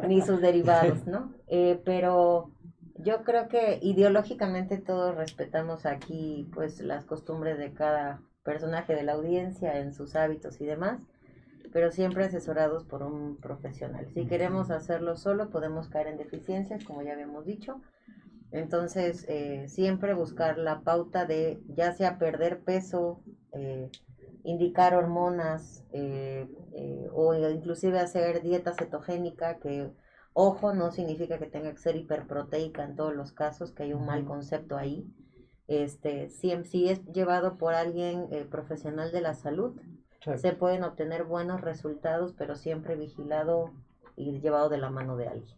[0.07, 1.33] ni sus derivados, ¿no?
[1.49, 2.51] Eh, pero
[2.97, 9.15] yo creo que ideológicamente todos respetamos aquí pues las costumbres de cada personaje de la
[9.15, 11.01] audiencia en sus hábitos y demás,
[11.73, 14.07] pero siempre asesorados por un profesional.
[14.15, 17.81] Si queremos hacerlo solo, podemos caer en deficiencias, como ya habíamos dicho.
[18.53, 23.21] Entonces, eh, siempre buscar la pauta de ya sea perder peso,
[23.53, 23.91] eh,
[24.45, 26.47] indicar hormonas eh,
[27.13, 29.91] o inclusive hacer dieta cetogénica, que
[30.35, 34.05] ojo, no significa que tenga que ser hiperproteica en todos los casos, que hay un
[34.05, 35.09] mal concepto ahí
[35.67, 39.75] este, si, si es llevado por alguien eh, profesional de la salud,
[40.37, 43.73] se pueden obtener buenos resultados, pero siempre vigilado
[44.17, 45.57] y llevado de la mano de alguien.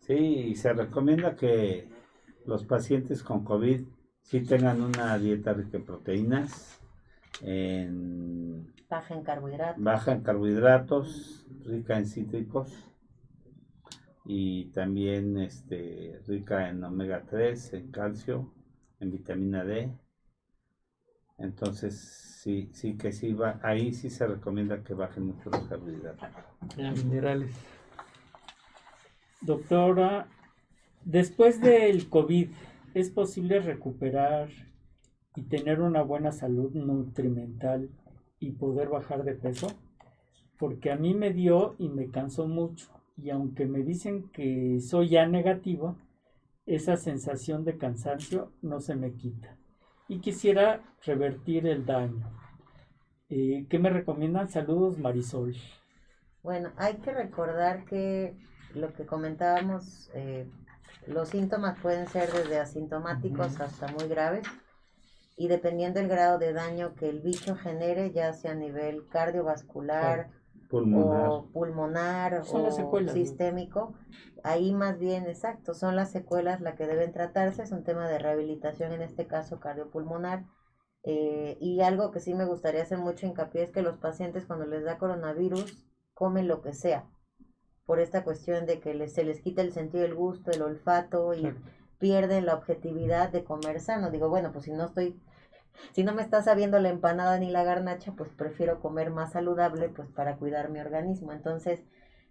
[0.00, 1.88] Sí, y se recomienda que
[2.46, 3.82] los pacientes con COVID
[4.22, 6.80] sí tengan una dieta rica en proteínas,
[7.42, 12.93] en baja en carbohidratos, baja en carbohidratos, rica en cítricos
[14.24, 18.52] y también este rica en omega 3, en calcio,
[19.00, 19.92] en vitamina D.
[21.36, 26.28] Entonces, sí, sí que sí va, ahí sí se recomienda que bajen mucho los carbohidratos.
[26.76, 27.54] minerales.
[29.42, 30.28] Doctora,
[31.04, 32.48] después del COVID,
[32.94, 34.48] ¿es posible recuperar
[35.36, 37.90] y tener una buena salud nutrimental
[38.38, 39.66] y poder bajar de peso?
[40.58, 45.10] Porque a mí me dio y me cansó mucho y aunque me dicen que soy
[45.10, 45.96] ya negativo,
[46.66, 49.56] esa sensación de cansancio no se me quita.
[50.08, 52.30] Y quisiera revertir el daño.
[53.28, 54.48] Eh, ¿Qué me recomiendan?
[54.48, 55.54] Saludos, Marisol.
[56.42, 58.36] Bueno, hay que recordar que
[58.74, 60.46] lo que comentábamos, eh,
[61.06, 64.46] los síntomas pueden ser desde asintomáticos hasta muy graves
[65.36, 70.30] y dependiendo del grado de daño que el bicho genere, ya sea a nivel cardiovascular,
[70.68, 71.28] pulmonar.
[71.28, 72.70] o pulmonar o
[73.12, 73.94] sistémico.
[74.42, 78.18] Ahí más bien, exacto, son las secuelas las que deben tratarse, es un tema de
[78.18, 80.44] rehabilitación, en este caso cardiopulmonar.
[81.02, 84.66] Eh, y algo que sí me gustaría hacer mucho hincapié es que los pacientes cuando
[84.66, 87.10] les da coronavirus comen lo que sea,
[87.84, 91.34] por esta cuestión de que les, se les quita el sentido del gusto, el olfato
[91.34, 91.54] y
[91.98, 94.10] pierden la objetividad de comer sano.
[94.10, 95.20] Digo, bueno, pues si no estoy
[95.92, 99.88] si no me está sabiendo la empanada ni la garnacha, pues prefiero comer más saludable,
[99.88, 101.32] pues para cuidar mi organismo.
[101.32, 101.82] Entonces,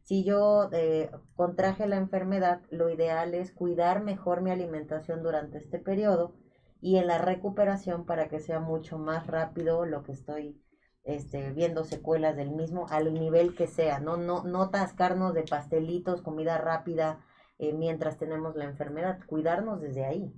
[0.04, 5.80] si yo eh, contraje la enfermedad, lo ideal es cuidar mejor mi alimentación durante este
[5.80, 6.36] periodo
[6.82, 10.62] y en la recuperación para que sea mucho más rápido lo que estoy
[11.04, 16.22] este, viendo secuelas del mismo al nivel que sea, no, no, no tascarnos de pastelitos,
[16.22, 17.24] comida rápida
[17.60, 20.34] eh, mientras tenemos la enfermedad, cuidarnos desde ahí.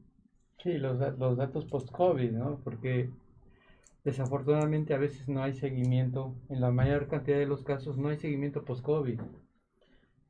[0.57, 2.59] Sí, los, los datos post-COVID, ¿no?
[2.63, 3.09] Porque
[4.03, 8.17] desafortunadamente a veces no hay seguimiento, en la mayor cantidad de los casos no hay
[8.17, 9.19] seguimiento post-COVID.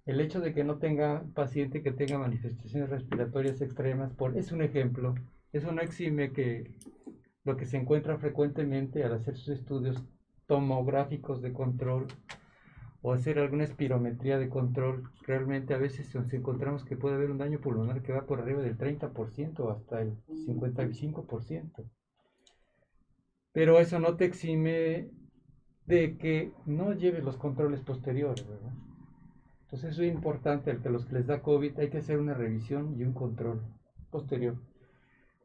[0.06, 4.62] El hecho de que no tenga paciente que tenga manifestaciones respiratorias extremas, por, es un
[4.62, 5.16] ejemplo,
[5.52, 6.72] eso no exime que
[7.44, 10.04] lo que se encuentra frecuentemente al hacer sus estudios
[10.48, 12.08] tomográficos de control
[13.06, 17.38] o hacer alguna espirometría de control, realmente a veces nos encontramos que puede haber un
[17.38, 21.88] daño pulmonar que va por arriba del 30% hasta el 55%.
[23.52, 25.12] Pero eso no te exime
[25.86, 28.74] de que no lleves los controles posteriores, ¿verdad?
[29.66, 32.34] Entonces eso es importante, al que los que les da COVID hay que hacer una
[32.34, 33.62] revisión y un control
[34.10, 34.56] posterior.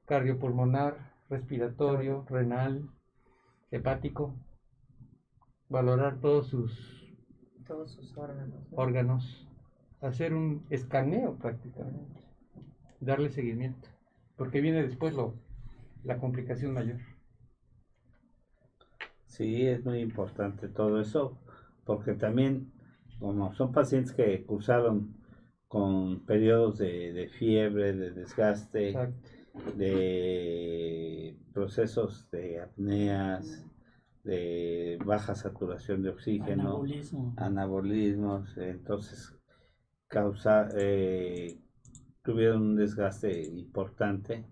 [0.06, 2.88] Cardiopulmonar, respiratorio, renal,
[3.70, 4.34] hepático,
[5.68, 6.99] valorar todos sus
[7.70, 8.66] todos sus órganos.
[8.72, 9.46] Órganos.
[10.00, 12.20] Hacer un escaneo prácticamente.
[12.98, 13.88] Darle seguimiento.
[14.36, 15.34] Porque viene después lo,
[16.02, 16.98] la complicación mayor.
[19.26, 21.38] Sí, es muy importante todo eso,
[21.84, 22.72] porque también,
[23.20, 25.14] como son pacientes que cursaron
[25.68, 28.96] con periodos de, fiebre, de desgaste,
[29.76, 33.64] de procesos de apneas,
[34.24, 36.82] de baja saturación de oxígeno,
[37.36, 39.34] anabolismos, entonces
[40.08, 41.58] causa, eh,
[42.22, 44.44] tuvieron un desgaste importante,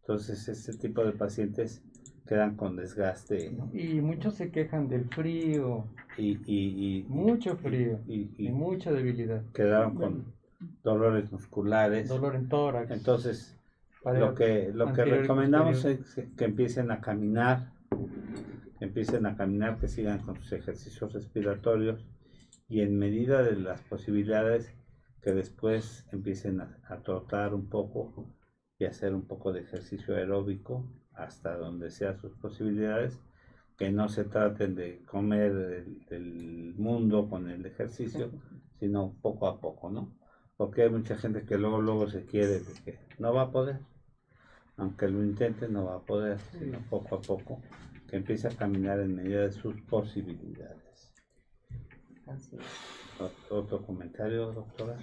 [0.00, 1.82] entonces este tipo de pacientes
[2.30, 3.56] quedan con desgaste.
[3.72, 5.84] Y muchos se quejan del frío.
[6.16, 7.98] Y, mucho frío.
[8.06, 9.42] Y, mucha debilidad.
[9.52, 10.24] Quedaron con
[10.84, 12.08] dolores musculares.
[12.08, 12.90] Dolor en tórax.
[12.92, 13.58] Entonces,
[14.04, 17.72] lo que, lo que recomendamos es que empiecen a caminar,
[18.90, 22.04] empiecen a caminar, que sigan con sus ejercicios respiratorios
[22.68, 24.74] y en medida de las posibilidades
[25.22, 28.26] que después empiecen a, trotar un poco
[28.80, 33.20] y hacer un poco de ejercicio aeróbico hasta donde sean sus posibilidades,
[33.78, 38.32] que no se traten de comer el, mundo con el ejercicio,
[38.80, 40.16] sino poco a poco, ¿no?
[40.56, 43.78] Porque hay mucha gente que luego, luego se quiere de que no va a poder,
[44.76, 47.60] aunque lo intente, no va a poder, sino poco a poco
[48.10, 51.14] que empiece a caminar en medida de sus posibilidades.
[53.50, 54.96] ¿Otro comentario, doctora?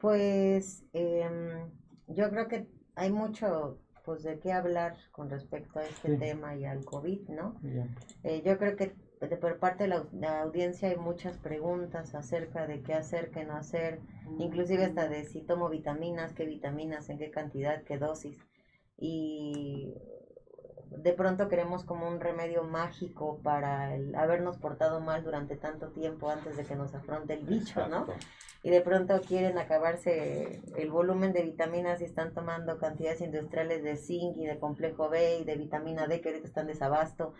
[0.00, 1.70] Pues em,
[2.08, 6.64] yo creo que hay mucho pues de qué hablar con respecto a este tema y
[6.64, 7.58] al COVID, ¿no?
[8.22, 8.94] Eh, yo creo que
[9.40, 14.00] por parte de la, audiencia hay muchas preguntas acerca de qué hacer, qué no hacer,
[14.38, 18.38] inclusive hasta de si tomo vitaminas, qué vitaminas, en qué cantidad, qué dosis.
[18.98, 19.94] y
[20.98, 26.30] de pronto queremos como un remedio mágico para el habernos portado mal durante tanto tiempo
[26.30, 28.06] antes de que nos afronte el bicho, ¿no?
[28.62, 33.96] Y de pronto quieren acabarse el volumen de vitaminas y están tomando cantidades industriales de
[33.96, 37.34] zinc y de complejo B y de vitamina D que ahorita están desabasto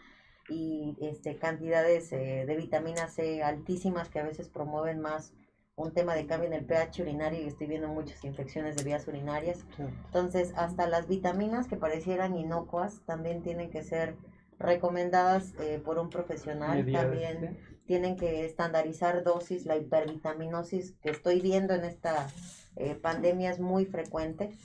[0.48, 5.32] y este, cantidades eh, de vitamina C altísimas que a veces promueven más
[5.76, 9.08] un tema de cambio en el pH urinario y estoy viendo muchas infecciones de vías
[9.08, 9.64] urinarias.
[9.78, 14.16] Entonces, hasta las vitaminas que parecieran inocuas también tienen que ser
[14.58, 16.90] recomendadas eh, por un profesional.
[16.92, 19.66] también tienen que estandarizar dosis.
[19.66, 22.28] La hipervitaminosis que estoy viendo en esta
[22.76, 24.56] eh, pandemia es muy frecuente.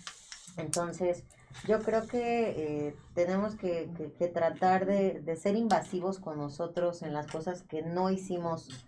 [0.58, 1.24] Entonces,
[1.68, 2.52] yo creo que
[2.88, 7.82] eh, tenemos que, que, tratar de, de ser invasivos con nosotros en las cosas que
[7.82, 8.86] no hicimos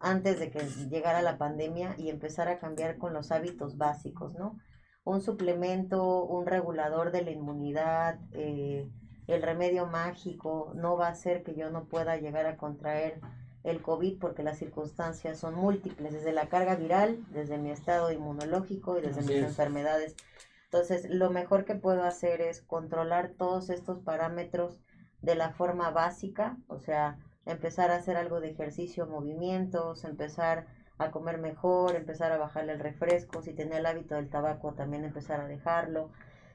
[0.00, 0.60] antes de que
[0.90, 4.58] llegara la pandemia y empezar a cambiar con los hábitos básicos, ¿no?
[5.04, 8.88] Un suplemento, un regulador de la inmunidad, eh,
[9.26, 13.20] el remedio mágico, no va a hacer que yo no pueda llegar a contraer
[13.64, 18.98] el COVID porque las circunstancias son múltiples, desde la carga viral, desde mi estado inmunológico
[18.98, 20.16] y desde mis enfermedades.
[20.64, 24.80] Entonces, lo mejor que puedo hacer es controlar todos estos parámetros
[25.22, 27.18] de la forma básica, o sea,
[27.48, 30.66] empezar a hacer algo de ejercicio, movimientos, empezar
[30.98, 35.04] a comer mejor, empezar a bajarle el refresco, si tenía el hábito del tabaco también
[35.04, 36.10] empezar a dejarlo,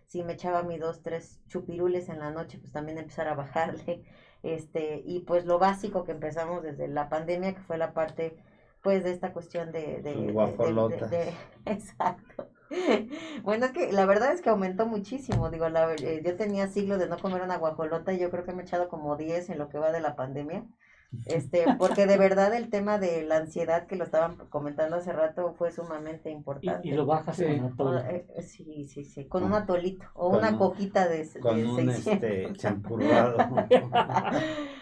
[0.08, 4.04] si me echaba mis dos, tres chupirules en la noche, pues también empezar a bajarle,
[4.44, 8.38] este, y pues lo básico que empezamos desde la pandemia, que fue la parte,
[8.82, 10.02] pues, de esta cuestión de...
[10.02, 10.14] de,
[11.10, 11.34] de,
[11.66, 12.50] exacto.
[13.44, 15.50] Bueno, es que la verdad es que aumentó muchísimo.
[15.50, 18.54] Digo, la, eh, yo tenía siglos de no comer una guajolota y yo creo que
[18.54, 20.66] me he echado como 10 en lo que va de la pandemia.
[21.26, 25.54] Este, porque de verdad el tema de la ansiedad que lo estaban comentando hace rato
[25.54, 26.88] fue sumamente importante.
[26.88, 27.62] Y, lo bajas sí.
[27.78, 32.52] con eh, Sí, sí, sí, con un atolito o una coquita de, con un este,
[32.58, 33.38] champurrado.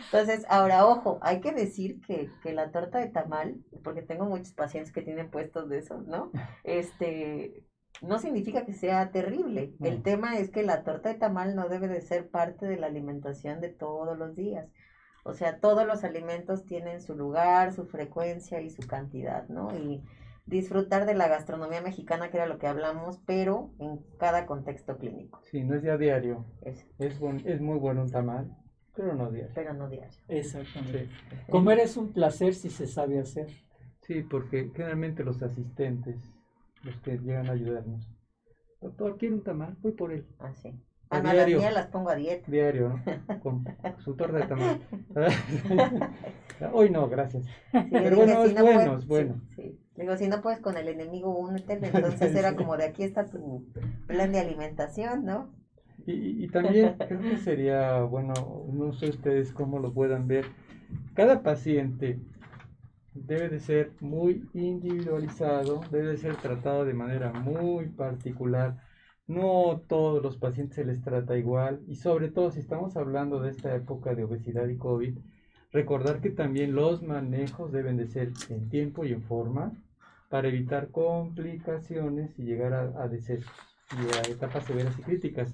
[0.06, 4.54] Entonces, ahora, ojo, hay que decir que, que la torta de tamal, porque tengo muchos
[4.54, 6.32] pacientes que tienen puestos de esos, ¿no?
[6.64, 7.64] Este,
[8.02, 9.74] no significa que sea terrible.
[9.80, 12.88] El tema es que la torta de tamal no debe de ser parte de la
[12.88, 14.68] alimentación de todos los días.
[15.24, 19.76] O sea, todos los alimentos tienen su lugar, su frecuencia y su cantidad, ¿no?
[19.78, 20.04] Y
[20.46, 25.40] disfrutar de la gastronomía mexicana, que era lo que hablamos, pero en cada contexto clínico.
[25.44, 26.46] Sí, no es ya diario.
[26.62, 28.56] Es, es, es muy bueno un tamal,
[28.96, 29.52] pero no diario.
[29.54, 30.18] Pero no diario.
[30.28, 31.10] Exactamente.
[31.50, 33.48] Comer es un placer si se sabe hacer.
[34.02, 36.18] Sí, porque generalmente los asistentes,
[36.84, 38.08] los que llegan a ayudarnos,
[38.82, 39.78] doctor, ¿quiere un tamal?
[39.82, 40.26] Voy por él.
[40.40, 40.74] Ah, sí.
[41.12, 42.50] A diario, las las pongo a dieta.
[42.50, 43.40] Diario, ¿no?
[43.42, 43.66] Con
[44.00, 44.82] su torta de tamal.
[46.74, 47.46] Hoy no, gracias.
[47.72, 49.42] Pero bueno, es bueno, es bueno.
[49.98, 53.66] Digo, si no puedes con el enemigo únete, entonces era como de aquí está tu
[54.08, 55.50] plan de alimentación, ¿no?
[56.06, 58.34] Y, y también creo que sería, bueno,
[58.72, 60.46] no sé ustedes cómo lo puedan ver,
[61.14, 62.20] cada paciente
[63.14, 68.78] debe de ser muy individualizado, debe de ser tratado de manera muy particular
[69.32, 73.50] no todos los pacientes se les trata igual y sobre todo si estamos hablando de
[73.50, 75.18] esta época de obesidad y COVID,
[75.72, 79.74] recordar que también los manejos deben de ser en tiempo y en forma
[80.30, 85.54] para evitar complicaciones y llegar a, a y a etapas severas y críticas.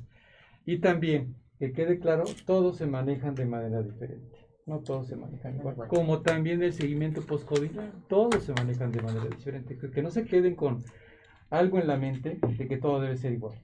[0.65, 4.37] Y también, que quede claro, todos se manejan de manera diferente.
[4.65, 5.75] No todos se manejan igual.
[5.87, 7.71] Como también el seguimiento post-COVID,
[8.07, 9.77] todos se manejan de manera diferente.
[9.77, 10.83] Que no se queden con
[11.49, 13.57] algo en la mente de que todo debe ser igual.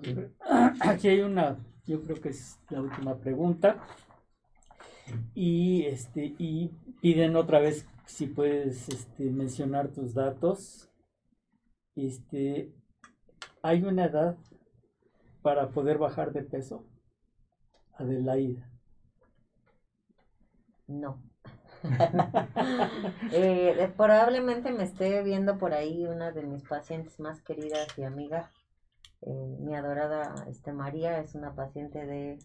[0.80, 3.84] Aquí hay una, yo creo que es la última pregunta.
[5.34, 6.68] Y este, y
[7.00, 10.88] piden otra vez si puedes este, mencionar tus datos.
[11.96, 12.72] Este,
[13.62, 14.36] ¿hay una edad
[15.42, 16.84] para poder bajar de peso?
[17.94, 18.68] Adelaida.
[20.86, 21.22] No.
[23.32, 28.59] Eh, probablemente me esté viendo por ahí una de mis pacientes más queridas y amigas.
[29.22, 32.38] Eh, mi adorada este, María es una paciente de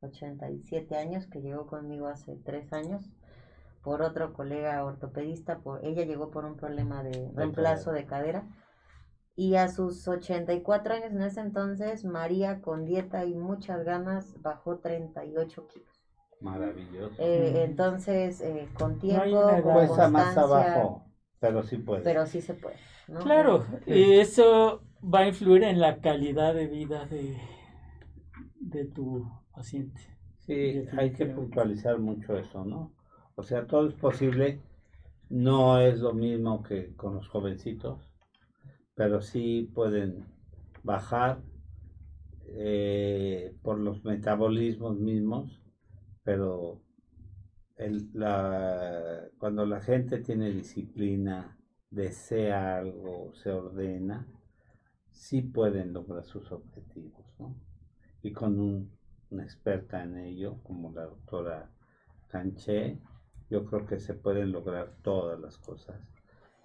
[0.00, 3.10] 87 años que llegó conmigo hace tres años
[3.82, 5.58] por otro colega ortopedista.
[5.58, 8.48] Por, ella llegó por un problema de reemplazo de cadera.
[9.36, 14.78] Y a sus 84 años en ese entonces, María con dieta y muchas ganas bajó
[14.78, 15.88] 38 kilos.
[16.40, 17.14] Maravilloso.
[17.18, 21.04] Eh, entonces, eh, con tiempo, con más abajo,
[21.38, 22.02] pero sí puede.
[22.02, 22.76] Pero sí se puede.
[23.22, 27.36] Claro, y eso va a influir en la calidad de vida de,
[28.60, 30.00] de tu paciente.
[30.38, 32.92] Sí, hay que puntualizar mucho eso, ¿no?
[33.36, 34.60] O sea, todo es posible.
[35.28, 38.00] No es lo mismo que con los jovencitos,
[38.94, 40.26] pero sí pueden
[40.82, 41.40] bajar
[42.48, 45.62] eh, por los metabolismos mismos,
[46.24, 46.80] pero
[48.12, 51.56] la, cuando la gente tiene disciplina,
[51.90, 54.26] desea algo, se ordena,
[55.10, 57.54] sí pueden lograr sus objetivos, ¿no?
[58.22, 58.90] Y con
[59.30, 61.70] una experta en ello, como la doctora
[62.28, 62.98] Canché,
[63.48, 65.96] yo creo que se pueden lograr todas las cosas,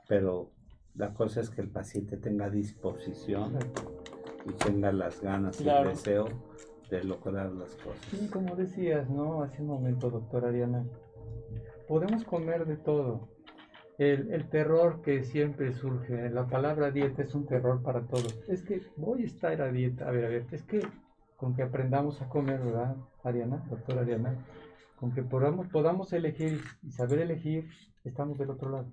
[0.07, 0.51] pero
[0.95, 3.57] la cosa es que el paciente tenga disposición
[4.45, 6.27] y tenga las ganas y el deseo
[6.89, 8.05] de lograr las cosas.
[8.11, 9.41] Sí, como decías, ¿no?
[9.41, 10.85] Hace un momento, doctora Ariana,
[11.87, 13.34] podemos comer de todo.
[13.97, 18.37] El, el, terror que siempre surge, la palabra dieta es un terror para todos.
[18.49, 20.81] Es que voy a estar a dieta, a ver, a ver, es que
[21.37, 24.45] con que aprendamos a comer, ¿verdad, Ariana, doctora Ariana?
[24.97, 27.69] Con que podamos, podamos elegir y saber elegir,
[28.03, 28.87] estamos del otro lado.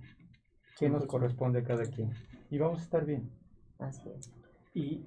[0.79, 2.11] ¿Qué nos corresponde a cada quien?
[2.51, 3.31] Y vamos a estar bien.
[3.79, 4.33] Así es.
[4.75, 5.05] Y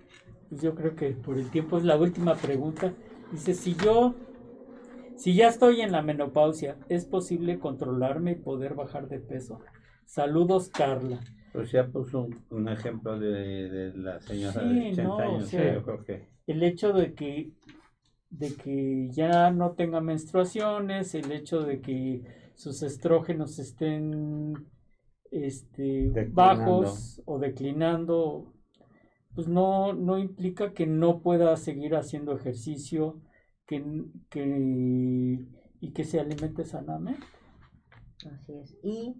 [0.52, 2.94] yo creo que por el tiempo es la última pregunta.
[3.32, 4.16] Dice, si yo,
[5.18, 9.60] si ya estoy en la menopausia, ¿es posible controlarme y poder bajar de peso?
[10.06, 11.20] Saludos, Carla.
[11.52, 15.52] Pues ya puso un, ejemplo de, la señora de 80 años.
[15.52, 16.28] yo creo que...
[16.48, 17.52] El hecho de que,
[18.30, 22.24] de que ya no tenga menstruaciones, el hecho de que
[22.56, 24.68] sus estrógenos estén
[25.32, 28.54] este, bajos o declinando,
[29.34, 33.22] pues no, no implica que no pueda seguir haciendo ejercicio
[33.66, 33.84] que,
[35.82, 37.26] y que se alimente sanamente.
[38.26, 38.78] Así es.
[38.84, 39.16] Y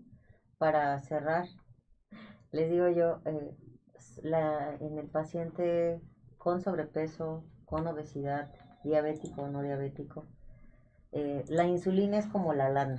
[0.66, 1.46] para cerrar,
[2.52, 3.56] les digo yo, eh,
[4.24, 6.02] la, en el paciente
[6.40, 8.52] con sobrepeso, con obesidad,
[8.84, 10.26] diabético o no diabético,
[11.12, 12.98] eh, la insulina es como la lana.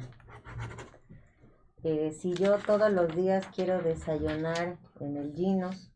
[1.83, 5.93] Eh, si yo todos los días quiero desayunar en el Ginos,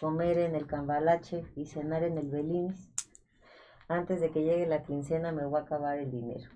[0.00, 2.90] comer en el Cambalache y cenar en el Belinis,
[3.86, 6.50] antes de que llegue la quincena me voy a acabar el dinero.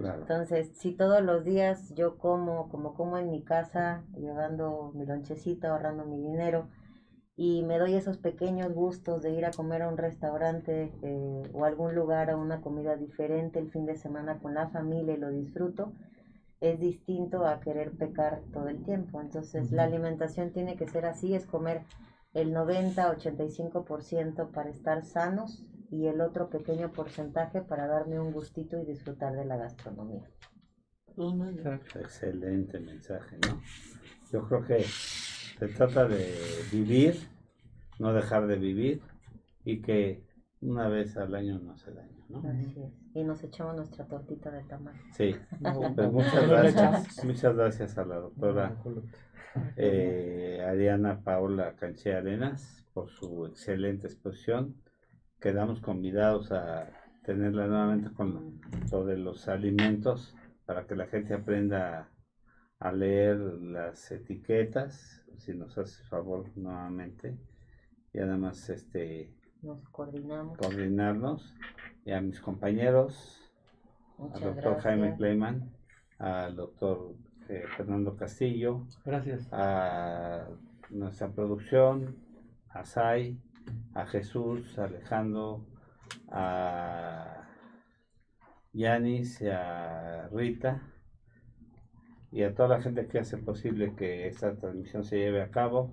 [0.00, 5.70] Entonces, si todos los días yo como, como como en mi casa, llevando mi lonchecita,
[5.70, 6.68] ahorrando mi dinero,
[7.36, 11.64] y me doy esos pequeños gustos de ir a comer a un restaurante eh, o
[11.64, 15.30] algún lugar a una comida diferente el fin de semana con la familia y lo
[15.30, 15.92] disfruto,
[16.60, 19.20] es distinto a querer pecar todo el tiempo.
[19.20, 21.82] Entonces, la alimentación tiene que ser así, es comer
[22.34, 28.84] el 90-85% para estar sanos y el otro pequeño porcentaje para darme un gustito y
[28.84, 30.28] disfrutar de la gastronomía.
[31.96, 33.60] Excelente mensaje, ¿no?
[34.32, 36.34] Yo creo que se trata de
[36.72, 37.28] vivir,
[37.98, 39.02] no dejar de vivir
[39.64, 40.24] y que
[40.60, 42.48] una vez al año no hace daño, ¿no?
[42.48, 42.92] Así es.
[43.14, 44.94] Y nos echamos nuestra tortita de tamal.
[45.12, 45.34] Sí,
[45.94, 47.24] pues muchas gracias.
[47.24, 48.76] Muchas gracias a la doctora
[49.76, 54.76] eh, Ariana Paola Canché Arenas por su excelente exposición.
[55.40, 56.90] Quedamos convidados a
[57.24, 60.36] tenerla nuevamente con sobre los alimentos
[60.66, 62.10] para que la gente aprenda
[62.78, 67.38] a leer las etiquetas, si nos hace favor nuevamente,
[68.12, 70.58] y además este nos coordinamos.
[70.58, 71.54] coordinarnos,
[72.04, 73.40] y a mis compañeros,
[74.18, 75.70] al doctor Jaime Kleiman,
[76.18, 77.14] al doctor
[77.48, 78.86] eh, Fernando Castillo.
[79.04, 79.48] Gracias.
[79.52, 80.48] A
[80.90, 82.16] nuestra producción,
[82.68, 83.38] a Sai,
[83.94, 85.66] a Jesús, a Alejandro,
[86.28, 87.48] a
[88.72, 90.82] Yanis, a Rita
[92.32, 95.92] y a toda la gente que hace posible que esta transmisión se lleve a cabo.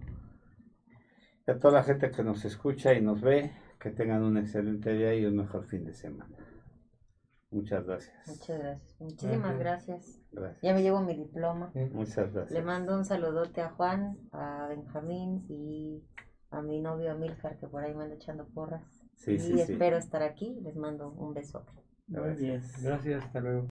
[1.47, 4.93] Y a toda la gente que nos escucha y nos ve, que tengan un excelente
[4.93, 6.35] día y un mejor fin de semana.
[7.49, 8.27] Muchas gracias.
[8.27, 8.95] Muchas gracias.
[8.99, 10.21] Muchísimas gracias.
[10.61, 11.71] Ya me llevo mi diploma.
[11.93, 12.51] Muchas gracias.
[12.51, 16.03] Le mando un saludote a Juan, a Benjamín y
[16.51, 18.83] a mi novio Amilcar que por ahí me anda echando porras.
[19.15, 20.59] Sí, y espero estar aquí.
[20.61, 21.71] Les mando un besote.
[22.07, 22.81] Gracias.
[22.81, 23.67] Gracias, hasta luego.